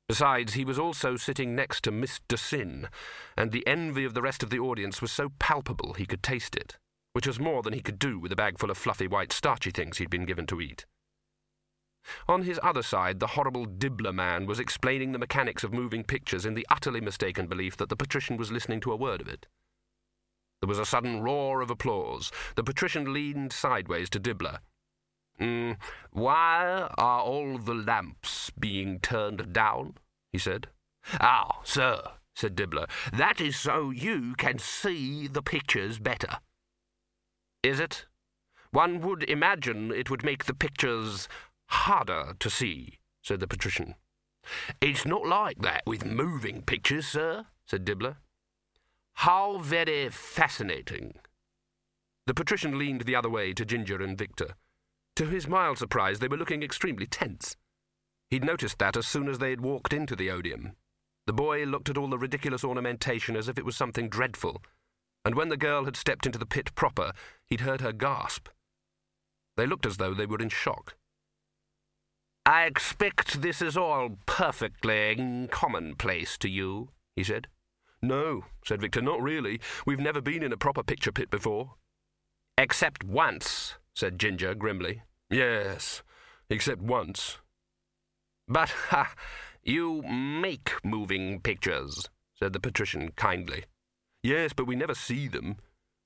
Besides, 0.09 0.53
he 0.53 0.65
was 0.65 0.79
also 0.79 1.17
sitting 1.17 1.55
next 1.55 1.83
to 1.85 1.91
Mr. 1.91 2.39
Sin, 2.39 2.89
and 3.37 3.51
the 3.51 3.67
envy 3.67 4.05
of 4.05 4.13
the 4.13 4.23
rest 4.23 4.43
of 4.43 4.51
the 4.51 4.59
audience 4.59 5.01
was 5.01 5.11
so 5.11 5.31
palpable 5.39 5.95
he 5.95 6.05
could 6.05 6.23
taste 6.23 6.57
it, 6.57 6.77
which 7.15 7.27
was 7.27 7.41
more 7.41 7.63
than 7.63 7.73
he 7.73 7.81
could 7.81 7.99
do 7.99 8.19
with 8.19 8.31
a 8.31 8.37
bag 8.37 8.59
full 8.59 8.71
of 8.71 8.77
fluffy 8.77 9.07
white 9.07 9.33
starchy 9.33 9.71
things 9.71 9.97
he'd 9.97 10.11
been 10.11 10.27
given 10.27 10.47
to 10.47 10.61
eat. 10.61 10.85
On 12.29 12.43
his 12.43 12.61
other 12.63 12.83
side, 12.83 13.19
the 13.19 13.29
horrible 13.29 13.65
Dibbler 13.65 14.13
man 14.13 14.45
was 14.45 14.61
explaining 14.61 15.13
the 15.13 15.19
mechanics 15.19 15.65
of 15.65 15.73
moving 15.73 16.05
pictures 16.05 16.45
in 16.45 16.53
the 16.53 16.67
utterly 16.71 17.01
mistaken 17.01 17.47
belief 17.47 17.79
that 17.79 17.89
the 17.89 17.97
patrician 17.97 18.37
was 18.37 18.53
listening 18.53 18.81
to 18.81 18.93
a 18.93 18.97
word 18.97 19.23
of 19.23 19.29
it. 19.29 19.47
There 20.61 20.69
was 20.69 20.79
a 20.79 20.85
sudden 20.85 21.23
roar 21.23 21.63
of 21.63 21.71
applause. 21.71 22.31
The 22.57 22.65
patrician 22.65 23.13
leaned 23.13 23.53
sideways 23.53 24.11
to 24.11 24.21
Dibbler. 24.21 24.59
Mm, 25.41 25.77
why 26.13 26.89
are 26.97 27.21
all 27.21 27.59
the 27.59 27.75
lamps 27.75 28.51
being 28.59 29.01
turned 29.01 29.53
down? 29.53 29.95
he 30.33 30.39
said. 30.39 30.69
Ah, 31.21 31.61
sir, 31.65 32.01
said 32.35 32.57
Dibbler, 32.57 32.89
that 33.13 33.41
is 33.41 33.57
so 33.57 33.91
you 33.91 34.35
can 34.37 34.59
see 34.59 35.27
the 35.27 35.43
pictures 35.43 35.99
better. 35.99 36.39
Is 37.63 37.81
it? 37.81 38.07
One 38.71 39.01
would 39.01 39.23
imagine 39.25 39.93
it 39.93 40.11
would 40.11 40.25
make 40.25 40.45
the 40.45 40.55
pictures 40.55 41.29
harder 41.67 42.35
to 42.39 42.51
see, 42.51 42.99
said 43.23 43.41
the 43.41 43.47
patrician. 43.47 43.95
It's 44.81 45.07
not 45.07 45.27
like 45.27 45.63
that 45.63 45.83
with 45.87 46.05
moving 46.05 46.63
pictures, 46.63 47.07
sir, 47.07 47.47
said 47.67 47.85
Dibbler. 47.85 48.17
How 49.15 49.59
very 49.59 50.09
fascinating. 50.11 51.15
The 52.27 52.35
patrician 52.35 52.79
leaned 52.79 53.03
the 53.03 53.15
other 53.17 53.31
way 53.31 53.53
to 53.53 53.65
Ginger 53.65 54.03
and 54.03 54.19
Victor. 54.19 54.55
To 55.17 55.27
his 55.27 55.47
mild 55.47 55.79
surprise, 55.79 56.19
they 56.19 56.29
were 56.29 56.37
looking 56.37 56.63
extremely 56.63 57.07
tense. 57.07 57.57
He'd 58.31 58.45
noticed 58.45 58.79
that 58.79 58.97
as 58.97 59.07
soon 59.07 59.29
as 59.29 59.39
they 59.39 59.51
had 59.51 59.61
walked 59.61 59.93
into 59.93 60.17
the 60.17 60.31
Odium. 60.31 60.73
The 61.27 61.33
boy 61.33 61.65
looked 61.65 61.89
at 61.89 61.97
all 61.97 62.09
the 62.09 62.19
ridiculous 62.19 62.65
ornamentation 62.65 63.37
as 63.37 63.49
if 63.49 63.57
it 63.57 63.65
was 63.65 63.77
something 63.77 64.09
dreadful, 64.09 64.61
and 65.25 65.35
when 65.35 65.49
the 65.49 65.57
girl 65.57 65.85
had 65.85 65.97
stepped 65.97 66.27
into 66.27 66.39
the 66.39 66.47
pit 66.47 66.75
proper, 66.75 67.13
he'd 67.47 67.61
heard 67.61 67.81
her 67.81 67.93
gasp. 67.93 68.49
They 69.57 69.67
looked 69.67 69.87
as 69.87 69.97
though 69.97 70.15
they 70.15 70.27
were 70.27 70.41
in 70.41 70.49
shock. 70.49 70.97
I 72.45 72.65
expect 72.65 73.41
this 73.41 73.63
is 73.63 73.77
all 73.77 74.19
perfectly 74.27 75.49
commonplace 75.51 76.37
to 76.39 76.49
you, 76.49 76.91
he 77.17 77.25
said. 77.25 77.47
No, 78.03 78.45
said 78.65 78.83
Victor, 78.83 79.01
not 79.01 79.23
really. 79.23 79.61
We've 79.87 80.01
never 80.01 80.21
been 80.21 80.43
in 80.43 80.53
a 80.53 80.59
proper 80.59 80.83
picture 80.83 81.13
pit 81.13 81.31
before. 81.31 81.77
Except 82.59 83.03
once, 83.03 83.77
said 83.95 84.19
Ginger 84.19 84.55
grimly. 84.55 85.03
Yes, 85.31 86.03
except 86.51 86.83
once. 86.83 87.39
But, 88.47 88.69
ha, 88.69 89.15
You 89.65 90.03
make 90.03 90.73
moving 90.85 91.41
pictures, 91.41 92.11
said 92.35 92.53
the 92.53 92.61
patrician 92.61 93.13
kindly. 93.17 93.65
Yes, 94.23 94.53
but 94.53 94.67
we 94.67 94.77
never 94.77 94.95
see 94.95 95.27
them. 95.27 95.57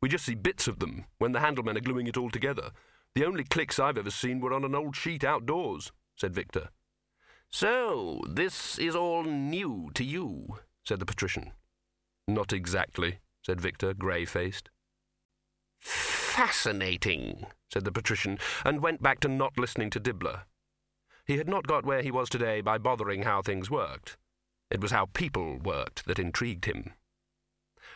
We 0.00 0.08
just 0.08 0.26
see 0.26 0.36
bits 0.36 0.68
of 0.68 0.78
them 0.78 1.06
when 1.18 1.32
the 1.32 1.40
handlemen 1.40 1.76
are 1.76 1.80
gluing 1.80 2.06
it 2.06 2.16
all 2.16 2.30
together. 2.30 2.70
The 3.16 3.24
only 3.24 3.42
clicks 3.42 3.80
I've 3.80 3.98
ever 3.98 4.12
seen 4.12 4.40
were 4.40 4.52
on 4.52 4.64
an 4.64 4.76
old 4.76 4.94
sheet 4.94 5.24
outdoors, 5.24 5.90
said 6.16 6.34
Victor. 6.34 6.68
So, 7.50 8.20
this 8.28 8.78
is 8.78 8.94
all 8.94 9.24
new 9.24 9.90
to 9.94 10.04
you, 10.04 10.58
said 10.84 11.00
the 11.00 11.06
patrician. 11.06 11.52
Not 12.28 12.52
exactly, 12.52 13.18
said 13.42 13.60
Victor, 13.60 13.92
grey 13.92 14.24
faced. 14.24 14.70
Fascinating, 16.38 17.46
said 17.68 17.84
the 17.84 17.90
patrician, 17.90 18.38
and 18.64 18.80
went 18.80 19.02
back 19.02 19.18
to 19.20 19.28
not 19.28 19.58
listening 19.58 19.90
to 19.90 19.98
Dibbler. 19.98 20.42
He 21.26 21.36
had 21.36 21.48
not 21.48 21.66
got 21.66 21.84
where 21.84 22.00
he 22.00 22.12
was 22.12 22.28
today 22.28 22.60
by 22.60 22.78
bothering 22.78 23.24
how 23.24 23.42
things 23.42 23.72
worked. 23.72 24.16
It 24.70 24.80
was 24.80 24.92
how 24.92 25.06
people 25.06 25.58
worked 25.58 26.06
that 26.06 26.20
intrigued 26.20 26.66
him. 26.66 26.92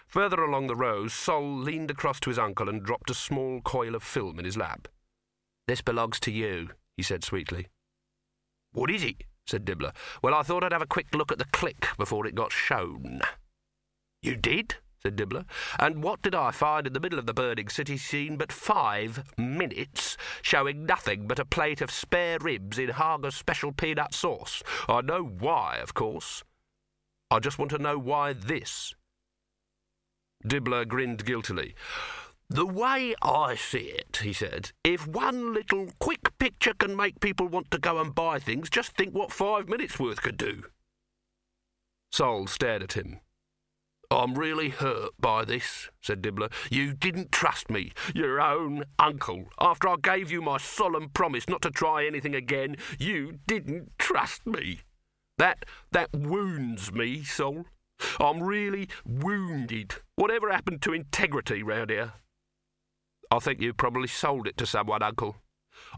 Further 0.08 0.42
along 0.42 0.66
the 0.66 0.74
row, 0.74 1.06
Soll 1.06 1.56
leaned 1.56 1.92
across 1.92 2.18
to 2.18 2.30
his 2.30 2.38
uncle 2.38 2.68
and 2.68 2.82
dropped 2.82 3.10
a 3.10 3.14
small 3.14 3.60
coil 3.60 3.94
of 3.94 4.02
film 4.02 4.40
in 4.40 4.44
his 4.44 4.56
lap. 4.56 4.88
This 5.68 5.80
belongs 5.80 6.18
to 6.18 6.32
you, 6.32 6.70
he 6.96 7.04
said 7.04 7.22
sweetly. 7.22 7.68
What 8.72 8.90
is 8.90 9.04
it? 9.04 9.22
said 9.46 9.64
Dibbler. 9.64 9.94
Well, 10.20 10.34
I 10.34 10.42
thought 10.42 10.64
I'd 10.64 10.72
have 10.72 10.82
a 10.82 10.86
quick 10.86 11.14
look 11.14 11.30
at 11.30 11.38
the 11.38 11.46
click 11.52 11.86
before 11.96 12.26
it 12.26 12.34
got 12.34 12.50
shown. 12.50 13.20
You 14.20 14.34
did? 14.34 14.78
Said 15.04 15.16
Dibbler. 15.16 15.46
And 15.80 16.02
what 16.02 16.22
did 16.22 16.34
I 16.34 16.52
find 16.52 16.86
in 16.86 16.92
the 16.92 17.00
middle 17.00 17.18
of 17.18 17.26
the 17.26 17.34
burning 17.34 17.68
city 17.68 17.96
scene 17.96 18.36
but 18.36 18.52
five 18.52 19.24
minutes 19.36 20.16
showing 20.42 20.86
nothing 20.86 21.26
but 21.26 21.40
a 21.40 21.44
plate 21.44 21.80
of 21.80 21.90
spare 21.90 22.38
ribs 22.40 22.78
in 22.78 22.90
Harga's 22.90 23.34
special 23.34 23.72
peanut 23.72 24.14
sauce? 24.14 24.62
I 24.88 25.00
know 25.00 25.24
why, 25.24 25.78
of 25.82 25.94
course. 25.94 26.44
I 27.32 27.40
just 27.40 27.58
want 27.58 27.72
to 27.72 27.78
know 27.78 27.98
why 27.98 28.32
this. 28.32 28.94
Dibbler 30.46 30.86
grinned 30.86 31.24
guiltily. 31.24 31.74
The 32.48 32.66
way 32.66 33.14
I 33.22 33.56
see 33.56 33.78
it, 33.78 34.20
he 34.22 34.32
said, 34.32 34.70
if 34.84 35.08
one 35.08 35.52
little 35.52 35.88
quick 35.98 36.36
picture 36.38 36.74
can 36.74 36.94
make 36.94 37.18
people 37.18 37.48
want 37.48 37.70
to 37.72 37.78
go 37.78 37.98
and 37.98 38.14
buy 38.14 38.38
things, 38.38 38.70
just 38.70 38.94
think 38.96 39.14
what 39.14 39.32
five 39.32 39.68
minutes 39.68 39.98
worth 39.98 40.22
could 40.22 40.36
do. 40.36 40.64
Soll 42.12 42.46
stared 42.46 42.82
at 42.82 42.92
him. 42.92 43.20
I'm 44.12 44.34
really 44.34 44.68
hurt 44.68 45.12
by 45.18 45.44
this, 45.46 45.88
said 46.02 46.20
Dibbler. 46.20 46.52
You 46.70 46.92
didn't 46.92 47.32
trust 47.32 47.70
me, 47.70 47.92
your 48.14 48.40
own 48.40 48.84
uncle. 48.98 49.46
After 49.58 49.88
I 49.88 49.96
gave 50.02 50.30
you 50.30 50.42
my 50.42 50.58
solemn 50.58 51.08
promise 51.08 51.48
not 51.48 51.62
to 51.62 51.70
try 51.70 52.04
anything 52.04 52.34
again, 52.34 52.76
you 52.98 53.38
didn't 53.46 53.92
trust 53.98 54.46
me. 54.46 54.80
That 55.38 55.64
that 55.92 56.12
wounds 56.12 56.92
me, 56.92 57.22
Soll. 57.24 57.64
I'm 58.20 58.42
really 58.42 58.88
wounded. 59.06 59.94
Whatever 60.16 60.50
happened 60.50 60.82
to 60.82 60.92
integrity 60.92 61.62
round 61.62 61.88
here? 61.88 62.12
I 63.30 63.38
think 63.38 63.62
you 63.62 63.72
probably 63.72 64.08
sold 64.08 64.46
it 64.46 64.58
to 64.58 64.66
someone, 64.66 65.02
Uncle. 65.02 65.36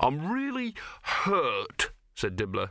I'm 0.01 0.31
really 0.31 0.75
hurt, 1.03 1.91
said 2.15 2.37
Dibbler. 2.37 2.71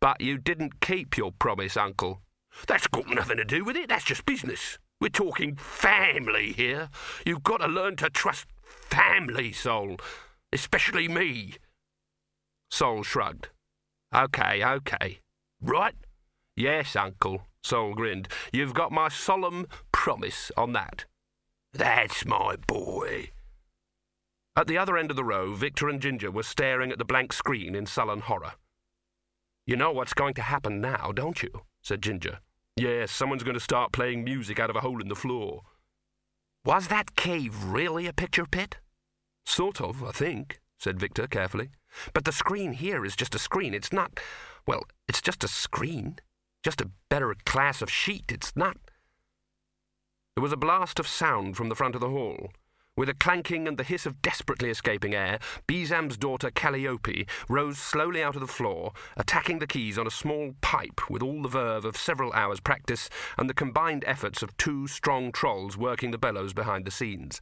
But 0.00 0.22
you 0.22 0.38
didn't 0.38 0.80
keep 0.80 1.18
your 1.18 1.32
promise, 1.32 1.76
Uncle. 1.76 2.22
That's 2.66 2.86
got 2.86 3.08
nothing 3.08 3.38
to 3.38 3.44
do 3.44 3.64
with 3.64 3.76
it. 3.76 3.88
That's 3.88 4.04
just 4.04 4.26
business. 4.26 4.78
We're 5.00 5.08
talking 5.08 5.56
family 5.56 6.52
here. 6.52 6.88
You've 7.26 7.42
got 7.42 7.58
to 7.58 7.66
learn 7.66 7.96
to 7.96 8.10
trust 8.10 8.46
family, 8.62 9.52
Soll. 9.52 9.96
Especially 10.52 11.08
me. 11.08 11.54
Soll 12.70 13.02
shrugged. 13.02 13.48
Okay, 14.14 14.64
okay. 14.64 15.18
Right? 15.60 15.94
Yes, 16.56 16.94
Uncle. 16.94 17.42
Soll 17.64 17.94
grinned. 17.94 18.28
You've 18.52 18.74
got 18.74 18.92
my 18.92 19.08
solemn 19.08 19.66
promise 19.92 20.50
on 20.56 20.72
that. 20.72 21.06
That's 21.72 22.26
my 22.26 22.56
boy. 22.56 23.30
At 24.54 24.66
the 24.66 24.76
other 24.76 24.98
end 24.98 25.10
of 25.10 25.16
the 25.16 25.24
row, 25.24 25.54
Victor 25.54 25.88
and 25.88 26.00
Ginger 26.00 26.30
were 26.30 26.42
staring 26.42 26.92
at 26.92 26.98
the 26.98 27.04
blank 27.04 27.32
screen 27.32 27.74
in 27.74 27.86
sullen 27.86 28.20
horror. 28.20 28.52
You 29.66 29.76
know 29.76 29.92
what's 29.92 30.12
going 30.12 30.34
to 30.34 30.42
happen 30.42 30.80
now, 30.80 31.12
don't 31.14 31.42
you? 31.42 31.62
Said 31.82 32.02
Ginger. 32.02 32.38
Yes, 32.76 33.10
someone's 33.10 33.42
going 33.42 33.54
to 33.54 33.60
start 33.60 33.92
playing 33.92 34.24
music 34.24 34.58
out 34.58 34.70
of 34.70 34.76
a 34.76 34.80
hole 34.80 35.00
in 35.00 35.08
the 35.08 35.14
floor. 35.14 35.62
Was 36.64 36.88
that 36.88 37.16
cave 37.16 37.64
really 37.64 38.06
a 38.06 38.12
picture 38.12 38.46
pit? 38.46 38.78
Sort 39.44 39.80
of, 39.80 40.02
I 40.02 40.12
think, 40.12 40.60
said 40.78 40.98
Victor 40.98 41.26
carefully. 41.26 41.70
But 42.14 42.24
the 42.24 42.32
screen 42.32 42.72
here 42.72 43.04
is 43.04 43.16
just 43.16 43.34
a 43.34 43.38
screen. 43.38 43.74
It's 43.74 43.92
not. 43.92 44.20
Well, 44.66 44.84
it's 45.08 45.20
just 45.20 45.44
a 45.44 45.48
screen. 45.48 46.16
Just 46.62 46.80
a 46.80 46.90
better 47.08 47.34
class 47.44 47.82
of 47.82 47.90
sheet. 47.90 48.26
It's 48.28 48.54
not. 48.56 48.76
There 50.34 50.42
was 50.42 50.52
a 50.52 50.56
blast 50.56 50.98
of 50.98 51.08
sound 51.08 51.56
from 51.56 51.68
the 51.68 51.74
front 51.74 51.94
of 51.94 52.00
the 52.00 52.08
hall. 52.08 52.52
With 52.94 53.08
a 53.08 53.14
clanking 53.14 53.66
and 53.66 53.78
the 53.78 53.84
hiss 53.84 54.04
of 54.04 54.20
desperately 54.20 54.68
escaping 54.68 55.14
air, 55.14 55.38
Bezam's 55.66 56.18
daughter 56.18 56.50
Calliope 56.50 57.26
rose 57.48 57.78
slowly 57.78 58.22
out 58.22 58.34
of 58.34 58.42
the 58.42 58.46
floor, 58.46 58.92
attacking 59.16 59.60
the 59.60 59.66
keys 59.66 59.96
on 59.96 60.06
a 60.06 60.10
small 60.10 60.54
pipe 60.60 61.08
with 61.08 61.22
all 61.22 61.40
the 61.40 61.48
verve 61.48 61.86
of 61.86 61.96
several 61.96 62.30
hours' 62.34 62.60
practice 62.60 63.08
and 63.38 63.48
the 63.48 63.54
combined 63.54 64.04
efforts 64.06 64.42
of 64.42 64.54
two 64.58 64.86
strong 64.86 65.32
trolls 65.32 65.74
working 65.74 66.10
the 66.10 66.18
bellows 66.18 66.52
behind 66.52 66.84
the 66.84 66.90
scenes. 66.90 67.40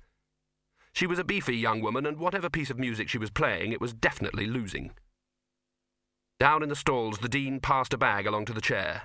She 0.93 1.09
was 1.09 1.19
a 1.19 1.25
beefy 1.25 1.57
young 1.57 1.81
woman, 1.81 2.07
and 2.07 2.19
whatever 2.19 2.49
piece 2.49 2.71
of 2.71 2.79
music 2.79 3.09
she 3.09 3.19
was 3.19 3.31
playing, 3.31 3.73
it 3.73 3.81
was 3.81 3.93
definitely 3.93 4.47
losing. 4.47 4.93
Down 6.39 6.63
in 6.63 6.69
the 6.69 6.77
stalls, 6.77 7.19
the 7.19 7.29
Dean 7.29 7.59
passed 7.59 7.93
a 7.93 7.99
bag 7.99 8.25
along 8.25 8.45
to 8.47 8.53
the 8.53 8.61
chair. 8.61 9.03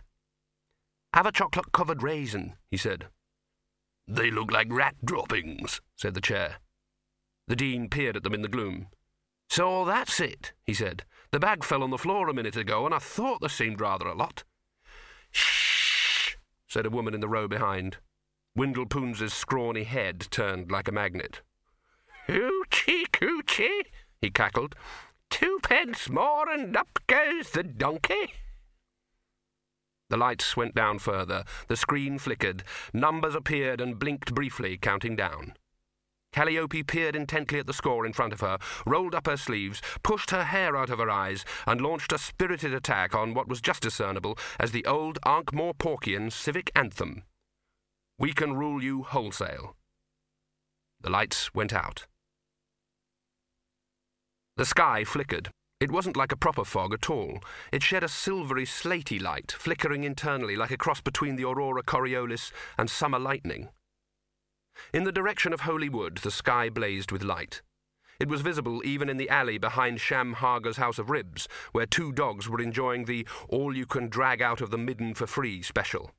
Have 1.13 1.25
a 1.25 1.31
chocolate 1.31 1.71
covered 1.71 2.03
raisin, 2.03 2.53
he 2.69 2.77
said. 2.77 3.07
They 4.07 4.29
look 4.29 4.51
like 4.51 4.67
rat 4.69 4.95
droppings, 5.03 5.81
said 5.95 6.13
the 6.13 6.21
chair. 6.21 6.57
The 7.47 7.55
Dean 7.55 7.89
peered 7.89 8.15
at 8.15 8.23
them 8.23 8.33
in 8.33 8.41
the 8.41 8.47
gloom. 8.47 8.87
So 9.49 9.85
that's 9.85 10.19
it, 10.19 10.53
he 10.65 10.73
said. 10.73 11.03
The 11.31 11.39
bag 11.39 11.63
fell 11.63 11.83
on 11.83 11.91
the 11.91 11.97
floor 11.97 12.29
a 12.29 12.33
minute 12.33 12.55
ago, 12.55 12.85
and 12.85 12.93
I 12.93 12.99
thought 12.99 13.39
there 13.39 13.49
seemed 13.49 13.81
rather 13.81 14.07
a 14.07 14.15
lot. 14.15 14.43
Shh, 15.31 16.35
said 16.67 16.85
a 16.85 16.89
woman 16.89 17.13
in 17.13 17.21
the 17.21 17.27
row 17.27 17.47
behind. 17.47 17.97
Windle 18.55 18.85
Poons's 18.85 19.33
scrawny 19.33 19.83
head 19.83 20.27
turned 20.31 20.71
like 20.71 20.87
a 20.87 20.91
magnet. 20.91 21.41
Hoochie 22.27 23.05
coochie, 23.11 23.85
he 24.21 24.29
cackled. 24.29 24.75
Twopence 25.29 26.09
more 26.09 26.49
and 26.49 26.75
up 26.77 26.99
goes 27.07 27.49
the 27.51 27.63
donkey. 27.63 28.33
The 30.09 30.17
lights 30.17 30.55
went 30.55 30.75
down 30.75 30.99
further, 30.99 31.43
the 31.67 31.75
screen 31.75 32.19
flickered, 32.19 32.63
numbers 32.93 33.35
appeared 33.35 33.81
and 33.81 33.97
blinked 33.97 34.35
briefly, 34.35 34.77
counting 34.77 35.15
down. 35.15 35.53
Calliope 36.31 36.83
peered 36.83 37.15
intently 37.15 37.59
at 37.59 37.65
the 37.65 37.73
score 37.73 38.05
in 38.05 38.11
front 38.11 38.33
of 38.33 38.41
her, 38.41 38.57
rolled 38.85 39.15
up 39.15 39.25
her 39.25 39.37
sleeves, 39.37 39.81
pushed 40.03 40.31
her 40.31 40.43
hair 40.43 40.75
out 40.75 40.89
of 40.89 40.99
her 40.99 41.09
eyes, 41.09 41.45
and 41.65 41.79
launched 41.79 42.11
a 42.11 42.17
spirited 42.17 42.73
attack 42.73 43.15
on 43.15 43.33
what 43.33 43.47
was 43.47 43.61
just 43.61 43.81
discernible 43.81 44.37
as 44.59 44.71
the 44.71 44.85
old 44.85 45.17
Ankh-Morporkian 45.25 46.31
civic 46.31 46.71
anthem. 46.75 47.23
We 48.19 48.33
can 48.33 48.53
rule 48.53 48.83
you 48.83 49.03
wholesale. 49.03 49.77
The 50.99 51.09
lights 51.09 51.53
went 51.53 51.71
out. 51.73 52.05
The 54.57 54.65
sky 54.65 55.03
flickered. 55.05 55.49
It 55.81 55.91
wasn't 55.91 56.15
like 56.15 56.31
a 56.31 56.37
proper 56.37 56.63
fog 56.63 56.93
at 56.93 57.09
all. 57.09 57.39
It 57.71 57.83
shed 57.83 58.03
a 58.03 58.07
silvery, 58.07 58.65
slaty 58.65 59.21
light, 59.21 59.51
flickering 59.51 60.05
internally 60.05 60.55
like 60.55 60.71
a 60.71 60.77
cross 60.77 61.01
between 61.01 61.35
the 61.35 61.43
aurora 61.43 61.83
coriolis 61.83 62.51
and 62.77 62.89
summer 62.89 63.19
lightning. 63.19 63.69
In 64.93 65.03
the 65.03 65.11
direction 65.11 65.51
of 65.51 65.61
Holy 65.61 65.89
Wood, 65.89 66.17
the 66.17 66.31
sky 66.31 66.69
blazed 66.69 67.11
with 67.11 67.23
light. 67.23 67.61
It 68.19 68.29
was 68.29 68.41
visible 68.41 68.81
even 68.85 69.09
in 69.09 69.17
the 69.17 69.29
alley 69.29 69.57
behind 69.57 69.99
Sham 69.99 70.35
Harga's 70.35 70.77
House 70.77 70.97
of 70.97 71.09
Ribs, 71.09 71.49
where 71.73 71.85
two 71.85 72.13
dogs 72.13 72.47
were 72.47 72.61
enjoying 72.61 73.03
the 73.03 73.27
all 73.49 73.75
you 73.75 73.85
can 73.85 74.07
drag 74.07 74.41
out 74.41 74.61
of 74.61 74.71
the 74.71 74.77
midden 74.77 75.13
for 75.13 75.27
free 75.27 75.61
special. 75.61 76.11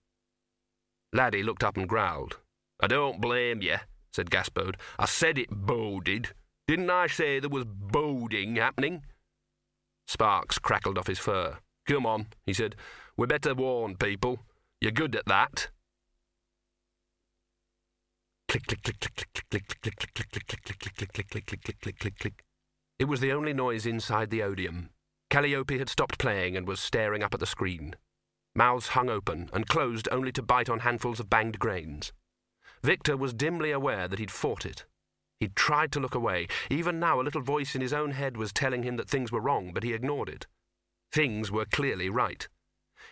Laddie 1.15 1.43
looked 1.43 1.65
up 1.65 1.79
and 1.79 1.89
growled. 1.89 2.39
I 2.81 2.89
don't 2.89 3.23
blame 3.23 3.63
you, 3.63 3.77
said 4.13 4.31
Gaspode. 4.31 4.77
I 4.99 5.07
said 5.07 5.39
it 5.39 5.49
boded. 5.51 6.35
Didn't 6.69 6.91
I 6.91 7.07
say 7.07 7.39
there 7.39 7.49
was 7.49 7.65
boding 7.65 8.57
happening? 8.57 9.05
Sparks 10.07 10.59
crackled 10.59 10.99
off 10.99 11.07
his 11.07 11.19
fur. 11.19 11.59
Come 11.87 12.07
on, 12.07 12.27
he 12.45 12.53
said. 12.53 12.77
We 13.17 13.27
better 13.27 13.55
warn 13.55 13.97
people. 13.97 14.41
You're 14.81 14.93
good 14.93 15.17
at 15.17 15.27
that. 15.27 15.71
Click, 18.49 18.67
click, 18.67 18.83
click, 18.83 19.01
click, 19.01 19.17
click, 19.17 19.51
click, 19.51 19.69
click, 19.69 19.83
click, 19.83 19.97
click, 19.97 20.13
click, 20.13 20.47
click, 20.47 20.65
click, 20.65 21.09
click, 21.13 21.13
click, 21.13 21.29
click, 21.29 21.47
click, 21.47 21.61
click, 21.65 21.81
click, 21.81 21.99
click, 21.99 22.19
click. 22.19 22.45
It 22.99 23.07
was 23.07 23.21
the 23.21 23.33
only 23.33 23.53
noise 23.53 23.87
inside 23.87 24.31
the 24.31 24.43
odium. 24.43 24.91
Calliope 25.29 25.79
had 25.79 25.89
stopped 25.89 26.19
playing 26.19 26.57
and 26.57 26.67
was 26.67 26.81
staring 26.81 27.23
up 27.23 27.35
at 27.35 27.41
the 27.41 27.47
screen. 27.47 27.97
Mouths 28.55 28.89
hung 28.89 29.11
open 29.11 29.51
and 29.53 29.67
closed 29.67 30.09
only 30.11 30.33
to 30.33 30.43
bite 30.43 30.71
on 30.71 30.81
handfuls 30.81 31.21
of 31.21 31.29
banged 31.29 31.59
grains. 31.59 32.13
Victor 32.83 33.17
was 33.17 33.35
dimly 33.35 33.71
aware 33.71 34.09
that 34.09 34.19
he'd 34.19 34.31
fought 34.31 34.65
it. 34.65 34.87
He'd 35.41 35.55
tried 35.55 35.93
to 35.93 36.01
look 36.01 36.15
away. 36.15 36.49
Even 36.71 36.99
now, 36.99 37.21
a 37.21 37.23
little 37.23 37.43
voice 37.43 37.75
in 37.75 37.81
his 37.81 37.93
own 37.93 38.13
head 38.13 38.37
was 38.37 38.53
telling 38.53 38.83
him 38.83 38.97
that 38.97 39.09
things 39.09 39.31
were 39.31 39.41
wrong, 39.41 39.73
but 39.73 39.83
he 39.83 39.93
ignored 39.93 40.29
it. 40.29 40.47
Things 41.13 41.51
were 41.51 41.67
clearly 41.67 42.09
right. 42.09 42.49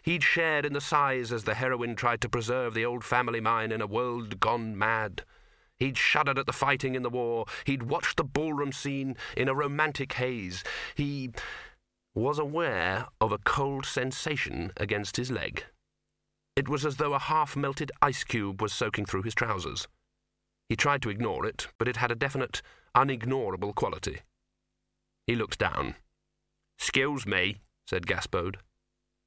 He'd 0.02 0.22
shared 0.22 0.66
in 0.66 0.72
the 0.72 0.80
sighs 0.80 1.32
as 1.32 1.44
the 1.44 1.54
heroine 1.54 1.96
tried 1.96 2.20
to 2.22 2.28
preserve 2.28 2.74
the 2.74 2.84
old 2.84 3.04
family 3.04 3.40
mine 3.40 3.72
in 3.72 3.80
a 3.80 3.86
world 3.86 4.40
gone 4.40 4.76
mad. 4.76 5.24
He'd 5.78 5.98
shuddered 5.98 6.38
at 6.38 6.46
the 6.46 6.52
fighting 6.52 6.94
in 6.94 7.02
the 7.02 7.10
war. 7.10 7.46
He'd 7.64 7.84
watched 7.84 8.16
the 8.16 8.24
ballroom 8.24 8.72
scene 8.72 9.16
in 9.36 9.48
a 9.48 9.54
romantic 9.54 10.14
haze. 10.14 10.62
He 10.94 11.30
was 12.14 12.38
aware 12.38 13.06
of 13.20 13.32
a 13.32 13.38
cold 13.38 13.84
sensation 13.84 14.72
against 14.76 15.16
his 15.16 15.30
leg. 15.30 15.64
It 16.56 16.68
was 16.68 16.86
as 16.86 16.96
though 16.96 17.14
a 17.14 17.18
half 17.18 17.56
melted 17.56 17.90
ice 18.00 18.22
cube 18.22 18.62
was 18.62 18.72
soaking 18.72 19.06
through 19.06 19.22
his 19.22 19.34
trousers. 19.34 19.88
He 20.68 20.76
tried 20.76 21.02
to 21.02 21.10
ignore 21.10 21.44
it, 21.46 21.68
but 21.78 21.88
it 21.88 21.96
had 21.96 22.10
a 22.10 22.16
definite, 22.16 22.62
unignorable 22.96 23.74
quality. 23.74 24.20
He 25.26 25.36
looked 25.36 25.58
down. 25.58 25.94
Excuse 26.78 27.26
me, 27.26 27.56
said 27.86 28.06
Gaspode. 28.06 28.56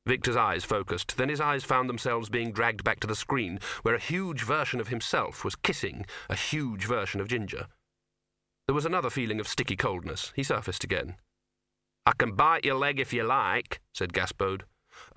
Victor's 0.06 0.38
eyes 0.38 0.64
focused. 0.64 1.18
Then 1.18 1.30
his 1.30 1.42
eyes 1.42 1.64
found 1.64 1.90
themselves 1.90 2.30
being 2.30 2.52
dragged 2.52 2.84
back 2.84 3.00
to 3.02 3.08
the 3.08 3.16
screen, 3.16 3.60
where 3.82 3.96
a 3.96 4.00
huge 4.00 4.44
version 4.44 4.80
of 4.80 4.88
himself 4.88 5.44
was 5.44 5.56
kissing 5.56 6.06
a 6.30 6.36
huge 6.36 6.86
version 6.86 7.20
of 7.20 7.28
Ginger. 7.28 7.68
There 8.68 8.76
was 8.76 8.86
another 8.86 9.10
feeling 9.10 9.40
of 9.40 9.48
sticky 9.48 9.76
coldness. 9.76 10.32
He 10.36 10.44
surfaced 10.44 10.84
again. 10.84 11.16
I 12.06 12.14
can 12.18 12.34
bite 12.34 12.66
your 12.66 12.76
leg 12.76 13.00
if 13.00 13.12
you 13.12 13.24
like, 13.24 13.82
said 13.94 14.14
Gaspode. 14.14 14.62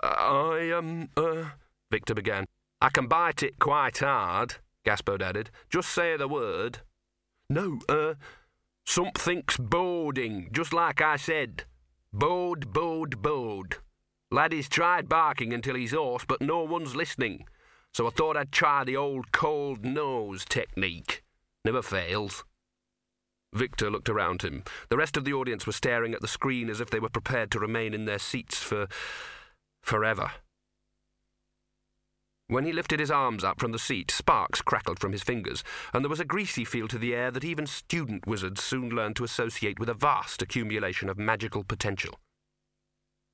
I, 0.01 0.71
um, 0.71 1.09
uh, 1.15 1.45
Victor 1.89 2.13
began. 2.13 2.45
I 2.81 2.89
can 2.89 3.07
bite 3.07 3.43
it 3.43 3.59
quite 3.59 3.99
hard, 3.99 4.55
Gaspode 4.85 5.21
added. 5.21 5.51
Just 5.69 5.89
say 5.89 6.17
the 6.17 6.27
word. 6.27 6.79
No, 7.49 7.79
uh, 7.89 8.15
something's 8.85 9.57
boarding, 9.57 10.49
just 10.51 10.73
like 10.73 11.01
I 11.01 11.17
said. 11.17 11.65
Board, 12.13 12.73
board, 12.73 13.21
board. 13.21 13.77
Laddie's 14.31 14.69
tried 14.69 15.09
barking 15.09 15.53
until 15.53 15.75
he's 15.75 15.91
hoarse, 15.91 16.25
but 16.25 16.41
no 16.41 16.63
one's 16.63 16.95
listening. 16.95 17.45
So 17.93 18.07
I 18.07 18.09
thought 18.11 18.37
I'd 18.37 18.51
try 18.51 18.83
the 18.83 18.95
old 18.95 19.31
cold 19.31 19.83
nose 19.83 20.45
technique. 20.45 21.23
Never 21.65 21.81
fails. 21.81 22.45
Victor 23.53 23.91
looked 23.91 24.09
around 24.09 24.41
him. 24.43 24.63
The 24.89 24.97
rest 24.97 25.17
of 25.17 25.25
the 25.25 25.33
audience 25.33 25.67
were 25.67 25.73
staring 25.73 26.13
at 26.13 26.21
the 26.21 26.27
screen 26.27 26.69
as 26.69 26.79
if 26.79 26.89
they 26.89 26.99
were 26.99 27.09
prepared 27.09 27.51
to 27.51 27.59
remain 27.59 27.93
in 27.93 28.05
their 28.05 28.19
seats 28.19 28.57
for. 28.57 28.87
forever. 29.81 30.31
When 32.51 32.65
he 32.65 32.73
lifted 32.73 32.99
his 32.99 33.09
arms 33.09 33.45
up 33.45 33.61
from 33.61 33.71
the 33.71 33.79
seat, 33.79 34.11
sparks 34.11 34.61
crackled 34.61 34.99
from 34.99 35.13
his 35.13 35.23
fingers, 35.23 35.63
and 35.93 36.03
there 36.03 36.09
was 36.09 36.19
a 36.19 36.25
greasy 36.25 36.65
feel 36.65 36.89
to 36.89 36.97
the 36.97 37.15
air 37.15 37.31
that 37.31 37.45
even 37.45 37.65
student 37.65 38.27
wizards 38.27 38.61
soon 38.61 38.89
learned 38.89 39.15
to 39.15 39.23
associate 39.23 39.79
with 39.79 39.87
a 39.87 39.93
vast 39.93 40.41
accumulation 40.41 41.07
of 41.07 41.17
magical 41.17 41.63
potential. 41.63 42.19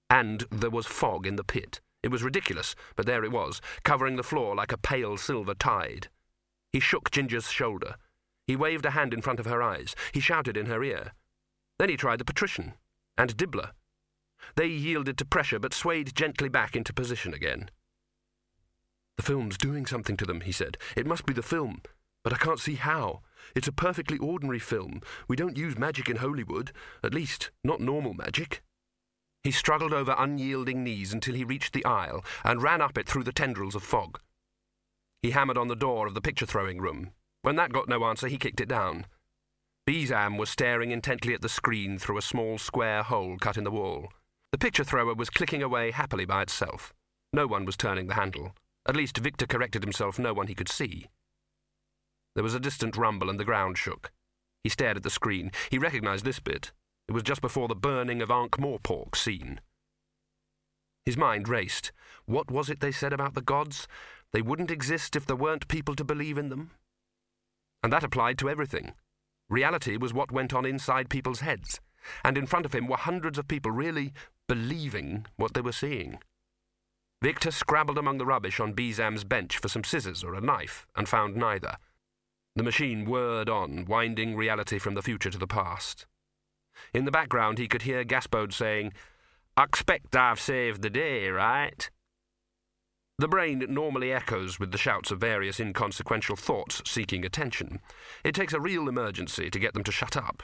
And 0.07 0.45
there 0.51 0.69
was 0.69 0.85
fog 0.85 1.25
in 1.25 1.35
the 1.35 1.43
pit. 1.43 1.81
It 2.03 2.09
was 2.09 2.21
ridiculous, 2.21 2.75
but 2.95 3.07
there 3.07 3.23
it 3.23 3.31
was, 3.31 3.59
covering 3.83 4.17
the 4.17 4.23
floor 4.23 4.53
like 4.53 4.71
a 4.71 4.77
pale 4.77 5.17
silver 5.17 5.55
tide. 5.55 6.09
He 6.71 6.79
shook 6.79 7.09
Ginger's 7.09 7.49
shoulder. 7.49 7.95
He 8.45 8.55
waved 8.55 8.85
a 8.85 8.91
hand 8.91 9.15
in 9.15 9.23
front 9.23 9.39
of 9.39 9.47
her 9.47 9.63
eyes. 9.63 9.95
He 10.13 10.19
shouted 10.19 10.55
in 10.55 10.67
her 10.67 10.83
ear. 10.83 11.13
Then 11.79 11.89
he 11.89 11.97
tried 11.97 12.19
the 12.19 12.23
patrician, 12.23 12.73
and 13.17 13.35
Dibbler. 13.35 13.71
They 14.55 14.67
yielded 14.67 15.17
to 15.17 15.25
pressure, 15.25 15.57
but 15.57 15.73
swayed 15.73 16.13
gently 16.13 16.49
back 16.49 16.75
into 16.75 16.93
position 16.93 17.33
again. 17.33 17.71
The 19.17 19.23
film's 19.23 19.57
doing 19.57 19.85
something 19.85 20.15
to 20.17 20.25
them, 20.25 20.41
he 20.41 20.51
said. 20.51 20.77
It 20.95 21.07
must 21.07 21.25
be 21.25 21.33
the 21.33 21.41
film. 21.41 21.81
But 22.23 22.33
I 22.33 22.37
can't 22.37 22.59
see 22.59 22.75
how. 22.75 23.21
It's 23.55 23.67
a 23.67 23.71
perfectly 23.71 24.17
ordinary 24.17 24.59
film. 24.59 25.01
We 25.27 25.35
don't 25.35 25.57
use 25.57 25.77
magic 25.77 26.09
in 26.09 26.17
Holy 26.17 26.43
Wood. 26.43 26.71
At 27.03 27.13
least, 27.13 27.51
not 27.63 27.81
normal 27.81 28.13
magic. 28.13 28.61
He 29.43 29.51
struggled 29.51 29.93
over 29.93 30.15
unyielding 30.17 30.83
knees 30.83 31.13
until 31.13 31.35
he 31.35 31.43
reached 31.43 31.73
the 31.73 31.85
aisle 31.85 32.23
and 32.43 32.61
ran 32.61 32.81
up 32.81 32.97
it 32.97 33.07
through 33.07 33.23
the 33.23 33.31
tendrils 33.31 33.75
of 33.75 33.83
fog. 33.83 34.19
He 35.21 35.31
hammered 35.31 35.57
on 35.57 35.67
the 35.67 35.75
door 35.75 36.05
of 36.05 36.13
the 36.13 36.21
picture 36.21 36.45
throwing 36.45 36.79
room. 36.79 37.11
When 37.41 37.55
that 37.55 37.71
got 37.71 37.87
no 37.87 38.03
answer, 38.05 38.27
he 38.27 38.37
kicked 38.37 38.61
it 38.61 38.67
down. 38.67 39.05
Bezam 39.87 40.37
was 40.37 40.49
staring 40.49 40.91
intently 40.91 41.33
at 41.33 41.41
the 41.41 41.49
screen 41.49 41.97
through 41.97 42.17
a 42.17 42.21
small 42.21 42.57
square 42.57 43.03
hole 43.03 43.37
cut 43.39 43.57
in 43.57 43.63
the 43.63 43.71
wall. 43.71 44.09
The 44.51 44.57
picture 44.57 44.83
thrower 44.83 45.13
was 45.13 45.29
clicking 45.29 45.63
away 45.63 45.91
happily 45.91 46.25
by 46.25 46.41
itself. 46.41 46.93
No 47.31 47.47
one 47.47 47.63
was 47.63 47.77
turning 47.77 48.07
the 48.07 48.15
handle. 48.15 48.53
At 48.87 48.95
least 48.95 49.17
Victor 49.17 49.45
corrected 49.45 49.83
himself, 49.83 50.17
no 50.17 50.33
one 50.33 50.47
he 50.47 50.55
could 50.55 50.69
see. 50.69 51.07
There 52.35 52.43
was 52.43 52.55
a 52.55 52.59
distant 52.59 52.95
rumble 52.95 53.29
and 53.29 53.39
the 53.39 53.45
ground 53.45 53.77
shook. 53.77 54.11
He 54.63 54.69
stared 54.69 54.97
at 54.97 55.03
the 55.03 55.09
screen. 55.09 55.51
He 55.69 55.77
recognized 55.77 56.23
this 56.23 56.39
bit. 56.39 56.71
It 57.07 57.11
was 57.11 57.23
just 57.23 57.41
before 57.41 57.67
the 57.67 57.75
burning 57.75 58.21
of 58.21 58.31
Ankh-Morpork 58.31 59.15
scene. 59.15 59.59
His 61.05 61.17
mind 61.17 61.47
raced. 61.47 61.91
What 62.25 62.51
was 62.51 62.69
it 62.69 62.79
they 62.79 62.91
said 62.91 63.13
about 63.13 63.33
the 63.33 63.41
gods? 63.41 63.87
They 64.33 64.41
wouldn't 64.41 64.71
exist 64.71 65.15
if 65.15 65.25
there 65.25 65.35
weren't 65.35 65.67
people 65.67 65.95
to 65.95 66.03
believe 66.03 66.37
in 66.37 66.49
them? 66.49 66.71
And 67.81 67.93
that 67.93 68.03
applied 68.03 68.37
to 68.39 68.49
everything. 68.49 68.93
Reality 69.49 69.95
was 69.95 70.13
what 70.13 70.31
went 70.31 70.53
on 70.53 70.65
inside 70.65 71.09
people's 71.09 71.39
heads, 71.39 71.79
and 72.25 72.37
in 72.37 72.45
front 72.45 72.65
of 72.65 72.73
him 72.75 72.87
were 72.87 72.97
hundreds 72.97 73.37
of 73.37 73.47
people 73.47 73.71
really 73.71 74.13
believing 74.47 75.25
what 75.37 75.53
they 75.53 75.61
were 75.61 75.71
seeing. 75.71 76.19
Victor 77.21 77.51
scrabbled 77.51 77.97
among 77.97 78.19
the 78.19 78.25
rubbish 78.25 78.59
on 78.59 78.73
Bezam's 78.73 79.23
bench 79.23 79.57
for 79.57 79.67
some 79.67 79.83
scissors 79.83 80.23
or 80.23 80.35
a 80.35 80.41
knife, 80.41 80.85
and 80.95 81.09
found 81.09 81.35
neither. 81.35 81.77
The 82.55 82.63
machine 82.63 83.05
whirred 83.05 83.49
on, 83.49 83.85
winding 83.85 84.35
reality 84.35 84.77
from 84.79 84.93
the 84.93 85.01
future 85.01 85.31
to 85.31 85.37
the 85.37 85.47
past. 85.47 86.05
In 86.93 87.05
the 87.05 87.11
background, 87.11 87.57
he 87.57 87.67
could 87.67 87.83
hear 87.83 88.03
Gaspode 88.03 88.53
saying, 88.53 88.93
I 89.55 89.63
expect 89.63 90.15
I've 90.15 90.39
saved 90.39 90.83
the 90.83 90.89
day, 90.89 91.29
right? 91.29 91.89
The 93.19 93.27
brain 93.27 93.65
normally 93.67 94.13
echoes 94.13 94.59
with 94.59 94.71
the 94.71 94.77
shouts 94.77 95.09
of 95.09 95.19
various 95.19 95.59
inconsequential 95.59 96.35
thoughts 96.35 96.83
seeking 96.85 97.25
attention. 97.25 97.79
It 98.23 98.35
takes 98.35 98.53
a 98.53 98.59
real 98.59 98.87
emergency 98.87 99.49
to 99.49 99.59
get 99.59 99.73
them 99.73 99.83
to 99.85 99.91
shut 99.91 100.15
up. 100.15 100.43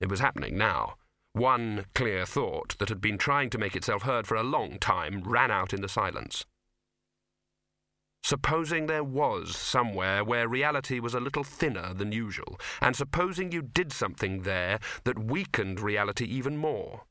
It 0.00 0.08
was 0.08 0.18
happening 0.18 0.58
now. 0.58 0.96
One 1.32 1.86
clear 1.94 2.26
thought 2.26 2.76
that 2.78 2.88
had 2.88 3.00
been 3.00 3.18
trying 3.18 3.50
to 3.50 3.58
make 3.58 3.76
itself 3.76 4.02
heard 4.02 4.26
for 4.26 4.34
a 4.34 4.42
long 4.42 4.78
time 4.78 5.22
ran 5.22 5.50
out 5.50 5.72
in 5.72 5.80
the 5.80 5.88
silence. 5.88 6.44
Supposing 8.22 8.86
there 8.86 9.04
was 9.04 9.56
somewhere 9.56 10.22
where 10.24 10.46
reality 10.46 11.00
was 11.00 11.14
a 11.14 11.20
little 11.20 11.44
thinner 11.44 11.94
than 11.94 12.12
usual, 12.12 12.60
and 12.80 12.94
supposing 12.94 13.50
you 13.50 13.62
did 13.62 13.92
something 13.92 14.42
there 14.42 14.78
that 15.04 15.24
weakened 15.24 15.80
reality 15.80 16.26
even 16.26 16.56
more. 16.56 17.04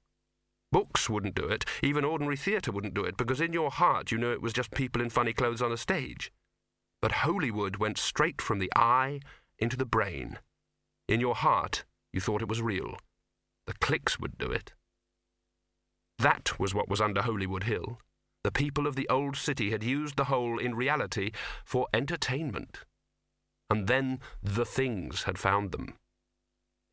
Books 0.72 1.10
wouldn't 1.10 1.34
do 1.34 1.46
it, 1.46 1.66
even 1.82 2.06
ordinary 2.06 2.38
theatre 2.38 2.72
wouldn't 2.72 2.94
do 2.94 3.04
it, 3.04 3.18
because 3.18 3.42
in 3.42 3.54
your 3.54 3.72
heart 3.72 4.12
you 4.12 4.18
knew 4.18 4.32
it 4.32 4.42
was 4.42 4.54
just 4.54 4.72
people 4.72 5.02
in 5.02 5.10
funny 5.10 5.34
clothes 5.34 5.62
on 5.62 5.72
a 5.72 5.78
stage. 5.78 6.32
But 7.02 7.24
Holy 7.24 7.50
Wood 7.50 7.78
went 7.78 7.98
straight 7.98 8.42
from 8.42 8.60
the 8.60 8.72
eye 8.76 9.22
into 9.58 9.78
the 9.78 9.86
brain. 9.86 10.38
In 11.08 11.20
your 11.20 11.36
heart, 11.36 11.86
you 12.14 12.22
thought 12.22 12.44
it 12.44 12.50
was 12.50 12.62
real. 12.62 12.98
The 13.70 13.76
clicks 13.76 14.20
would 14.20 14.40
do 14.40 14.52
it. 14.52 14.74
That 16.18 16.60
was 16.60 16.74
what 16.74 16.90
was 16.90 17.00
under 17.00 17.22
Holy 17.22 17.46
Wood 17.46 17.66
Hill. 17.66 18.00
The 18.44 18.52
people 18.52 18.88
of 18.88 18.96
the 18.96 19.08
old 19.10 19.38
city 19.38 19.70
had 19.70 19.84
used 19.84 20.18
the 20.18 20.24
hole 20.24 20.58
in 20.58 20.74
reality 20.74 21.30
for 21.64 21.88
entertainment. 21.94 22.80
And 23.70 23.86
then 23.86 24.22
the 24.42 24.66
things 24.66 25.24
had 25.24 25.38
found 25.38 25.72
them. 25.72 25.94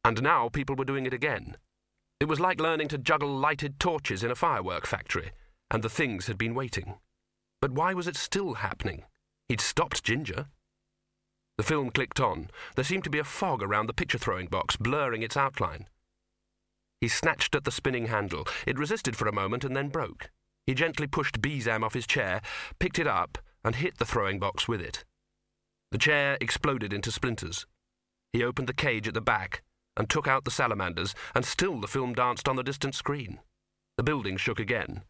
And 0.05 0.23
now 0.23 0.51
people 0.51 0.77
were 0.77 0.85
doing 0.85 1.07
it 1.07 1.15
again. 1.15 1.57
It 2.21 2.29
was 2.29 2.41
like 2.41 2.61
learning 2.61 2.89
to 2.89 2.99
juggle 2.99 3.35
lighted 3.35 3.81
torches 3.81 4.23
in 4.23 4.31
a 4.31 4.35
firework 4.35 4.85
factory, 4.85 5.31
and 5.71 5.83
the 5.83 5.89
things 5.89 6.27
had 6.27 6.37
been 6.37 6.55
waiting. 6.55 6.97
But 7.63 7.73
why 7.73 7.95
was 7.95 8.07
it 8.07 8.17
still 8.17 8.53
happening? 8.53 9.05
He'd 9.49 9.63
stopped 9.63 10.05
Ginger. 10.05 10.49
The 11.57 11.65
film 11.65 11.89
clicked 11.89 12.21
on. 12.21 12.51
There 12.75 12.85
seemed 12.85 13.05
to 13.05 13.11
be 13.11 13.19
a 13.19 13.25
fog 13.25 13.63
around 13.63 13.87
the 13.87 13.95
picture 13.95 14.19
throwing 14.19 14.49
box, 14.49 14.77
blurring 14.77 15.23
its 15.23 15.39
outline. 15.39 15.87
He 17.01 17.09
snatched 17.09 17.55
at 17.55 17.65
the 17.65 17.71
spinning 17.71 18.07
handle. 18.07 18.47
It 18.67 18.79
resisted 18.79 19.17
for 19.17 19.29
a 19.29 19.35
moment 19.35 19.65
and 19.65 19.77
then 19.77 19.89
broke. 19.89 20.31
He 20.67 20.75
gently 20.75 21.07
pushed 21.07 21.41
Bezam 21.41 21.83
off 21.83 21.95
his 21.95 22.07
chair, 22.07 22.41
picked 22.79 22.99
it 22.99 23.07
up, 23.07 23.39
and 23.65 23.77
hit 23.77 23.99
the 23.99 24.07
throwing 24.07 24.39
box 24.39 24.67
with 24.67 24.81
it. 24.81 25.05
The 25.93 25.99
chair 25.99 26.37
exploded 26.41 26.93
into 26.93 27.13
splinters. 27.13 27.67
He 28.33 28.43
opened 28.43 28.69
the 28.69 28.75
cage 28.75 29.07
at 29.07 29.15
the 29.15 29.21
back 29.21 29.63
and 29.97 30.11
took 30.11 30.27
out 30.27 30.45
the 30.45 30.51
salamanders, 30.51 31.15
and 31.35 31.45
still 31.45 31.81
the 31.81 31.89
film 31.89 32.13
danced 32.13 32.49
on 32.49 32.57
the 32.57 32.63
distant 32.63 32.95
screen. 32.95 33.41
The 33.97 34.03
building 34.03 34.37
shook 34.37 34.61
again. 34.61 35.03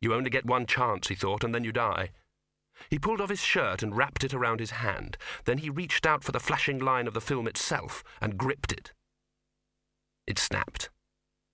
You 0.00 0.14
only 0.14 0.30
get 0.30 0.46
one 0.46 0.66
chance, 0.66 1.08
he 1.08 1.14
thought, 1.14 1.44
and 1.44 1.54
then 1.54 1.64
you 1.64 1.72
die. 1.72 2.10
He 2.90 2.98
pulled 2.98 3.20
off 3.20 3.30
his 3.30 3.42
shirt 3.42 3.82
and 3.82 3.96
wrapped 3.96 4.24
it 4.24 4.34
around 4.34 4.60
his 4.60 4.72
hand. 4.72 5.16
Then 5.44 5.58
he 5.58 5.70
reached 5.70 6.06
out 6.06 6.24
for 6.24 6.32
the 6.32 6.40
flashing 6.40 6.78
line 6.78 7.06
of 7.06 7.14
the 7.14 7.20
film 7.20 7.46
itself 7.46 8.02
and 8.20 8.38
gripped 8.38 8.72
it. 8.72 8.92
It 10.26 10.38
snapped. 10.38 10.90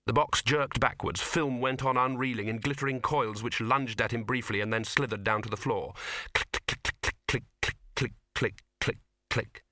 The 0.07 0.13
box 0.13 0.41
jerked 0.41 0.79
backwards. 0.79 1.21
Film 1.21 1.61
went 1.61 1.83
on 1.83 1.95
unreeling 1.95 2.47
in 2.47 2.57
glittering 2.57 3.01
coils 3.01 3.43
which 3.43 3.61
lunged 3.61 4.01
at 4.01 4.11
him 4.11 4.23
briefly 4.23 4.59
and 4.59 4.73
then 4.73 4.83
slithered 4.83 5.23
down 5.23 5.41
to 5.43 5.49
the 5.49 5.57
floor. 5.57 5.93
Click, 6.33 6.51
click, 6.51 6.83
click, 6.83 7.15
click, 7.27 7.43
click, 7.57 7.73
click, 7.95 8.13
click, 8.35 8.63
click, 8.79 8.97
click. 9.29 9.63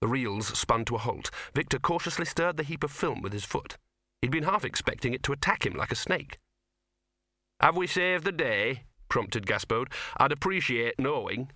The 0.00 0.08
reels 0.08 0.58
spun 0.58 0.84
to 0.86 0.96
a 0.96 0.98
halt. 0.98 1.30
Victor 1.54 1.78
cautiously 1.78 2.26
stirred 2.26 2.58
the 2.58 2.62
heap 2.62 2.84
of 2.84 2.90
film 2.90 3.22
with 3.22 3.32
his 3.32 3.44
foot. 3.44 3.78
He'd 4.20 4.30
been 4.30 4.44
half 4.44 4.64
expecting 4.64 5.14
it 5.14 5.22
to 5.22 5.32
attack 5.32 5.64
him 5.64 5.74
like 5.74 5.90
a 5.90 5.96
snake. 5.96 6.38
Have 7.60 7.76
we 7.76 7.86
saved 7.86 8.24
the 8.24 8.32
day? 8.32 8.82
prompted 9.08 9.46
Gaspode. 9.46 9.92
I'd 10.18 10.32
appreciate 10.32 10.98
knowing. 10.98 11.50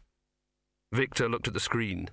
Victor 0.92 1.28
looked 1.28 1.48
at 1.48 1.54
the 1.54 1.60
screen. 1.60 2.08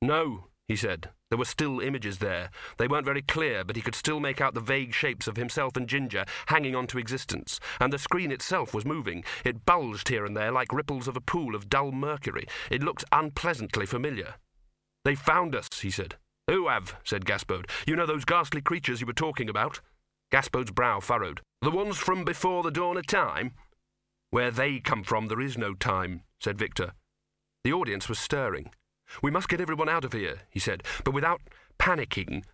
No, 0.00 0.46
he 0.68 0.76
said. 0.76 1.10
There 1.28 1.38
were 1.38 1.44
still 1.44 1.80
images 1.80 2.18
there. 2.18 2.50
They 2.78 2.86
weren't 2.86 3.06
very 3.06 3.22
clear, 3.22 3.64
but 3.64 3.76
he 3.76 3.82
could 3.82 3.94
still 3.94 4.20
make 4.20 4.40
out 4.40 4.54
the 4.54 4.60
vague 4.60 4.94
shapes 4.94 5.26
of 5.26 5.36
himself 5.36 5.76
and 5.76 5.88
Ginger 5.88 6.24
hanging 6.46 6.76
on 6.76 6.86
to 6.88 6.98
existence. 6.98 7.58
And 7.80 7.92
the 7.92 7.98
screen 7.98 8.30
itself 8.30 8.74
was 8.74 8.84
moving. 8.84 9.24
It 9.44 9.64
bulged 9.64 10.08
here 10.08 10.24
and 10.24 10.36
there 10.36 10.52
like 10.52 10.72
ripples 10.72 11.08
of 11.08 11.16
a 11.16 11.20
pool 11.20 11.54
of 11.54 11.68
dull 11.68 11.90
mercury. 11.92 12.46
It 12.70 12.82
looked 12.82 13.04
unpleasantly 13.12 13.86
familiar. 13.86 14.34
They 15.04 15.14
found 15.14 15.54
us, 15.54 15.68
he 15.80 15.90
said. 15.90 16.16
Who 16.48 16.68
have? 16.68 16.96
said 17.04 17.24
Gaspode. 17.24 17.68
You 17.86 17.96
know 17.96 18.06
those 18.06 18.24
ghastly 18.24 18.60
creatures 18.60 19.00
you 19.00 19.06
were 19.06 19.12
talking 19.12 19.48
about? 19.48 19.80
Gaspode's 20.32 20.70
brow 20.70 21.00
furrowed. 21.00 21.40
The 21.60 21.70
ones 21.70 21.98
from 21.98 22.24
before 22.24 22.62
the 22.62 22.70
dawn 22.70 22.96
of 22.96 23.06
time? 23.06 23.52
Where 24.30 24.50
they 24.50 24.80
come 24.80 25.02
from, 25.02 25.26
there 25.26 25.40
is 25.40 25.58
no 25.58 25.74
time, 25.74 26.22
said 26.40 26.58
Victor. 26.58 26.92
The 27.64 27.72
audience 27.72 28.08
was 28.08 28.18
stirring. 28.18 28.70
We 29.20 29.30
must 29.30 29.48
get 29.48 29.60
everyone 29.60 29.88
out 29.88 30.04
of 30.04 30.12
here, 30.12 30.42
he 30.50 30.60
said, 30.60 30.82
but 31.04 31.14
without 31.14 31.40
panicking. 31.78 32.44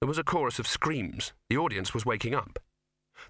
There 0.00 0.08
was 0.08 0.18
a 0.18 0.24
chorus 0.24 0.58
of 0.58 0.66
screams. 0.66 1.32
The 1.48 1.56
audience 1.56 1.92
was 1.92 2.06
waking 2.06 2.34
up. 2.34 2.58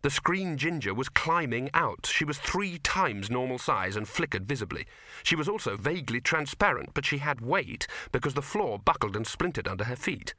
The 0.03 0.11
screen 0.11 0.57
ginger 0.59 0.93
was 0.93 1.09
climbing 1.09 1.71
out. 1.73 2.07
She 2.07 2.25
was 2.25 2.39
three 2.39 2.79
times 2.79 3.31
normal 3.31 3.59
size 3.59 3.97
and 3.97 4.09
flickered 4.09 4.47
visibly. 4.47 4.87
She 5.23 5.37
was 5.37 5.49
also 5.49 5.77
vaguely 5.77 6.21
transparent, 6.21 6.91
but 6.93 7.07
she 7.07 7.19
had 7.19 7.41
weight 7.41 7.87
because 8.13 8.35
the 8.35 8.43
floor 8.43 8.79
buckled 8.79 9.17
and 9.17 9.27
splintered 9.27 9.69
under 9.69 9.85
her 9.85 9.97
feet. 9.97 10.35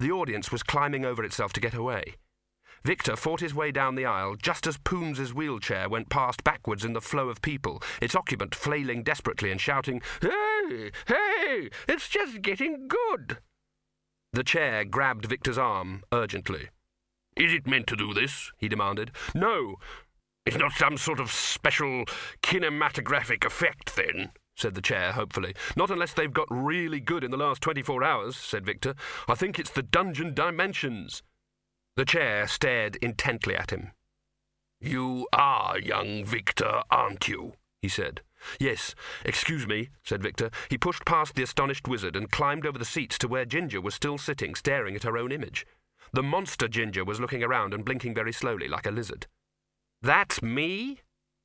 The 0.00 0.10
audience 0.10 0.50
was 0.50 0.62
climbing 0.62 1.04
over 1.04 1.22
itself 1.24 1.52
to 1.54 1.60
get 1.60 1.74
away. 1.74 2.16
Victor 2.84 3.16
fought 3.16 3.40
his 3.40 3.54
way 3.54 3.70
down 3.70 3.94
the 3.94 4.04
aisle 4.04 4.36
just 4.36 4.66
as 4.66 4.76
Poons's 4.76 5.32
wheelchair 5.32 5.88
went 5.88 6.10
past 6.10 6.44
backwards 6.44 6.84
in 6.84 6.92
the 6.92 7.00
flow 7.00 7.30
of 7.30 7.40
people, 7.40 7.82
its 8.02 8.14
occupant 8.14 8.54
flailing 8.54 9.02
desperately 9.02 9.50
and 9.50 9.60
shouting, 9.60 10.02
Hey, 10.20 10.53
hey, 11.06 11.70
it's 11.88 12.08
just 12.08 12.42
getting 12.42 12.88
good. 12.88 13.38
The 14.32 14.44
chair 14.44 14.84
grabbed 14.84 15.26
Victor's 15.26 15.58
arm 15.58 16.02
urgently. 16.12 16.68
Is 17.36 17.52
it 17.52 17.66
meant 17.66 17.86
to 17.88 17.96
do 17.96 18.14
this? 18.14 18.52
he 18.58 18.68
demanded. 18.68 19.10
No. 19.34 19.76
It's 20.46 20.58
not 20.58 20.72
some 20.72 20.96
sort 20.96 21.20
of 21.20 21.30
special 21.30 22.04
kinematographic 22.42 23.44
effect, 23.44 23.96
then? 23.96 24.32
said 24.56 24.74
the 24.74 24.82
chair 24.82 25.12
hopefully. 25.12 25.54
Not 25.76 25.90
unless 25.90 26.12
they've 26.12 26.32
got 26.32 26.46
really 26.50 27.00
good 27.00 27.24
in 27.24 27.30
the 27.30 27.36
last 27.36 27.60
24 27.62 28.04
hours, 28.04 28.36
said 28.36 28.64
Victor. 28.64 28.94
I 29.26 29.34
think 29.34 29.58
it's 29.58 29.70
the 29.70 29.82
dungeon 29.82 30.34
dimensions. 30.34 31.22
The 31.96 32.04
chair 32.04 32.46
stared 32.46 32.96
intently 32.96 33.56
at 33.56 33.70
him. 33.70 33.92
You 34.80 35.26
are 35.32 35.78
young 35.78 36.24
Victor, 36.24 36.82
aren't 36.90 37.28
you? 37.28 37.54
he 37.80 37.88
said. 37.88 38.22
Yes, 38.58 38.94
excuse 39.24 39.66
me, 39.66 39.90
said 40.02 40.22
Victor. 40.22 40.50
He 40.68 40.78
pushed 40.78 41.04
past 41.04 41.34
the 41.34 41.42
astonished 41.42 41.88
wizard 41.88 42.16
and 42.16 42.30
climbed 42.30 42.66
over 42.66 42.78
the 42.78 42.84
seats 42.84 43.18
to 43.18 43.28
where 43.28 43.44
Ginger 43.44 43.80
was 43.80 43.94
still 43.94 44.18
sitting, 44.18 44.54
staring 44.54 44.94
at 44.96 45.02
her 45.02 45.16
own 45.16 45.32
image. 45.32 45.66
The 46.12 46.22
monster 46.22 46.68
Ginger 46.68 47.04
was 47.04 47.20
looking 47.20 47.42
around 47.42 47.74
and 47.74 47.84
blinking 47.84 48.14
very 48.14 48.32
slowly, 48.32 48.68
like 48.68 48.86
a 48.86 48.90
lizard. 48.90 49.26
That's 50.02 50.42
me? 50.42 51.00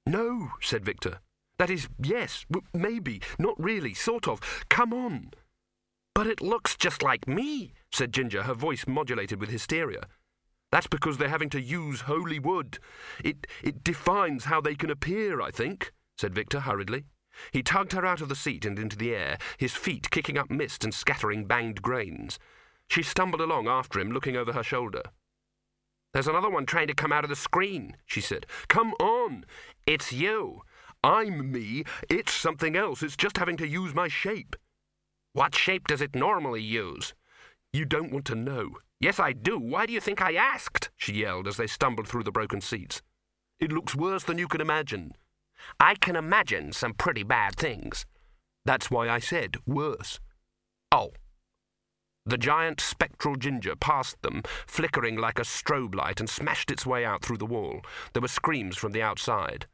No, 0.05 0.49
said 0.61 0.85
Victor. 0.85 1.19
That 1.57 1.69
is, 1.69 1.89
yes, 2.01 2.45
maybe, 2.73 3.21
not 3.37 3.55
really, 3.61 3.93
sort 3.93 4.27
of. 4.27 4.39
Come 4.69 4.93
on. 4.93 5.31
But 6.15 6.27
it 6.27 6.41
looks 6.41 6.75
just 6.75 7.03
like 7.03 7.27
me, 7.27 7.73
said 7.91 8.13
Ginger, 8.13 8.43
her 8.43 8.53
voice 8.53 8.85
modulated 8.87 9.39
with 9.39 9.49
hysteria. 9.49 10.03
That's 10.71 10.87
because 10.87 11.17
they're 11.17 11.29
having 11.29 11.49
to 11.51 11.61
use 11.61 12.01
holy 12.01 12.39
wood. 12.39 12.79
It, 13.23 13.47
it 13.63 13.83
defines 13.83 14.45
how 14.45 14.61
they 14.61 14.75
can 14.75 14.89
appear, 14.89 15.41
I 15.41 15.51
think, 15.51 15.93
said 16.19 16.35
Victor 16.35 16.59
hurriedly. 16.59 17.05
He 17.53 17.63
tugged 17.63 17.93
her 17.93 18.05
out 18.05 18.19
of 18.19 18.27
the 18.27 18.35
seat 18.35 18.65
and 18.65 18.77
into 18.77 18.97
the 18.97 19.15
air, 19.15 19.37
his 19.57 19.73
feet 19.73 20.11
kicking 20.11 20.37
up 20.37 20.51
mist 20.51 20.83
and 20.83 20.93
scattering 20.93 21.45
banged 21.45 21.81
grains. 21.81 22.37
She 22.89 23.03
stumbled 23.03 23.39
along 23.39 23.69
after 23.69 23.99
him, 23.99 24.11
looking 24.11 24.35
over 24.35 24.51
her 24.51 24.63
shoulder. 24.63 25.03
There's 26.11 26.27
another 26.27 26.49
one 26.49 26.65
trying 26.65 26.87
to 26.87 26.93
come 26.93 27.13
out 27.13 27.23
of 27.23 27.29
the 27.29 27.35
screen, 27.35 27.95
she 28.05 28.19
said. 28.19 28.45
Come 28.67 28.93
on! 28.99 29.45
It's 29.85 30.11
you. 30.11 30.63
I'm 31.03 31.51
me. 31.51 31.85
It's 32.09 32.33
something 32.33 32.75
else. 32.75 33.01
It's 33.01 33.15
just 33.15 33.37
having 33.37 33.55
to 33.57 33.67
use 33.67 33.93
my 33.93 34.09
shape. 34.09 34.57
What 35.31 35.55
shape 35.55 35.87
does 35.87 36.01
it 36.01 36.15
normally 36.15 36.61
use? 36.61 37.13
You 37.71 37.85
don't 37.85 38.11
want 38.11 38.25
to 38.25 38.35
know. 38.35 38.71
Yes, 38.99 39.19
I 39.19 39.31
do. 39.31 39.57
Why 39.57 39.85
do 39.85 39.93
you 39.93 40.01
think 40.01 40.21
I 40.21 40.33
asked? 40.33 40.89
she 40.97 41.13
yelled 41.13 41.47
as 41.47 41.55
they 41.55 41.67
stumbled 41.67 42.09
through 42.09 42.23
the 42.23 42.31
broken 42.31 42.59
seats. 42.59 43.01
It 43.59 43.71
looks 43.71 43.95
worse 43.95 44.23
than 44.23 44.37
you 44.37 44.49
can 44.49 44.59
imagine. 44.59 45.13
I 45.79 45.95
can 45.95 46.15
imagine 46.15 46.71
some 46.71 46.93
pretty 46.93 47.23
bad 47.23 47.55
things. 47.55 48.05
That's 48.65 48.91
why 48.91 49.09
I 49.09 49.19
said 49.19 49.57
worse. 49.65 50.19
Oh. 50.91 51.11
The 52.25 52.37
giant 52.37 52.79
spectral 52.79 53.35
ginger 53.35 53.75
passed 53.75 54.21
them, 54.21 54.43
flickering 54.67 55.15
like 55.15 55.39
a 55.39 55.43
strobe 55.43 55.95
light, 55.95 56.19
and 56.19 56.29
smashed 56.29 56.69
its 56.69 56.85
way 56.85 57.03
out 57.03 57.23
through 57.23 57.37
the 57.37 57.45
wall. 57.45 57.81
There 58.13 58.21
were 58.21 58.27
screams 58.27 58.77
from 58.77 58.91
the 58.91 59.01
outside. 59.01 59.65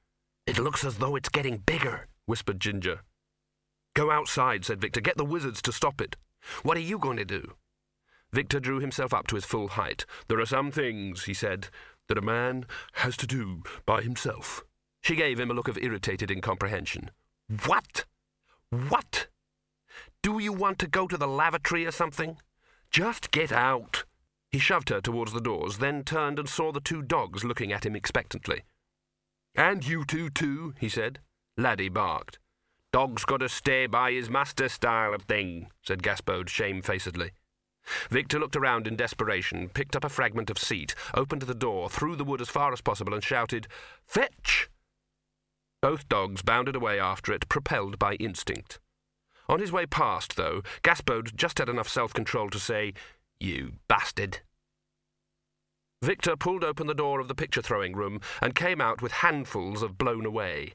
It 0.46 0.60
looks 0.60 0.86
as 0.86 0.98
though 0.98 1.16
it's 1.16 1.30
getting 1.30 1.58
bigger, 1.58 2.08
whispered 2.26 2.60
Ginger. 2.60 3.02
Go 3.96 4.12
outside, 4.12 4.64
said 4.64 4.80
Victor. 4.80 5.02
Get 5.02 5.18
the 5.18 5.26
wizards 5.26 5.62
to 5.64 5.72
stop 5.72 6.00
it. 6.00 6.16
What 6.64 6.78
are 6.78 6.82
you 6.82 7.00
going 7.00 7.18
to 7.18 7.26
do? 7.26 7.56
Victor 8.32 8.60
drew 8.60 8.80
himself 8.80 9.14
up 9.14 9.28
to 9.28 9.36
his 9.36 9.46
full 9.46 9.70
height. 9.70 10.06
There 10.28 10.40
are 10.40 10.46
some 10.46 10.72
things, 10.72 11.24
he 11.24 11.34
said, 11.34 11.70
that 12.08 12.18
a 12.18 12.22
man 12.22 12.66
has 12.94 13.18
to 13.18 13.28
do 13.28 13.64
by 13.86 14.02
himself. 14.02 14.64
She 15.06 15.16
gave 15.16 15.39
him 15.39 15.51
a 15.51 15.53
look 15.53 15.68
of 15.68 15.78
irritated 15.78 16.32
incomprehension. 16.32 17.12
What? 17.68 18.06
What? 18.72 19.28
Do 20.24 20.39
you 20.39 20.51
want 20.51 20.80
to 20.80 20.88
go 20.88 21.08
to 21.08 21.16
the 21.16 21.28
lavatory 21.28 21.86
or 21.86 21.91
something? 21.91 22.38
Just 22.89 23.30
get 23.30 23.51
out. 23.51 24.03
He 24.49 24.58
shoved 24.58 24.89
her 24.89 25.01
towards 25.01 25.32
the 25.32 25.39
doors, 25.39 25.78
then 25.78 26.03
turned 26.03 26.39
and 26.39 26.49
saw 26.49 26.72
the 26.72 26.80
two 26.80 27.03
dogs 27.03 27.43
looking 27.43 27.72
at 27.72 27.86
him 27.86 27.95
expectantly. 27.95 28.64
And 29.53 29.88
you 29.88 30.06
two, 30.06 30.32
too, 30.32 30.74
he 30.80 30.89
said. 30.89 31.20
Laddie 31.56 31.88
barked. 31.88 32.39
Dog's 32.91 33.26
got 33.26 33.41
to 33.41 33.49
stay 33.49 33.86
by 33.86 34.12
his 34.12 34.28
master 34.28 34.68
style 34.70 35.14
of 35.14 35.22
thing, 35.22 35.68
said 35.84 36.01
Gaspode 36.01 36.49
shamefacedly. 36.49 37.30
Victor 38.10 38.39
looked 38.39 38.56
around 38.56 38.88
in 38.88 38.95
desperation, 38.95 39.70
picked 39.70 39.95
up 39.95 40.03
a 40.03 40.10
fragment 40.10 40.49
of 40.49 40.58
seat, 40.58 40.95
opened 41.14 41.43
the 41.43 41.53
door, 41.53 41.91
threw 41.91 42.16
the 42.16 42.24
wood 42.24 42.41
as 42.41 42.49
far 42.49 42.74
as 42.74 42.82
possible, 42.82 43.14
and 43.14 43.24
shouted, 43.24 43.68
Fetch! 44.08 44.68
Both 45.86 46.10
dogs 46.10 46.42
bounded 46.42 46.76
away 46.76 47.00
after 47.00 47.32
it, 47.32 47.48
propelled 47.48 48.00
by 48.00 48.16
instinct. 48.16 48.80
On 49.48 49.60
his 49.60 49.72
way 49.72 49.86
past, 49.86 50.36
though, 50.36 50.64
Gaspode 50.82 51.36
just 51.36 51.60
had 51.60 51.70
enough 51.70 51.88
self 51.88 52.12
control 52.12 52.50
to 52.50 52.58
say, 52.58 52.96
You 53.40 53.74
bastard. 53.88 54.40
Victor 56.02 56.36
pulled 56.36 56.64
open 56.64 56.88
the 56.88 56.96
door 56.96 57.20
of 57.20 57.28
the 57.28 57.36
picture 57.36 57.62
throwing 57.62 57.96
room 57.96 58.20
and 58.42 58.56
came 58.56 58.82
out 58.82 59.04
with 59.04 59.12
handfuls 59.12 59.84
of 59.84 59.96
blown 59.96 60.26
away. 60.26 60.74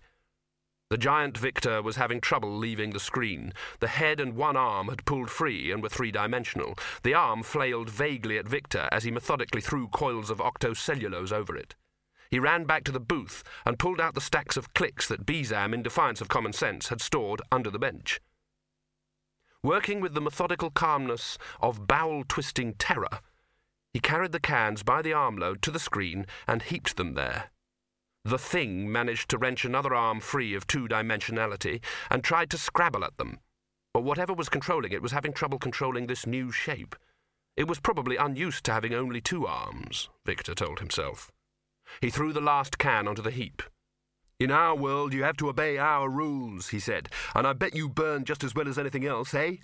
The 0.91 0.97
giant 0.97 1.37
Victor 1.37 1.83
was 1.83 1.97
having 1.97 2.21
trouble 2.21 2.57
leaving 2.57 2.91
the 2.91 3.01
screen. 3.01 3.53
The 3.81 3.89
head 3.89 4.21
and 4.21 4.37
one 4.37 4.57
arm 4.57 4.87
had 4.87 5.05
pulled 5.07 5.29
free 5.29 5.73
and 5.73 5.83
were 5.83 5.89
three 5.89 6.13
dimensional. 6.13 6.79
The 7.03 7.15
arm 7.15 7.43
flailed 7.43 7.91
vaguely 7.91 8.39
at 8.39 8.47
Victor 8.47 8.89
as 8.93 9.03
he 9.03 9.11
methodically 9.11 9.61
threw 9.61 9.89
coils 9.89 10.31
of 10.31 10.39
octocellulose 10.39 11.33
over 11.33 11.57
it. 11.57 11.75
He 12.31 12.39
ran 12.39 12.65
back 12.65 12.85
to 12.85 12.93
the 12.93 13.01
booth 13.01 13.43
and 13.67 13.79
pulled 13.79 14.01
out 14.01 14.15
the 14.15 14.21
stacks 14.21 14.57
of 14.57 14.73
clicks 14.73 15.09
that 15.09 15.27
Bezam, 15.27 15.75
in 15.75 15.83
defiance 15.83 16.21
of 16.21 16.29
common 16.29 16.53
sense, 16.53 16.89
had 16.89 17.01
stored 17.01 17.43
under 17.51 17.71
the 17.71 17.79
bench. 17.79 18.21
Working 19.63 20.01
with 20.01 20.15
the 20.15 20.21
methodical 20.21 20.71
calmness 20.71 21.37
of 21.61 21.87
bowel 21.87 22.25
twisting 22.27 22.75
terror, 22.75 23.21
he 23.93 24.01
carried 24.01 24.33
the 24.33 24.41
cans 24.41 24.85
by 24.85 25.03
the 25.03 25.13
armload 25.13 25.61
to 25.63 25.71
the 25.73 25.81
screen 25.81 26.25
and 26.47 26.63
heaped 26.63 26.97
them 26.97 27.15
there. 27.15 27.51
The 28.25 28.39
thing 28.39 28.91
managed 28.91 29.29
to 29.31 29.39
wrench 29.39 29.65
another 29.65 29.95
arm 29.95 30.21
free 30.21 30.55
of 30.55 30.67
two 30.67 30.87
dimensionality 30.87 31.83
and 32.11 32.23
tried 32.23 32.51
to 32.51 32.59
scrabble 32.59 33.05
at 33.05 33.17
them. 33.17 33.41
But 33.93 34.05
whatever 34.05 34.33
was 34.33 34.49
controlling 34.49 34.93
it 34.93 35.03
was 35.03 35.13
having 35.13 35.33
trouble 35.33 35.59
controlling 35.59 36.07
this 36.07 36.27
new 36.27 36.53
shape. 36.53 36.95
It 37.57 37.67
was 37.67 37.81
probably 37.81 38.17
unused 38.17 38.65
to 38.65 38.73
having 38.73 38.95
only 38.95 39.21
two 39.21 39.47
arms, 39.47 40.09
Victor 40.25 40.55
told 40.55 40.79
himself. 40.79 41.33
He 42.01 42.11
threw 42.11 42.33
the 42.33 42.41
last 42.41 42.79
can 42.79 43.07
onto 43.09 43.23
the 43.23 43.31
heap. 43.31 43.63
In 44.39 44.51
our 44.51 44.75
world, 44.75 45.13
you 45.13 45.23
have 45.23 45.37
to 45.39 45.49
obey 45.49 45.77
our 45.77 46.09
rules, 46.09 46.69
he 46.69 46.81
said, 46.81 47.11
and 47.35 47.47
I 47.47 47.53
bet 47.53 47.77
you 47.77 47.89
burn 47.89 48.25
just 48.25 48.43
as 48.43 48.55
well 48.55 48.69
as 48.69 48.79
anything 48.79 49.05
else, 49.05 49.35
eh? 49.35 49.57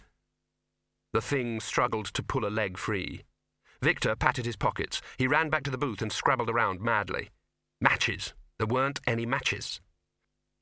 The 1.12 1.22
thing 1.22 1.60
struggled 1.60 2.06
to 2.06 2.22
pull 2.22 2.46
a 2.46 2.50
leg 2.50 2.76
free. 2.76 3.22
Victor 3.80 4.14
patted 4.14 4.44
his 4.44 4.56
pockets. 4.56 5.00
He 5.16 5.26
ran 5.26 5.48
back 5.48 5.62
to 5.64 5.70
the 5.70 5.78
booth 5.78 6.02
and 6.02 6.12
scrabbled 6.12 6.50
around 6.50 6.80
madly. 6.80 7.30
Matches. 7.80 8.34
There 8.58 8.66
weren't 8.66 9.00
any 9.06 9.26
matches. 9.26 9.80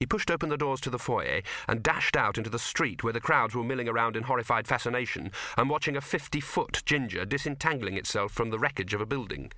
He 0.01 0.07
pushed 0.07 0.31
open 0.31 0.49
the 0.49 0.57
doors 0.57 0.81
to 0.83 0.91
the 0.91 0.99
foyer 0.99 1.43
and 1.69 1.83
dashed 1.83 2.17
out 2.17 2.37
into 2.37 2.51
the 2.51 2.59
street 2.59 3.03
where 3.03 3.13
the 3.13 3.21
crowds 3.21 3.55
were 3.55 3.65
milling 3.65 3.89
around 3.89 4.17
in 4.17 4.25
horrified 4.25 4.67
fascination 4.67 5.31
and 5.57 5.71
watching 5.71 5.97
a 5.97 6.01
fifty 6.01 6.41
foot 6.41 6.83
ginger 6.85 7.25
disentangling 7.25 7.97
itself 7.97 8.33
from 8.33 8.51
the 8.51 8.59
wreckage 8.59 8.95
of 8.95 9.01
a 9.01 9.07
building. 9.07 9.53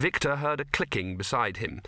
Victor 0.00 0.36
heard 0.36 0.60
a 0.60 0.64
clicking 0.64 1.16
beside 1.16 1.56
him. 1.56 1.80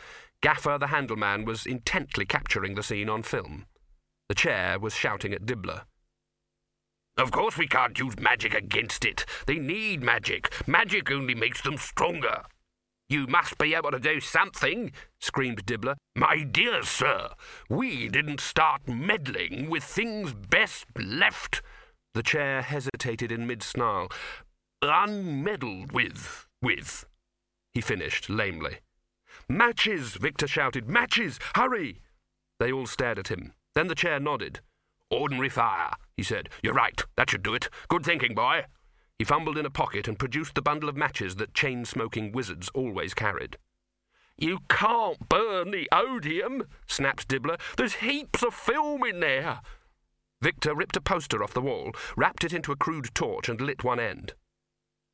Gaffer 0.42 0.78
the 0.78 0.86
handleman 0.86 1.44
was 1.44 1.66
intently 1.66 2.24
capturing 2.26 2.74
the 2.74 2.82
scene 2.82 3.08
on 3.08 3.22
film. 3.22 3.66
The 4.28 4.34
chair 4.34 4.78
was 4.78 4.94
shouting 4.94 5.32
at 5.32 5.46
Dibbler. 5.46 5.82
Of 7.16 7.30
course 7.30 7.58
we 7.58 7.66
can't 7.66 7.98
use 7.98 8.18
magic 8.18 8.54
against 8.54 9.04
it. 9.04 9.26
They 9.46 9.58
need 9.58 10.02
magic. 10.02 10.52
Magic 10.66 11.10
only 11.10 11.34
makes 11.34 11.60
them 11.60 11.76
stronger. 11.76 12.42
You 13.08 13.26
must 13.26 13.58
be 13.58 13.74
able 13.74 13.90
to 13.90 13.98
do 13.98 14.20
something, 14.20 14.92
screamed 15.20 15.66
Dibbler. 15.66 15.96
My 16.16 16.44
dear 16.44 16.82
sir, 16.82 17.30
we 17.68 18.08
didn't 18.08 18.40
start 18.40 18.88
meddling 18.88 19.68
with 19.68 19.82
things 19.82 20.32
best 20.32 20.86
left. 20.96 21.60
The 22.14 22.22
chair 22.22 22.62
hesitated 22.62 23.30
in 23.30 23.46
mid 23.46 23.62
snarl. 23.62 24.08
Unmeddled 24.80 25.92
with, 25.92 26.46
with, 26.62 27.04
he 27.72 27.80
finished 27.80 28.28
lamely. 28.28 28.78
Matches! 29.48 30.14
Victor 30.14 30.46
shouted. 30.46 30.88
Matches! 30.88 31.38
Hurry! 31.54 32.02
They 32.58 32.72
all 32.72 32.86
stared 32.86 33.18
at 33.18 33.28
him. 33.28 33.52
Then 33.74 33.86
the 33.86 33.94
chair 33.94 34.20
nodded. 34.20 34.60
Ordinary 35.10 35.48
fire, 35.48 35.92
he 36.16 36.22
said. 36.22 36.48
You're 36.62 36.74
right. 36.74 37.02
That 37.16 37.30
should 37.30 37.42
do 37.42 37.54
it. 37.54 37.68
Good 37.88 38.04
thinking, 38.04 38.34
boy. 38.34 38.64
He 39.18 39.24
fumbled 39.24 39.58
in 39.58 39.66
a 39.66 39.70
pocket 39.70 40.08
and 40.08 40.18
produced 40.18 40.54
the 40.54 40.62
bundle 40.62 40.88
of 40.88 40.96
matches 40.96 41.36
that 41.36 41.54
chain 41.54 41.84
smoking 41.84 42.32
wizards 42.32 42.70
always 42.74 43.12
carried. 43.12 43.58
You 44.38 44.60
can't 44.68 45.28
burn 45.28 45.70
the 45.70 45.88
odium, 45.92 46.64
snapped 46.86 47.28
Dibbler. 47.28 47.60
There's 47.76 47.96
heaps 47.96 48.42
of 48.42 48.54
film 48.54 49.04
in 49.04 49.20
there. 49.20 49.60
Victor 50.40 50.74
ripped 50.74 50.96
a 50.96 51.02
poster 51.02 51.44
off 51.44 51.52
the 51.52 51.60
wall, 51.60 51.92
wrapped 52.16 52.44
it 52.44 52.54
into 52.54 52.72
a 52.72 52.76
crude 52.76 53.14
torch, 53.14 53.50
and 53.50 53.60
lit 53.60 53.84
one 53.84 54.00
end. 54.00 54.32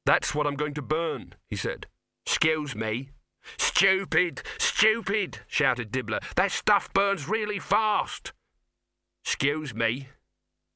That's 0.04 0.34
what 0.34 0.46
I'm 0.46 0.54
going 0.54 0.74
to 0.74 0.82
burn, 0.82 1.34
he 1.48 1.56
said. 1.56 1.86
Excuse 2.26 2.74
me. 2.74 3.10
Stupid, 3.58 4.42
stupid, 4.58 5.38
shouted 5.46 5.92
Dibbler. 5.92 6.20
That 6.34 6.50
stuff 6.50 6.92
burns 6.92 7.28
really 7.28 7.60
fast. 7.60 8.32
Excuse 9.24 9.74
me, 9.74 10.08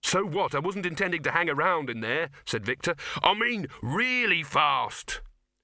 so 0.02 0.24
what? 0.24 0.54
I 0.54 0.58
wasn't 0.58 0.86
intending 0.86 1.22
to 1.24 1.30
hang 1.30 1.48
around 1.48 1.90
in 1.90 2.00
there, 2.00 2.30
said 2.44 2.64
Victor. 2.64 2.96
I 3.22 3.34
mean, 3.34 3.66
really 3.82 4.42
fast. 4.42 5.20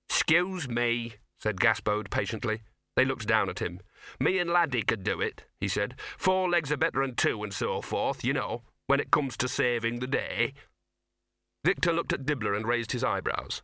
Excuse 0.08 0.68
me, 0.68 1.14
said 1.38 1.56
Gaspode 1.56 2.10
patiently. 2.10 2.62
They 2.96 3.04
looked 3.04 3.26
down 3.26 3.48
at 3.48 3.58
him. 3.60 3.80
Me 4.20 4.38
and 4.38 4.50
Laddie 4.50 4.82
could 4.82 5.02
do 5.02 5.20
it, 5.20 5.44
he 5.60 5.68
said. 5.68 5.94
Four 6.16 6.48
legs 6.48 6.70
are 6.70 6.76
better 6.76 7.00
than 7.00 7.14
two 7.14 7.42
and 7.42 7.52
so 7.52 7.80
forth, 7.80 8.24
you 8.24 8.32
know, 8.32 8.62
when 8.86 9.00
it 9.00 9.10
comes 9.10 9.36
to 9.38 9.48
saving 9.48 9.98
the 9.98 10.06
day. 10.06 10.54
Victor 11.64 11.92
looked 11.92 12.12
at 12.12 12.24
Dibbler 12.24 12.56
and 12.56 12.66
raised 12.66 12.92
his 12.92 13.02
eyebrows. 13.02 13.62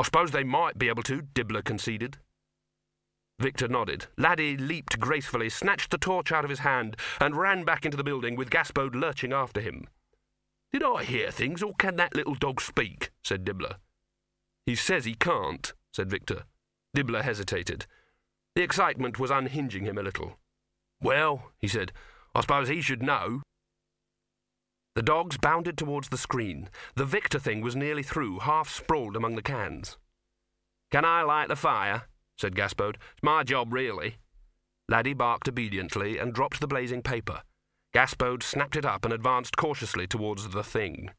I 0.00 0.02
suppose 0.02 0.30
they 0.30 0.44
might 0.44 0.78
be 0.78 0.88
able 0.88 1.02
to, 1.02 1.20
Dibbler 1.20 1.62
conceded. 1.62 2.16
Victor 3.38 3.68
nodded. 3.68 4.06
Laddie 4.16 4.56
leaped 4.56 4.98
gracefully, 4.98 5.50
snatched 5.50 5.90
the 5.90 5.98
torch 5.98 6.32
out 6.32 6.42
of 6.42 6.48
his 6.48 6.60
hand, 6.60 6.96
and 7.20 7.36
ran 7.36 7.64
back 7.64 7.84
into 7.84 7.98
the 7.98 8.04
building 8.04 8.34
with 8.34 8.48
Gaspode 8.48 8.94
lurching 8.94 9.34
after 9.34 9.60
him. 9.60 9.88
Did 10.72 10.82
I 10.82 11.04
hear 11.04 11.30
things, 11.30 11.62
or 11.62 11.74
can 11.74 11.96
that 11.96 12.14
little 12.14 12.34
dog 12.34 12.62
speak? 12.62 13.10
said 13.22 13.44
Dibbler. 13.44 13.74
He 14.64 14.74
says 14.74 15.04
he 15.04 15.14
can't, 15.14 15.70
said 15.92 16.08
Victor. 16.08 16.44
Dibbler 16.96 17.20
hesitated. 17.20 17.84
The 18.54 18.62
excitement 18.62 19.18
was 19.18 19.30
unhinging 19.30 19.84
him 19.84 19.98
a 19.98 20.02
little. 20.02 20.38
Well, 21.02 21.52
he 21.58 21.68
said, 21.68 21.92
I 22.34 22.40
suppose 22.40 22.68
he 22.68 22.80
should 22.80 23.02
know. 23.02 23.42
The 25.00 25.06
dogs 25.06 25.38
bounded 25.38 25.78
towards 25.78 26.10
the 26.10 26.18
screen. 26.18 26.68
The 26.94 27.06
Victor 27.06 27.38
thing 27.38 27.62
was 27.62 27.74
nearly 27.74 28.02
through, 28.02 28.40
half 28.40 28.68
sprawled 28.68 29.16
among 29.16 29.34
the 29.34 29.40
cans. 29.40 29.96
Can 30.90 31.06
I 31.06 31.22
light 31.22 31.48
the 31.48 31.56
fire? 31.56 32.02
said 32.36 32.54
Gaspode. 32.54 32.96
It's 32.96 33.22
my 33.22 33.42
job, 33.42 33.72
really. 33.72 34.16
Laddie 34.90 35.14
barked 35.14 35.48
obediently 35.48 36.18
and 36.18 36.34
dropped 36.34 36.60
the 36.60 36.66
blazing 36.66 37.00
paper. 37.00 37.40
Gaspode 37.94 38.42
snapped 38.42 38.76
it 38.76 38.84
up 38.84 39.06
and 39.06 39.14
advanced 39.14 39.56
cautiously 39.56 40.06
towards 40.06 40.50
the 40.50 40.62
thing. 40.62 41.12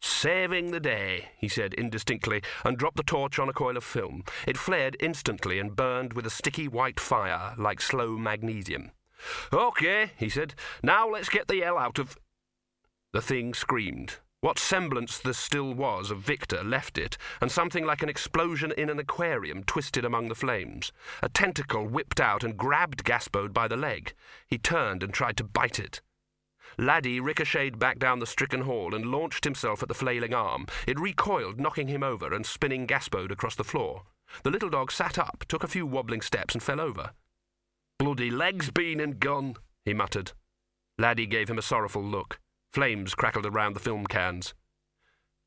Saving 0.00 0.70
the 0.70 0.80
day, 0.80 1.28
he 1.36 1.48
said 1.48 1.74
indistinctly, 1.74 2.40
and 2.64 2.78
dropped 2.78 2.96
the 2.96 3.02
torch 3.02 3.38
on 3.38 3.50
a 3.50 3.52
coil 3.52 3.76
of 3.76 3.84
film. 3.84 4.24
It 4.46 4.56
flared 4.56 4.96
instantly 5.00 5.58
and 5.58 5.76
burned 5.76 6.14
with 6.14 6.24
a 6.24 6.30
sticky 6.30 6.66
white 6.66 6.98
fire 6.98 7.54
like 7.58 7.82
slow 7.82 8.16
magnesium. 8.16 8.92
OK, 9.52 10.12
he 10.16 10.30
said. 10.30 10.54
Now 10.82 11.06
let's 11.06 11.28
get 11.28 11.46
the 11.48 11.60
hell 11.60 11.76
out 11.76 11.98
of. 11.98 12.16
The 13.12 13.22
thing 13.22 13.54
screamed. 13.54 14.16
What 14.40 14.58
semblance 14.58 15.18
there 15.18 15.32
still 15.32 15.72
was 15.72 16.10
of 16.10 16.18
Victor 16.18 16.62
left 16.62 16.98
it, 16.98 17.16
and 17.40 17.50
something 17.50 17.84
like 17.84 18.02
an 18.02 18.08
explosion 18.08 18.72
in 18.76 18.90
an 18.90 18.98
aquarium 18.98 19.64
twisted 19.64 20.04
among 20.04 20.28
the 20.28 20.34
flames. 20.34 20.92
A 21.22 21.28
tentacle 21.28 21.86
whipped 21.86 22.20
out 22.20 22.44
and 22.44 22.56
grabbed 22.56 23.04
Gaspode 23.04 23.52
by 23.52 23.66
the 23.66 23.76
leg. 23.76 24.14
He 24.46 24.58
turned 24.58 25.02
and 25.02 25.12
tried 25.12 25.36
to 25.38 25.44
bite 25.44 25.80
it. 25.80 26.02
Laddie 26.76 27.18
ricocheted 27.18 27.78
back 27.78 27.98
down 27.98 28.18
the 28.18 28.26
stricken 28.26 28.60
hall 28.60 28.94
and 28.94 29.06
launched 29.06 29.44
himself 29.44 29.82
at 29.82 29.88
the 29.88 29.94
flailing 29.94 30.34
arm. 30.34 30.66
It 30.86 31.00
recoiled, 31.00 31.58
knocking 31.58 31.88
him 31.88 32.02
over 32.02 32.32
and 32.32 32.44
spinning 32.44 32.86
Gaspode 32.86 33.32
across 33.32 33.56
the 33.56 33.64
floor. 33.64 34.02
The 34.44 34.50
little 34.50 34.70
dog 34.70 34.92
sat 34.92 35.18
up, 35.18 35.46
took 35.48 35.64
a 35.64 35.68
few 35.68 35.86
wobbling 35.86 36.20
steps, 36.20 36.54
and 36.54 36.62
fell 36.62 36.80
over. 36.80 37.10
Bloody 37.98 38.30
legs 38.30 38.70
been 38.70 39.00
and 39.00 39.18
gone, 39.18 39.56
he 39.84 39.94
muttered. 39.94 40.32
Laddie 40.98 41.26
gave 41.26 41.48
him 41.48 41.58
a 41.58 41.62
sorrowful 41.62 42.04
look. 42.04 42.38
Flames 42.72 43.14
crackled 43.14 43.46
around 43.46 43.74
the 43.74 43.80
film 43.80 44.06
cans. 44.06 44.54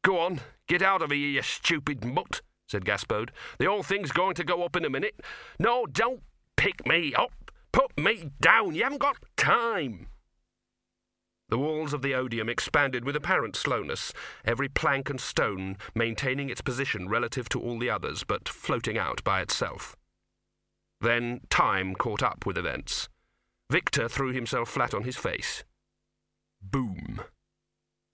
Go 0.03 0.19
on, 0.19 0.41
get 0.67 0.81
out 0.81 1.01
of 1.01 1.11
here, 1.11 1.29
you 1.29 1.41
stupid 1.41 2.03
mutt, 2.03 2.41
said 2.67 2.85
Gaspode. 2.85 3.29
The 3.59 3.65
whole 3.65 3.83
thing's 3.83 4.11
going 4.11 4.35
to 4.35 4.43
go 4.43 4.63
up 4.63 4.75
in 4.75 4.85
a 4.85 4.89
minute. 4.89 5.19
No, 5.59 5.85
don't 5.85 6.21
pick 6.57 6.85
me 6.87 7.13
up. 7.13 7.31
Put 7.71 7.97
me 7.97 8.31
down. 8.41 8.75
You 8.75 8.83
haven't 8.83 8.99
got 8.99 9.17
time. 9.37 10.07
The 11.49 11.57
walls 11.57 11.93
of 11.93 12.01
the 12.01 12.15
odium 12.15 12.47
expanded 12.47 13.03
with 13.03 13.15
apparent 13.15 13.57
slowness, 13.57 14.13
every 14.45 14.69
plank 14.69 15.09
and 15.09 15.19
stone 15.19 15.77
maintaining 15.93 16.49
its 16.49 16.61
position 16.61 17.09
relative 17.09 17.49
to 17.49 17.61
all 17.61 17.77
the 17.77 17.89
others, 17.89 18.23
but 18.23 18.47
floating 18.47 18.97
out 18.97 19.21
by 19.23 19.41
itself. 19.41 19.97
Then 21.01 21.41
time 21.49 21.93
caught 21.95 22.23
up 22.23 22.45
with 22.45 22.57
events. 22.57 23.09
Victor 23.69 24.07
threw 24.07 24.31
himself 24.31 24.69
flat 24.69 24.93
on 24.93 25.03
his 25.03 25.17
face. 25.17 25.65
Boom! 26.61 27.21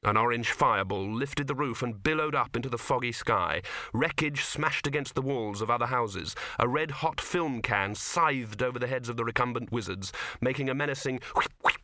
An 0.03 0.15
orange 0.15 0.51
fireball 0.51 1.13
lifted 1.13 1.47
the 1.47 1.55
roof 1.55 1.81
and 1.81 2.01
billowed 2.01 2.35
up 2.35 2.55
into 2.55 2.69
the 2.69 2.77
foggy 2.77 3.11
sky. 3.11 3.61
Wreckage 3.93 4.43
smashed 4.43 4.87
against 4.87 5.15
the 5.15 5.21
walls 5.21 5.61
of 5.61 5.69
other 5.69 5.87
houses. 5.87 6.35
A 6.59 6.67
red 6.67 6.91
hot 6.91 7.19
film 7.19 7.61
can 7.61 7.95
scythed 7.95 8.61
over 8.61 8.79
the 8.79 8.87
heads 8.87 9.09
of 9.09 9.17
the 9.17 9.25
recumbent 9.25 9.71
wizards, 9.71 10.13
making 10.39 10.69
a 10.69 10.73
menacing 10.73 11.19
whip, 11.35 11.51
whip, 11.61 11.77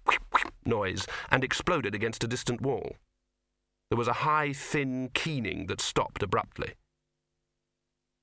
noise 0.65 1.05
and 1.29 1.43
exploded 1.43 1.93
against 1.95 2.23
a 2.23 2.27
distant 2.27 2.61
wall. 2.61 2.95
There 3.89 3.97
was 3.97 4.07
a 4.07 4.13
high, 4.13 4.53
thin 4.53 5.09
keening 5.13 5.67
that 5.67 5.81
stopped 5.81 6.23
abruptly. 6.23 6.73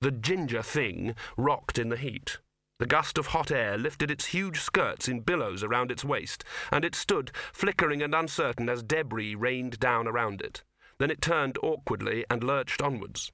The 0.01 0.11
ginger 0.11 0.63
thing 0.63 1.15
rocked 1.37 1.79
in 1.79 1.91
the 1.91 1.97
heat. 1.97 2.39
The 2.81 2.87
gust 2.87 3.19
of 3.19 3.27
hot 3.27 3.51
air 3.51 3.77
lifted 3.77 4.11
its 4.11 4.25
huge 4.29 4.59
skirts 4.59 5.07
in 5.07 5.21
billows 5.21 5.63
around 5.63 5.91
its 5.91 6.03
waist, 6.03 6.45
and 6.73 6.83
it 6.83 6.95
stood, 6.95 7.31
flickering 7.53 8.01
and 8.01 8.15
uncertain 8.15 8.71
as 8.71 8.83
debris 8.83 9.35
rained 9.35 9.79
down 9.79 10.09
around 10.09 10.41
it. 10.41 10.65
Then 10.97 11.11
it 11.11 11.21
turned 11.21 11.59
awkwardly 11.63 12.25
and 12.31 12.43
lurched 12.43 12.81
onwards. 12.81 13.33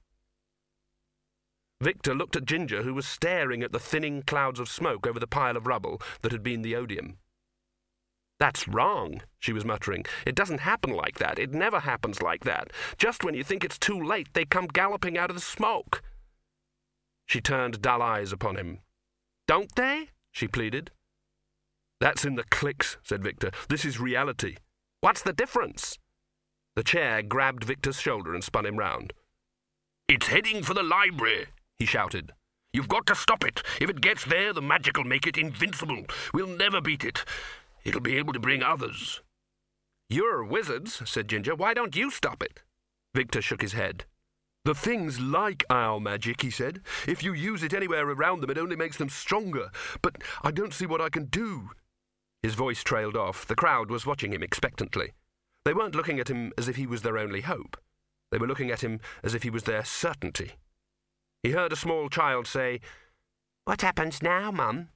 Victor 1.79 2.13
looked 2.13 2.35
at 2.35 2.43
Ginger, 2.43 2.83
who 2.83 2.93
was 2.93 3.07
staring 3.07 3.63
at 3.63 3.71
the 3.71 3.79
thinning 3.79 4.21
clouds 4.21 4.59
of 4.59 4.67
smoke 4.67 5.07
over 5.07 5.17
the 5.17 5.25
pile 5.25 5.55
of 5.55 5.65
rubble 5.65 6.01
that 6.23 6.33
had 6.33 6.43
been 6.43 6.61
the 6.61 6.75
odium. 6.75 7.17
That's 8.41 8.67
wrong, 8.67 9.21
she 9.39 9.53
was 9.53 9.63
muttering. 9.63 10.03
It 10.25 10.35
doesn't 10.35 10.59
happen 10.59 10.91
like 10.91 11.19
that. 11.19 11.39
It 11.39 11.53
never 11.53 11.79
happens 11.79 12.21
like 12.21 12.43
that. 12.43 12.73
Just 12.97 13.23
when 13.23 13.33
you 13.33 13.45
think 13.45 13.63
it's 13.63 13.79
too 13.79 14.01
late, 14.03 14.27
they 14.33 14.43
come 14.43 14.67
galloping 14.67 15.17
out 15.17 15.29
of 15.29 15.37
the 15.37 15.41
smoke. 15.41 16.01
She 17.25 17.39
turned 17.39 17.81
dull 17.81 18.01
eyes 18.01 18.33
upon 18.33 18.57
him. 18.57 18.79
Don't 19.47 19.73
they? 19.75 20.09
she 20.31 20.47
pleaded. 20.47 20.91
That's 21.99 22.25
in 22.25 22.35
the 22.35 22.43
clicks, 22.43 22.97
said 23.01 23.23
Victor. 23.23 23.51
This 23.69 23.85
is 23.85 23.99
reality. 23.99 24.57
What's 25.01 25.23
the 25.23 25.33
difference? 25.33 25.97
The 26.75 26.83
chair 26.83 27.23
grabbed 27.23 27.63
Victor's 27.63 27.99
shoulder 27.99 28.33
and 28.33 28.43
spun 28.43 28.65
him 28.65 28.77
round. 28.77 29.13
It's 30.07 30.27
heading 30.27 30.61
for 30.61 30.73
the 30.73 30.83
library, 30.83 31.47
he 31.79 31.85
shouted. 31.85 32.33
You've 32.71 32.87
got 32.87 33.07
to 33.07 33.15
stop 33.15 33.43
it. 33.43 33.63
If 33.81 33.89
it 33.89 34.01
gets 34.01 34.25
there, 34.25 34.53
the 34.53 34.61
magic'll 34.61 35.03
make 35.03 35.25
it 35.25 35.37
invincible. 35.37 36.05
We'll 36.33 36.47
never 36.47 36.81
beat 36.81 37.03
it. 37.03 37.23
It'll 37.83 38.01
be 38.01 38.17
able 38.17 38.33
to 38.33 38.39
bring 38.39 38.61
others. 38.61 39.21
You're 40.09 40.43
wizards, 40.43 41.01
said 41.09 41.27
Ginger. 41.27 41.55
Why 41.55 41.73
don't 41.73 41.95
you 41.95 42.11
stop 42.11 42.43
it? 42.43 42.59
Victor 43.15 43.41
shook 43.41 43.61
his 43.61 43.73
head. 43.73 44.05
The 44.67 44.75
thing's 44.75 45.17
like 45.21 45.63
owl 45.69 46.01
magic, 46.01 46.41
he 46.41 46.51
said. 46.51 46.81
If 47.07 47.23
you 47.23 47.31
use 47.31 47.63
it 47.63 47.73
anywhere 47.73 48.05
around 48.05 48.41
them, 48.41 48.49
it 48.49 48.57
only 48.57 48.75
makes 48.75 48.97
them 48.97 49.07
stronger. 49.07 49.69
But 50.01 50.17
I 50.43 50.51
don't 50.51 50.73
see 50.73 50.85
what 50.85 50.99
I 50.99 51.07
can 51.07 51.27
do. 51.27 51.69
His 52.43 52.55
voice 52.55 52.83
trailed 52.83 53.15
off. 53.15 53.47
The 53.47 53.55
crowd 53.55 53.89
was 53.89 54.05
watching 54.05 54.33
him 54.33 54.43
expectantly. 54.43 55.13
They 55.63 55.73
weren't 55.73 55.95
looking 55.95 56.19
at 56.19 56.29
him 56.29 56.51
as 56.57 56.67
if 56.67 56.75
he 56.75 56.85
was 56.85 57.01
their 57.01 57.17
only 57.17 57.39
hope. 57.39 57.77
They 58.29 58.37
were 58.37 58.45
looking 58.45 58.69
at 58.69 58.83
him 58.83 58.99
as 59.23 59.33
if 59.33 59.43
he 59.43 59.49
was 59.49 59.63
their 59.63 59.85
certainty. 59.85 60.55
He 61.43 61.51
heard 61.51 61.71
a 61.71 61.77
small 61.77 62.09
child 62.09 62.45
say, 62.45 62.81
What 63.63 63.83
happens 63.83 64.21
now, 64.21 64.51
Mum? 64.51 64.89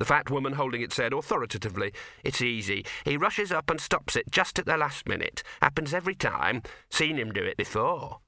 The 0.00 0.06
fat 0.06 0.28
woman 0.28 0.54
holding 0.54 0.82
it 0.82 0.92
said 0.92 1.12
authoritatively, 1.12 1.92
It's 2.24 2.42
easy. 2.42 2.84
He 3.04 3.16
rushes 3.16 3.52
up 3.52 3.70
and 3.70 3.80
stops 3.80 4.16
it 4.16 4.32
just 4.32 4.58
at 4.58 4.66
the 4.66 4.76
last 4.76 5.06
minute. 5.06 5.44
Happens 5.62 5.94
every 5.94 6.16
time. 6.16 6.64
Seen 6.90 7.16
him 7.16 7.30
do 7.30 7.44
it 7.44 7.56
before. 7.56 8.18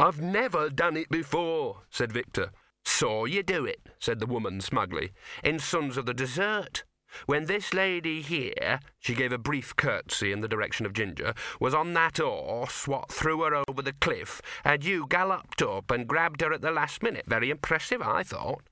I've 0.00 0.22
never 0.22 0.70
done 0.70 0.96
it 0.96 1.10
before, 1.10 1.82
said 1.90 2.10
Victor. 2.10 2.52
Saw 2.86 3.26
you 3.26 3.42
do 3.42 3.66
it, 3.66 3.80
said 3.98 4.18
the 4.18 4.26
woman 4.26 4.62
smugly, 4.62 5.12
in 5.44 5.58
Sons 5.58 5.98
of 5.98 6.06
the 6.06 6.14
Desert. 6.14 6.84
When 7.26 7.44
this 7.44 7.74
lady 7.74 8.22
here, 8.22 8.80
she 8.98 9.14
gave 9.14 9.30
a 9.30 9.36
brief 9.36 9.76
curtsy 9.76 10.32
in 10.32 10.40
the 10.40 10.48
direction 10.48 10.86
of 10.86 10.94
Ginger, 10.94 11.34
was 11.60 11.74
on 11.74 11.92
that 11.92 12.16
horse 12.16 12.88
what 12.88 13.12
threw 13.12 13.42
her 13.42 13.62
over 13.68 13.82
the 13.82 13.92
cliff, 13.92 14.40
and 14.64 14.82
you 14.82 15.06
galloped 15.06 15.60
up 15.60 15.90
and 15.90 16.08
grabbed 16.08 16.40
her 16.40 16.50
at 16.50 16.62
the 16.62 16.70
last 16.70 17.02
minute. 17.02 17.26
Very 17.26 17.50
impressive, 17.50 18.00
I 18.00 18.22
thought. 18.22 18.62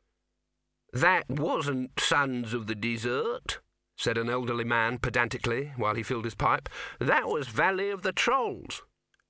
That 0.94 1.28
wasn't 1.28 2.00
Sons 2.00 2.54
of 2.54 2.68
the 2.68 2.74
Desert, 2.74 3.58
said 3.98 4.16
an 4.16 4.30
elderly 4.30 4.64
man 4.64 4.96
pedantically 4.96 5.72
while 5.76 5.94
he 5.94 6.02
filled 6.02 6.24
his 6.24 6.34
pipe. 6.34 6.70
That 6.98 7.28
was 7.28 7.48
Valley 7.48 7.90
of 7.90 8.00
the 8.00 8.12
Trolls. 8.12 8.80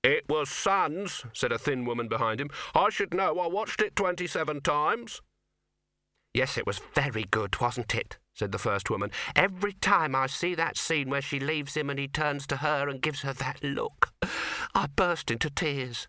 It 0.05 0.29
was 0.29 0.49
Sons, 0.49 1.25
said 1.33 1.53
a 1.53 1.59
thin 1.59 1.85
woman 1.85 2.09
behind 2.09 2.41
him. 2.41 2.51
I 2.75 2.89
should 2.91 3.13
know. 3.13 3.39
I 3.39 3.49
watched 3.49 3.83
it 3.83 3.97
twenty-seven 3.97 4.61
times. 4.61 5.21
Yes, 6.33 6.57
it 6.57 6.67
was 6.67 6.81
very 6.95 7.25
good, 7.25 7.61
wasn't 7.61 7.95
it? 7.95 8.19
said 8.35 8.53
the 8.53 8.59
first 8.59 8.89
woman. 8.89 9.11
Every 9.35 9.73
time 9.73 10.15
I 10.15 10.29
see 10.29 10.55
that 10.55 10.77
scene 10.77 11.11
where 11.11 11.21
she 11.21 11.41
leaves 11.41 11.77
him 11.77 11.91
and 11.91 11.99
he 11.99 12.07
turns 12.07 12.47
to 12.47 12.59
her 12.59 12.89
and 12.89 13.03
gives 13.03 13.23
her 13.23 13.33
that 13.33 13.65
look, 13.65 14.13
I 14.75 14.87
burst 14.87 15.33
into 15.33 15.51
tears. 15.51 16.07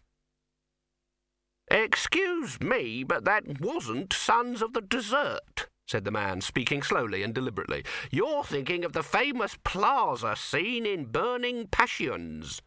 Excuse 1.71 2.61
me, 2.61 3.03
but 3.03 3.25
that 3.25 3.59
wasn't 3.59 4.13
Sons 4.13 4.61
of 4.61 4.73
the 4.73 4.81
Desert, 4.81 5.67
said 5.87 6.03
the 6.03 6.11
man, 6.11 6.41
speaking 6.41 6.83
slowly 6.83 7.23
and 7.23 7.33
deliberately. 7.33 7.83
You're 8.11 8.43
thinking 8.43 8.85
of 8.85 8.93
the 8.93 9.03
famous 9.03 9.57
plaza 9.63 10.35
scene 10.35 10.85
in 10.85 11.05
Burning 11.05 11.67
Passions. 11.67 12.61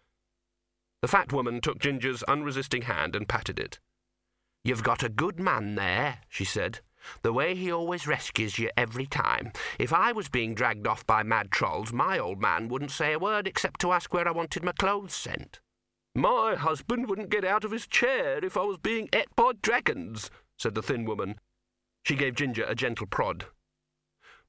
The 1.03 1.09
fat 1.09 1.33
woman 1.33 1.61
took 1.61 1.81
Ginger's 1.81 2.23
unresisting 2.23 2.83
hand 2.83 3.17
and 3.17 3.29
patted 3.29 3.59
it. 3.59 3.81
You've 4.63 4.85
got 4.85 5.03
a 5.03 5.09
good 5.09 5.41
man 5.41 5.75
there, 5.75 6.21
she 6.29 6.45
said. 6.45 6.79
The 7.23 7.33
way 7.33 7.57
he 7.57 7.73
always 7.73 8.07
rescues 8.07 8.57
you 8.61 8.71
every 8.77 9.07
time. 9.07 9.51
If 9.81 9.93
I 9.93 10.13
was 10.13 10.29
being 10.29 10.55
dragged 10.55 10.87
off 10.87 11.05
by 11.05 11.25
mad 11.25 11.51
trolls, 11.51 11.93
my 11.93 12.21
old 12.21 12.41
man 12.41 12.69
wouldn't 12.69 12.93
say 12.93 13.13
a 13.13 13.19
word 13.19 13.49
except 13.49 13.81
to 13.81 13.91
ask 13.91 14.15
where 14.15 14.29
I 14.29 14.31
wanted 14.31 14.63
my 14.63 14.71
clothes 14.71 15.13
sent. 15.13 15.59
My 16.15 16.55
husband 16.55 17.09
wouldn't 17.09 17.31
get 17.31 17.45
out 17.45 17.65
of 17.65 17.73
his 17.73 17.89
chair 17.89 18.45
if 18.45 18.57
I 18.57 18.63
was 18.63 18.79
being 18.79 19.09
et 19.13 19.27
by 19.35 19.53
dragons, 19.61 20.31
said 20.57 20.77
the 20.77 20.83
thin 20.83 21.05
woman. 21.05 21.41
She 22.05 22.15
gave 22.15 22.37
Ginger 22.37 22.65
a 22.65 22.77
gentle 22.77 23.07
prod. 23.07 23.47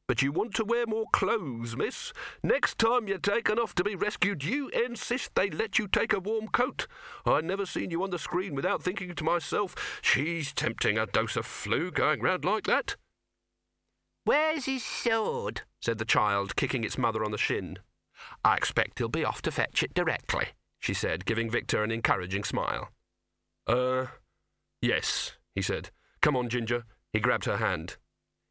But 0.07 0.21
you 0.21 0.31
want 0.31 0.53
to 0.55 0.65
wear 0.65 0.85
more 0.85 1.05
clothes, 1.13 1.77
miss. 1.77 2.11
Next 2.43 2.77
time 2.77 3.07
you're 3.07 3.17
taken 3.17 3.57
off 3.57 3.73
to 3.75 3.83
be 3.83 3.95
rescued, 3.95 4.43
you 4.43 4.69
insist 4.69 5.35
they 5.35 5.49
let 5.49 5.79
you 5.79 5.87
take 5.87 6.13
a 6.13 6.19
warm 6.19 6.49
coat. 6.49 6.87
I 7.25 7.41
never 7.41 7.65
seen 7.65 7.89
you 7.89 8.03
on 8.03 8.09
the 8.09 8.19
screen 8.19 8.53
without 8.53 8.83
thinking 8.83 9.13
to 9.15 9.23
myself, 9.23 9.99
she's 10.01 10.51
tempting 10.51 10.97
a 10.97 11.05
dose 11.05 11.37
of 11.37 11.45
flu 11.45 11.91
going 11.91 12.21
round 12.21 12.43
like 12.43 12.65
that. 12.65 12.95
Where's 14.25 14.65
his 14.65 14.83
sword? 14.83 15.61
said 15.81 15.97
the 15.97 16.05
child, 16.05 16.55
kicking 16.55 16.83
its 16.83 16.97
mother 16.97 17.23
on 17.23 17.31
the 17.31 17.37
shin. 17.37 17.79
I 18.43 18.55
expect 18.55 18.99
he'll 18.99 19.09
be 19.09 19.25
off 19.25 19.41
to 19.43 19.51
fetch 19.51 19.83
it 19.83 19.93
directly 19.93 20.49
she 20.83 20.93
said, 20.93 21.25
giving 21.25 21.49
Victor 21.49 21.81
an 21.81 21.91
encouraging 21.91 22.43
smile. 22.43 22.89
Er, 23.69 24.01
uh, 24.01 24.07
yes, 24.81 25.37
he 25.55 25.61
said. 25.61 25.91
Come 26.21 26.35
on, 26.35 26.49
Ginger. 26.49 26.83
He 27.13 27.21
grabbed 27.21 27.45
her 27.45 27.55
hand. 27.55 27.95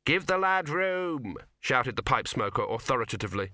Give 0.05 0.26
the 0.26 0.38
lad 0.38 0.68
room, 0.68 1.36
shouted 1.61 1.94
the 1.96 2.03
pipe 2.03 2.26
smoker 2.26 2.64
authoritatively. 2.64 3.50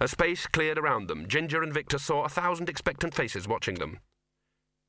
A 0.00 0.08
space 0.08 0.46
cleared 0.46 0.78
around 0.78 1.08
them. 1.08 1.26
Ginger 1.26 1.62
and 1.62 1.72
Victor 1.72 1.98
saw 1.98 2.24
a 2.24 2.28
thousand 2.28 2.68
expectant 2.68 3.14
faces 3.14 3.48
watching 3.48 3.76
them. 3.76 3.98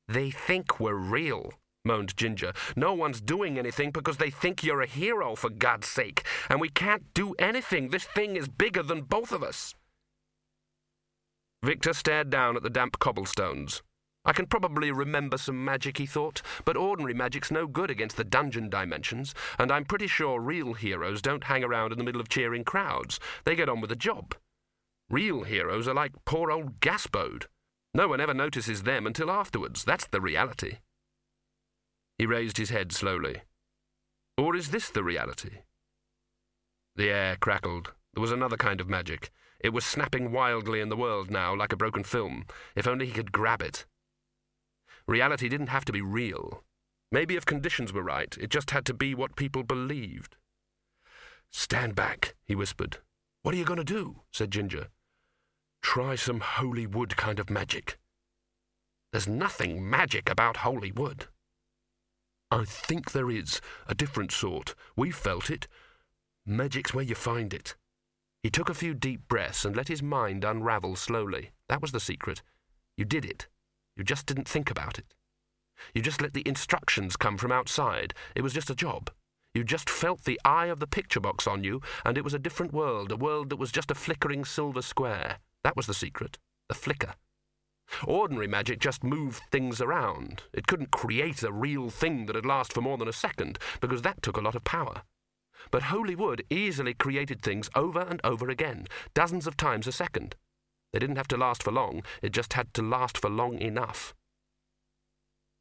They 0.07 0.29
think 0.29 0.79
we're 0.79 0.95
real, 0.95 1.53
moaned 1.85 2.17
Ginger. 2.17 2.51
No 2.75 2.93
one's 2.93 3.21
doing 3.21 3.57
anything 3.57 3.91
because 3.91 4.17
they 4.17 4.29
think 4.29 4.63
you're 4.63 4.81
a 4.81 4.87
hero, 4.87 5.35
for 5.35 5.49
God's 5.49 5.87
sake. 5.87 6.23
And 6.49 6.59
we 6.59 6.69
can't 6.69 7.13
do 7.13 7.33
anything. 7.39 7.89
This 7.89 8.03
thing 8.03 8.35
is 8.35 8.49
bigger 8.49 8.83
than 8.83 9.01
both 9.01 9.31
of 9.31 9.41
us. 9.41 9.73
Victor 11.63 11.93
stared 11.93 12.29
down 12.29 12.57
at 12.57 12.63
the 12.63 12.69
damp 12.69 12.99
cobblestones. 12.99 13.81
I 14.25 14.31
can 14.31 14.45
probably 14.45 14.91
remember 14.91 15.37
some 15.37 15.65
magic, 15.65 15.97
he 15.97 16.05
thought, 16.05 16.41
but 16.63 16.77
ordinary 16.77 17.13
magic's 17.13 17.51
no 17.51 17.67
good 17.67 17.91
against 17.91 18.15
the 18.15 18.23
dungeon 18.23 18.69
dimensions, 18.69 19.35
and 19.59 19.71
I'm 19.71 19.83
pretty 19.83 20.07
sure 20.07 20.39
real 20.39 20.73
heroes 20.73 21.21
don't 21.21 21.43
hang 21.43 21.63
around 21.63 21.91
in 21.91 21.97
the 21.97 22.05
middle 22.05 22.21
of 22.21 22.29
cheering 22.29 22.63
crowds. 22.63 23.19
They 23.43 23.55
get 23.55 23.67
on 23.67 23.81
with 23.81 23.89
the 23.89 23.95
job. 23.97 24.35
Real 25.09 25.43
heroes 25.43 25.87
are 25.87 25.93
like 25.93 26.13
poor 26.25 26.51
old 26.51 26.79
Gaspode. 26.79 27.47
No 27.93 28.07
one 28.07 28.21
ever 28.21 28.33
notices 28.33 28.83
them 28.83 29.05
until 29.05 29.29
afterwards. 29.29 29.83
That's 29.83 30.07
the 30.07 30.21
reality. 30.21 30.77
He 32.17 32.25
raised 32.25 32.57
his 32.57 32.69
head 32.69 32.91
slowly. 32.91 33.41
Or 34.37 34.55
is 34.55 34.71
this 34.71 34.89
the 34.89 35.03
reality? 35.03 35.59
The 36.95 37.09
air 37.09 37.35
crackled. 37.35 37.91
There 38.13 38.21
was 38.21 38.31
another 38.31 38.57
kind 38.57 38.79
of 38.79 38.89
magic. 38.89 39.31
It 39.59 39.73
was 39.73 39.85
snapping 39.85 40.31
wildly 40.31 40.79
in 40.79 40.89
the 40.89 40.97
world 40.97 41.29
now, 41.29 41.55
like 41.55 41.73
a 41.73 41.77
broken 41.77 42.03
film. 42.03 42.45
If 42.75 42.87
only 42.87 43.05
he 43.05 43.11
could 43.11 43.31
grab 43.31 43.61
it. 43.61 43.85
Reality 45.07 45.49
didn't 45.49 45.67
have 45.67 45.85
to 45.85 45.91
be 45.91 46.01
real. 46.01 46.63
Maybe 47.11 47.35
if 47.35 47.45
conditions 47.45 47.93
were 47.93 48.03
right, 48.03 48.35
it 48.39 48.49
just 48.49 48.71
had 48.71 48.85
to 48.85 48.93
be 48.93 49.13
what 49.13 49.35
people 49.35 49.63
believed. 49.63 50.35
Stand 51.51 51.95
back, 51.95 52.35
he 52.45 52.55
whispered. 52.55 52.97
What 53.43 53.53
are 53.53 53.57
you 53.57 53.65
going 53.65 53.77
to 53.77 53.83
do? 53.83 54.21
said 54.31 54.51
Ginger. 54.51 54.87
Try 55.81 56.15
some 56.15 56.39
holy 56.39 56.87
wood 56.87 57.17
kind 57.17 57.39
of 57.39 57.49
magic. 57.49 57.99
There's 59.11 59.27
nothing 59.27 59.87
magic 59.87 60.29
about 60.29 60.57
holy 60.57 60.91
wood. 60.91 61.27
I 62.49 62.65
think 62.65 63.11
there 63.11 63.29
is, 63.29 63.61
a 63.87 63.93
different 63.93 64.31
sort. 64.31 64.73
We've 64.95 65.15
felt 65.15 65.49
it. 65.49 65.67
Magic's 66.45 66.93
where 66.93 67.03
you 67.03 67.15
find 67.15 67.53
it. 67.53 67.75
He 68.41 68.49
took 68.49 68.69
a 68.69 68.73
few 68.73 68.93
deep 68.93 69.27
breaths 69.27 69.65
and 69.65 69.75
let 69.75 69.87
his 69.87 70.01
mind 70.01 70.43
unravel 70.43 70.95
slowly. 70.95 71.51
That 71.69 71.81
was 71.81 71.91
the 71.91 71.99
secret. 71.99 72.41
You 72.97 73.05
did 73.05 73.25
it. 73.25 73.47
You 73.95 74.03
just 74.03 74.25
didn't 74.25 74.47
think 74.47 74.71
about 74.71 74.97
it. 74.97 75.13
You 75.93 76.01
just 76.01 76.21
let 76.21 76.33
the 76.33 76.47
instructions 76.47 77.15
come 77.15 77.37
from 77.37 77.51
outside. 77.51 78.13
It 78.35 78.41
was 78.41 78.53
just 78.53 78.69
a 78.69 78.75
job. 78.75 79.09
You 79.53 79.63
just 79.63 79.89
felt 79.89 80.23
the 80.23 80.39
eye 80.43 80.67
of 80.67 80.79
the 80.79 80.87
picture 80.87 81.19
box 81.19 81.45
on 81.45 81.63
you, 81.63 81.81
and 82.03 82.17
it 82.17 82.23
was 82.23 82.33
a 82.33 82.39
different 82.39 82.73
world, 82.73 83.11
a 83.11 83.17
world 83.17 83.49
that 83.49 83.57
was 83.57 83.71
just 83.71 83.91
a 83.91 83.95
flickering 83.95 84.45
silver 84.45 84.81
square. 84.81 85.37
That 85.63 85.75
was 85.75 85.85
the 85.85 85.93
secret. 85.93 86.39
The 86.69 86.75
flicker. 86.75 87.13
Ordinary 88.05 88.47
magic 88.47 88.79
just 88.79 89.03
moved 89.03 89.43
things 89.51 89.79
around. 89.79 90.43
It 90.53 90.65
couldn't 90.65 90.91
create 90.91 91.43
a 91.43 91.51
real 91.51 91.89
thing 91.89 92.25
that'd 92.25 92.45
last 92.45 92.73
for 92.73 92.81
more 92.81 92.97
than 92.97 93.07
a 93.07 93.13
second, 93.13 93.59
because 93.79 94.01
that 94.01 94.23
took 94.23 94.37
a 94.37 94.41
lot 94.41 94.55
of 94.55 94.63
power. 94.63 95.03
But 95.69 95.83
holy 95.83 96.15
wood 96.15 96.43
easily 96.49 96.93
created 96.93 97.41
things 97.41 97.69
over 97.75 97.99
and 97.99 98.19
over 98.23 98.49
again, 98.49 98.87
dozens 99.13 99.45
of 99.45 99.55
times 99.55 99.85
a 99.85 99.91
second. 99.91 100.35
They 100.93 100.99
didn't 100.99 101.15
have 101.15 101.27
to 101.29 101.37
last 101.37 101.63
for 101.63 101.71
long, 101.71 102.03
it 102.21 102.31
just 102.31 102.53
had 102.53 102.73
to 102.75 102.83
last 102.83 103.17
for 103.17 103.29
long 103.29 103.59
enough. 103.59 104.13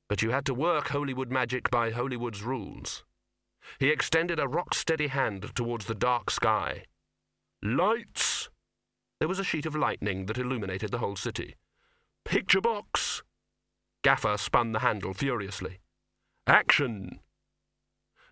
But 0.09 0.21
you 0.21 0.31
had 0.31 0.45
to 0.47 0.55
work 0.55 0.89
holy 0.89 1.15
wood 1.15 1.33
magic 1.33 1.71
by 1.71 1.91
holy 1.91 2.19
wood's 2.19 2.43
rules. 2.43 3.03
He 3.79 3.89
extended 3.89 4.39
a 4.39 4.47
rock 4.47 4.75
steady 4.75 5.07
hand 5.07 5.55
towards 5.55 5.87
the 5.87 5.95
dark 5.95 6.31
sky. 6.31 6.85
Lights! 7.63 8.51
There 9.21 9.29
was 9.29 9.39
a 9.39 9.45
sheet 9.45 9.65
of 9.65 9.75
lightning 9.75 10.27
that 10.27 10.37
illuminated 10.37 10.91
the 10.91 10.99
whole 10.99 11.17
city. 11.17 11.55
Picture 12.25 12.61
box! 12.61 13.23
Gaffer 14.03 14.37
spun 14.37 14.73
the 14.73 14.81
handle 14.81 15.15
furiously. 15.15 15.79
Action! 16.47 17.21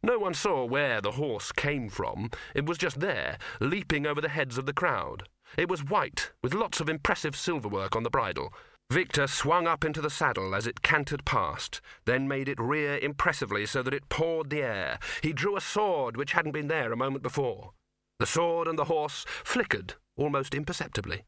No 0.03 0.19
one 0.19 0.35
saw 0.35 0.65
where 0.65 1.01
the 1.01 1.13
horse 1.13 1.53
came 1.53 1.89
from. 1.89 2.31
It 2.55 2.67
was 2.67 2.77
just 2.77 3.01
there, 3.01 3.39
leaping 3.61 4.07
over 4.07 4.21
the 4.21 4.29
heads 4.29 4.59
of 4.59 4.67
the 4.67 4.73
crowd. 4.73 5.29
It 5.57 5.69
was 5.69 5.85
white, 5.85 6.33
with 6.43 6.55
lots 6.55 6.81
of 6.81 6.89
impressive 6.89 7.37
silverwork 7.37 7.97
on 7.97 8.03
the 8.03 8.11
bridle. 8.11 8.53
Victor 8.91 9.29
swung 9.29 9.69
up 9.69 9.85
into 9.85 10.01
the 10.01 10.11
saddle 10.11 10.55
as 10.55 10.67
it 10.67 10.83
cantered 10.83 11.25
past, 11.25 11.81
then 12.07 12.27
made 12.27 12.49
it 12.49 12.59
rear 12.61 12.99
impressively 12.99 13.65
so 13.65 13.83
that 13.83 13.95
it 13.95 14.09
pawed 14.09 14.51
the 14.51 14.63
air. 14.63 14.99
He 15.23 15.33
drew 15.33 15.57
a 15.57 15.61
sword 15.61 16.17
which 16.17 16.33
hadn't 16.33 16.53
been 16.53 16.69
there 16.69 16.93
a 16.93 16.97
moment 16.97 17.23
before. 17.23 17.73
The 18.19 18.27
sword 18.27 18.67
and 18.67 18.79
the 18.79 18.87
horse 18.87 19.25
flickered 19.45 19.95
almost 20.17 20.55
imperceptibly. 20.55 21.23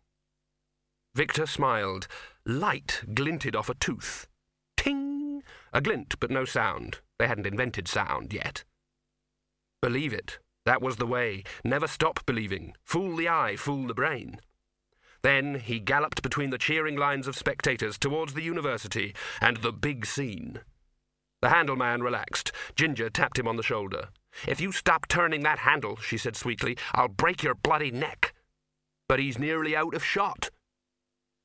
Victor 1.15 1.47
smiled. 1.47 2.09
Light 2.45 3.03
glinted 3.15 3.55
off 3.55 3.69
a 3.69 3.75
tooth. 3.75 4.27
Ting! 4.77 5.43
A 5.73 5.81
glint, 5.81 6.17
but 6.19 6.31
no 6.31 6.45
sound. 6.45 6.99
They 7.19 7.29
hadn't 7.29 7.47
invented 7.47 7.87
sound 7.87 8.33
yet. 8.33 8.65
Believe 9.81 10.13
it. 10.13 10.39
That 10.65 10.83
was 10.83 10.97
the 10.97 11.07
way. 11.07 11.45
Never 11.65 11.87
stop 11.87 12.25
believing. 12.25 12.75
Fool 12.85 13.17
the 13.17 13.29
eye, 13.29 13.57
fool 13.57 13.87
the 13.87 13.95
brain. 13.95 14.39
Then 15.23 15.61
he 15.61 15.79
galloped 15.79 16.23
between 16.23 16.51
the 16.51 16.59
cheering 16.59 16.97
lines 16.97 17.27
of 17.27 17.37
spectators 17.37 17.99
towards 17.99 18.35
the 18.35 18.43
university 18.43 19.15
and 19.41 19.59
the 19.59 19.73
big 19.73 20.05
scene. 20.05 20.61
The 21.41 21.49
handleman 21.49 22.03
relaxed. 22.03 22.53
Ginger 22.77 23.11
tapped 23.11 23.39
him 23.39 23.49
on 23.49 23.57
the 23.57 23.63
shoulder. 23.63 24.09
If 24.47 24.61
you 24.61 24.73
stop 24.73 25.09
turning 25.09 25.43
that 25.43 25.61
handle, 25.61 25.97
she 25.97 26.17
said 26.17 26.37
sweetly, 26.37 26.77
I'll 26.93 27.09
break 27.09 27.43
your 27.43 27.55
bloody 27.55 27.91
neck. 27.91 28.33
But 29.09 29.19
he's 29.19 29.39
nearly 29.39 29.77
out 29.77 29.95
of 29.95 30.05
shot. 30.05 30.51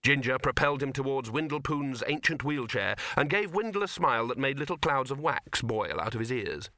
Ginger 0.03 0.37
propelled 0.39 0.81
him 0.81 0.93
towards 0.93 1.31
Windle 1.31 1.59
Poons's 1.59 2.03
ancient 2.07 2.43
wheelchair 2.43 2.95
and 3.15 3.29
gave 3.29 3.53
Windle 3.53 3.83
a 3.83 3.87
smile 3.87 4.27
that 4.27 4.37
made 4.37 4.59
little 4.59 4.77
clouds 4.77 5.11
of 5.11 5.19
wax 5.19 5.61
boil 5.61 5.99
out 5.99 6.13
of 6.13 6.19
his 6.19 6.31
ears. 6.31 6.69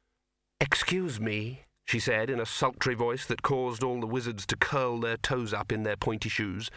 Excuse 0.59 1.19
me, 1.19 1.61
she 1.89 1.99
said 1.99 2.29
in 2.29 2.39
a 2.39 2.45
sultry 2.45 2.93
voice 2.93 3.25
that 3.25 3.41
caused 3.41 3.83
all 3.83 3.99
the 3.99 4.05
wizards 4.05 4.45
to 4.45 4.55
curl 4.55 4.99
their 4.99 5.17
toes 5.17 5.55
up 5.55 5.71
in 5.71 5.81
their 5.81 5.97
pointy 5.97 6.29
shoes, 6.29 6.69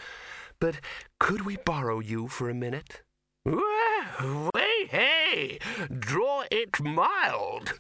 but 0.59 0.81
could 1.21 1.45
we 1.45 1.59
borrow 1.59 2.01
you 2.01 2.29
for 2.29 2.49
a 2.49 2.55
minute? 2.55 3.03
Way, 3.45 4.89
hey, 4.89 5.59
draw 5.99 6.45
it 6.51 6.81
mild. 6.83 7.79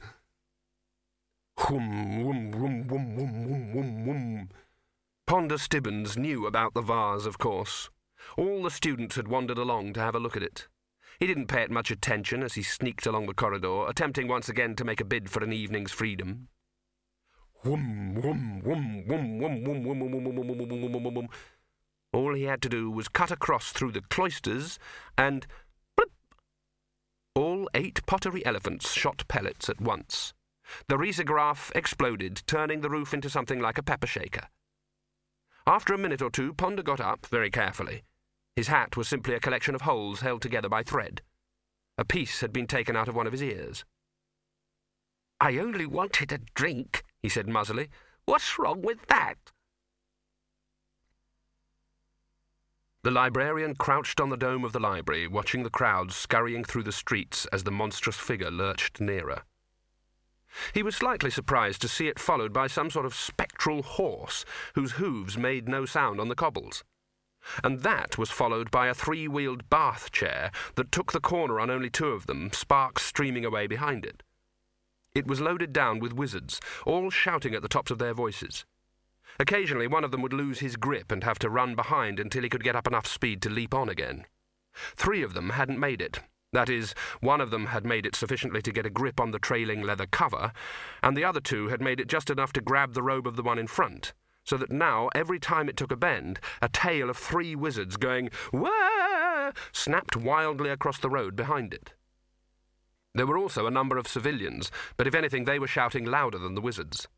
Ponder 5.26 5.56
Stibbons 5.56 6.18
knew 6.18 6.46
about 6.46 6.74
the 6.74 6.82
vase, 6.82 7.24
of 7.24 7.38
course. 7.38 7.88
All 8.36 8.62
the 8.62 8.70
students 8.70 9.16
had 9.16 9.28
wandered 9.28 9.56
along 9.56 9.94
to 9.94 10.00
have 10.00 10.14
a 10.14 10.20
look 10.20 10.36
at 10.36 10.42
it. 10.42 10.68
He 11.18 11.26
didn't 11.26 11.46
pay 11.46 11.62
it 11.62 11.70
much 11.70 11.90
attention 11.90 12.42
as 12.42 12.54
he 12.54 12.62
sneaked 12.62 13.06
along 13.06 13.24
the 13.24 13.32
corridor, 13.32 13.86
attempting 13.88 14.28
once 14.28 14.50
again 14.50 14.76
to 14.76 14.84
make 14.84 15.00
a 15.00 15.06
bid 15.06 15.30
for 15.30 15.42
an 15.42 15.54
evening's 15.54 15.92
freedom. 15.92 16.48
All 22.12 22.34
he 22.34 22.42
had 22.42 22.60
to 22.62 22.68
do 22.68 22.90
was 22.90 23.08
cut 23.08 23.30
across 23.30 23.70
through 23.72 23.92
the 23.92 24.00
cloisters 24.00 24.78
and 25.16 25.46
blip. 25.96 26.10
All 27.34 27.68
eight 27.74 28.04
pottery 28.06 28.44
elephants 28.44 28.92
shot 28.92 29.26
pellets 29.28 29.68
at 29.68 29.80
once. 29.80 30.34
The 30.88 30.96
risograph 30.96 31.70
exploded, 31.74 32.42
turning 32.46 32.80
the 32.80 32.90
roof 32.90 33.14
into 33.14 33.30
something 33.30 33.60
like 33.60 33.78
a 33.78 33.82
pepper 33.82 34.06
shaker. 34.06 34.48
After 35.66 35.94
a 35.94 35.98
minute 35.98 36.22
or 36.22 36.30
two, 36.30 36.54
Ponder 36.54 36.82
got 36.82 37.00
up 37.00 37.26
very 37.26 37.50
carefully. 37.50 38.02
His 38.56 38.68
hat 38.68 38.96
was 38.96 39.08
simply 39.08 39.34
a 39.34 39.40
collection 39.40 39.74
of 39.74 39.82
holes 39.82 40.20
held 40.20 40.42
together 40.42 40.68
by 40.68 40.82
thread. 40.82 41.22
A 41.96 42.04
piece 42.04 42.40
had 42.40 42.52
been 42.52 42.66
taken 42.66 42.96
out 42.96 43.08
of 43.08 43.14
one 43.14 43.26
of 43.26 43.32
his 43.32 43.42
ears. 43.42 43.84
I 45.40 45.58
only 45.58 45.86
wanted 45.86 46.32
a 46.32 46.38
drink, 46.54 47.02
he 47.22 47.28
said 47.28 47.48
muzzily. 47.48 47.88
What's 48.24 48.58
wrong 48.58 48.82
with 48.82 49.06
that? 49.06 49.52
The 53.04 53.10
librarian 53.10 53.74
crouched 53.74 54.20
on 54.20 54.30
the 54.30 54.36
dome 54.36 54.64
of 54.64 54.72
the 54.72 54.78
library, 54.78 55.26
watching 55.26 55.64
the 55.64 55.70
crowds 55.70 56.14
scurrying 56.14 56.62
through 56.62 56.84
the 56.84 56.92
streets 56.92 57.46
as 57.52 57.64
the 57.64 57.72
monstrous 57.72 58.16
figure 58.16 58.50
lurched 58.50 59.00
nearer. 59.00 59.42
He 60.72 60.82
was 60.82 60.94
slightly 60.94 61.30
surprised 61.30 61.80
to 61.80 61.88
see 61.88 62.08
it 62.08 62.18
followed 62.18 62.52
by 62.52 62.66
some 62.66 62.90
sort 62.90 63.06
of 63.06 63.14
spectral 63.14 63.82
horse 63.82 64.44
whose 64.74 64.92
hooves 64.92 65.36
made 65.36 65.68
no 65.68 65.84
sound 65.84 66.20
on 66.20 66.28
the 66.28 66.34
cobbles. 66.36 66.84
And 67.64 67.80
that 67.80 68.18
was 68.18 68.30
followed 68.30 68.70
by 68.70 68.86
a 68.86 68.94
three 68.94 69.26
wheeled 69.26 69.68
bath 69.68 70.12
chair 70.12 70.52
that 70.76 70.92
took 70.92 71.10
the 71.10 71.20
corner 71.20 71.58
on 71.58 71.70
only 71.70 71.90
two 71.90 72.08
of 72.08 72.26
them, 72.26 72.52
sparks 72.52 73.02
streaming 73.04 73.44
away 73.44 73.66
behind 73.66 74.04
it. 74.04 74.21
It 75.14 75.26
was 75.26 75.40
loaded 75.40 75.72
down 75.72 75.98
with 75.98 76.14
wizards, 76.14 76.60
all 76.86 77.10
shouting 77.10 77.54
at 77.54 77.62
the 77.62 77.68
tops 77.68 77.90
of 77.90 77.98
their 77.98 78.14
voices. 78.14 78.64
Occasionally, 79.38 79.86
one 79.86 80.04
of 80.04 80.10
them 80.10 80.22
would 80.22 80.32
lose 80.32 80.60
his 80.60 80.76
grip 80.76 81.12
and 81.12 81.24
have 81.24 81.38
to 81.40 81.50
run 81.50 81.74
behind 81.74 82.18
until 82.18 82.42
he 82.42 82.48
could 82.48 82.64
get 82.64 82.76
up 82.76 82.86
enough 82.86 83.06
speed 83.06 83.42
to 83.42 83.50
leap 83.50 83.74
on 83.74 83.88
again. 83.88 84.26
Three 84.96 85.22
of 85.22 85.34
them 85.34 85.50
hadn't 85.50 85.78
made 85.78 86.00
it, 86.00 86.20
that 86.52 86.68
is, 86.68 86.94
one 87.20 87.40
of 87.40 87.50
them 87.50 87.66
had 87.66 87.86
made 87.86 88.04
it 88.04 88.14
sufficiently 88.14 88.60
to 88.62 88.72
get 88.72 88.84
a 88.84 88.90
grip 88.90 89.18
on 89.20 89.30
the 89.30 89.38
trailing 89.38 89.82
leather 89.82 90.06
cover, 90.06 90.52
and 91.02 91.16
the 91.16 91.24
other 91.24 91.40
two 91.40 91.68
had 91.68 91.80
made 91.80 91.98
it 91.98 92.08
just 92.08 92.28
enough 92.28 92.52
to 92.52 92.60
grab 92.60 92.92
the 92.92 93.02
robe 93.02 93.26
of 93.26 93.36
the 93.36 93.42
one 93.42 93.58
in 93.58 93.66
front, 93.66 94.12
so 94.44 94.58
that 94.58 94.70
now, 94.70 95.08
every 95.14 95.38
time 95.38 95.68
it 95.68 95.78
took 95.78 95.90
a 95.90 95.96
bend, 95.96 96.40
a 96.60 96.68
tail 96.68 97.08
of 97.08 97.16
three 97.16 97.56
wizards 97.56 97.96
going, 97.96 98.30
Wah! 98.52 99.52
snapped 99.72 100.14
wildly 100.14 100.68
across 100.68 100.98
the 100.98 101.10
road 101.10 101.36
behind 101.36 101.72
it. 101.72 101.94
There 103.14 103.26
were 103.26 103.36
also 103.38 103.66
a 103.66 103.70
number 103.70 103.98
of 103.98 104.08
civilians, 104.08 104.70
but 104.96 105.06
if 105.06 105.14
anything, 105.14 105.44
they 105.44 105.58
were 105.58 105.66
shouting 105.66 106.04
louder 106.06 106.38
than 106.38 106.54
the 106.54 106.62
wizards. 106.62 107.08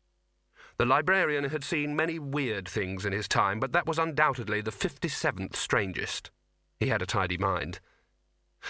The 0.77 0.85
librarian 0.85 1.45
had 1.45 1.63
seen 1.63 1.95
many 1.95 2.19
weird 2.19 2.67
things 2.67 3.05
in 3.05 3.13
his 3.13 3.29
time, 3.29 3.61
but 3.61 3.71
that 3.71 3.87
was 3.87 3.97
undoubtedly 3.97 4.59
the 4.59 4.73
fifty 4.73 5.07
seventh 5.07 5.55
strangest. 5.55 6.31
He 6.79 6.87
had 6.87 7.01
a 7.01 7.05
tidy 7.05 7.37
mind. 7.37 7.79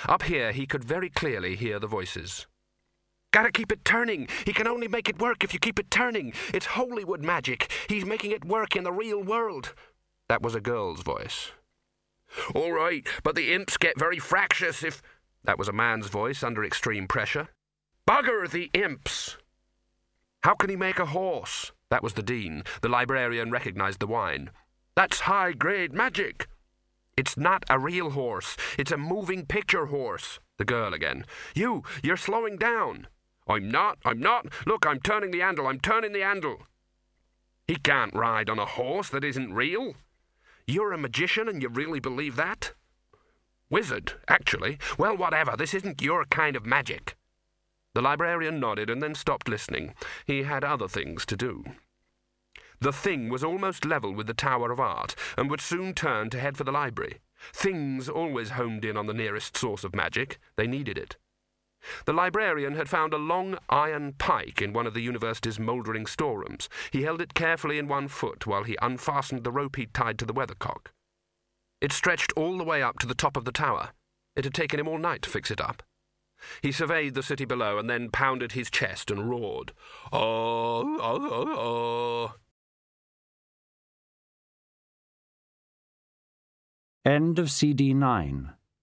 Up 0.07 0.23
here, 0.23 0.51
he 0.51 0.67
could 0.67 0.83
very 0.83 1.09
clearly 1.09 1.55
hear 1.55 1.79
the 1.79 1.87
voices. 1.87 2.45
Gotta 3.31 3.51
keep 3.51 3.71
it 3.71 3.83
turning. 3.83 4.27
He 4.45 4.53
can 4.53 4.67
only 4.67 4.87
make 4.87 5.09
it 5.09 5.19
work 5.19 5.43
if 5.43 5.51
you 5.51 5.59
keep 5.59 5.79
it 5.79 5.89
turning. 5.89 6.31
It's 6.53 6.67
Holy 6.67 7.03
Wood 7.03 7.23
magic. 7.23 7.71
He's 7.89 8.05
making 8.05 8.31
it 8.31 8.45
work 8.45 8.75
in 8.75 8.83
the 8.83 8.91
real 8.91 9.23
world. 9.23 9.73
That 10.29 10.43
was 10.43 10.53
a 10.53 10.61
girl's 10.61 11.01
voice. 11.01 11.51
All 12.53 12.71
right, 12.71 13.07
but 13.23 13.35
the 13.35 13.51
imps 13.53 13.77
get 13.77 13.97
very 13.97 14.19
fractious 14.19 14.83
if. 14.83 15.01
That 15.45 15.59
was 15.59 15.67
a 15.67 15.73
man's 15.73 16.07
voice 16.07 16.43
under 16.43 16.63
extreme 16.63 17.07
pressure. 17.07 17.49
Bugger 18.07 18.49
the 18.49 18.69
imps! 18.73 19.37
How 20.43 20.53
can 20.53 20.69
he 20.69 20.75
make 20.75 20.99
a 20.99 21.07
horse? 21.07 21.71
That 21.89 22.03
was 22.03 22.13
the 22.13 22.23
dean. 22.23 22.63
The 22.81 22.89
librarian 22.89 23.51
recognized 23.51 23.99
the 23.99 24.07
whine. 24.07 24.51
That's 24.95 25.21
high 25.21 25.53
grade 25.53 25.93
magic. 25.93 26.47
It's 27.17 27.37
not 27.37 27.63
a 27.69 27.79
real 27.79 28.11
horse. 28.11 28.57
It's 28.77 28.91
a 28.91 28.97
moving 28.97 29.45
picture 29.45 29.87
horse. 29.87 30.39
The 30.57 30.65
girl 30.65 30.93
again. 30.93 31.25
You, 31.53 31.83
you're 32.03 32.17
slowing 32.17 32.57
down. 32.57 33.07
I'm 33.47 33.69
not, 33.69 33.99
I'm 34.03 34.19
not. 34.19 34.47
Look, 34.65 34.85
I'm 34.85 34.99
turning 34.99 35.31
the 35.31 35.39
handle, 35.39 35.67
I'm 35.67 35.79
turning 35.79 36.13
the 36.13 36.21
handle. 36.21 36.63
He 37.67 37.75
can't 37.75 38.13
ride 38.13 38.49
on 38.49 38.59
a 38.59 38.65
horse 38.65 39.09
that 39.09 39.23
isn't 39.23 39.53
real. 39.53 39.95
You're 40.67 40.93
a 40.93 40.97
magician 40.97 41.47
and 41.47 41.61
you 41.61 41.69
really 41.69 41.99
believe 41.99 42.35
that? 42.35 42.73
Wizard, 43.69 44.13
actually. 44.27 44.77
Well, 44.97 45.17
whatever, 45.17 45.55
this 45.57 45.73
isn't 45.73 46.01
your 46.01 46.25
kind 46.25 46.55
of 46.55 46.65
magic. 46.65 47.15
The 47.93 48.01
librarian 48.01 48.59
nodded 48.59 48.89
and 48.89 49.01
then 49.01 49.15
stopped 49.15 49.47
listening. 49.47 49.93
He 50.25 50.43
had 50.43 50.63
other 50.63 50.87
things 50.87 51.25
to 51.27 51.37
do. 51.37 51.63
The 52.79 52.91
thing 52.91 53.29
was 53.29 53.43
almost 53.43 53.85
level 53.85 54.13
with 54.13 54.27
the 54.27 54.33
Tower 54.33 54.71
of 54.71 54.79
Art, 54.79 55.15
and 55.37 55.49
would 55.49 55.61
soon 55.61 55.93
turn 55.93 56.29
to 56.29 56.39
head 56.39 56.57
for 56.57 56.65
the 56.65 56.71
library. 56.71 57.19
Things 57.53 58.09
always 58.09 58.51
homed 58.51 58.85
in 58.85 58.97
on 58.97 59.07
the 59.07 59.13
nearest 59.13 59.55
source 59.57 59.83
of 59.83 59.95
magic. 59.95 60.39
They 60.57 60.67
needed 60.67 60.97
it. 60.97 61.15
The 62.05 62.13
librarian 62.13 62.75
had 62.75 62.89
found 62.89 63.13
a 63.13 63.17
long 63.17 63.57
iron 63.69 64.13
pike 64.13 64.61
in 64.61 64.73
one 64.73 64.87
of 64.87 64.93
the 64.93 65.01
university's 65.01 65.59
mouldering 65.59 66.05
storerooms. 66.05 66.67
He 66.91 67.03
held 67.03 67.21
it 67.21 67.33
carefully 67.33 67.77
in 67.77 67.87
one 67.87 68.07
foot 68.07 68.45
while 68.45 68.63
he 68.63 68.77
unfastened 68.81 69.43
the 69.43 69.51
rope 69.51 69.75
he'd 69.75 69.93
tied 69.93 70.19
to 70.19 70.25
the 70.25 70.33
weathercock. 70.33 70.91
It 71.85 71.93
stretched 71.93 72.33
all 72.35 72.57
the 72.57 72.63
way 72.63 72.81
up 72.81 72.97
to 72.97 73.05
the 73.05 73.13
top 73.13 73.37
of 73.37 73.45
the 73.45 73.51
tower. 73.51 73.91
It 74.35 74.43
had 74.43 74.55
taken 74.55 74.79
him 74.79 74.87
all 74.87 74.97
night 74.97 75.21
to 75.21 75.29
fix 75.29 75.51
it 75.51 75.61
up. 75.61 75.83
He 76.63 76.71
surveyed 76.71 77.13
the 77.13 77.21
city 77.21 77.45
below 77.45 77.77
and 77.77 77.87
then 77.87 78.09
pounded 78.09 78.53
his 78.53 78.71
chest 78.71 79.11
and 79.11 79.29
roared. 79.29 79.71
Oh, 80.11 80.97
oh, 80.99 81.29
oh, 81.31 82.33
oh. 87.05 87.07
End 87.07 87.37
of 87.37 87.51
CD 87.51 87.93
9 87.93 88.55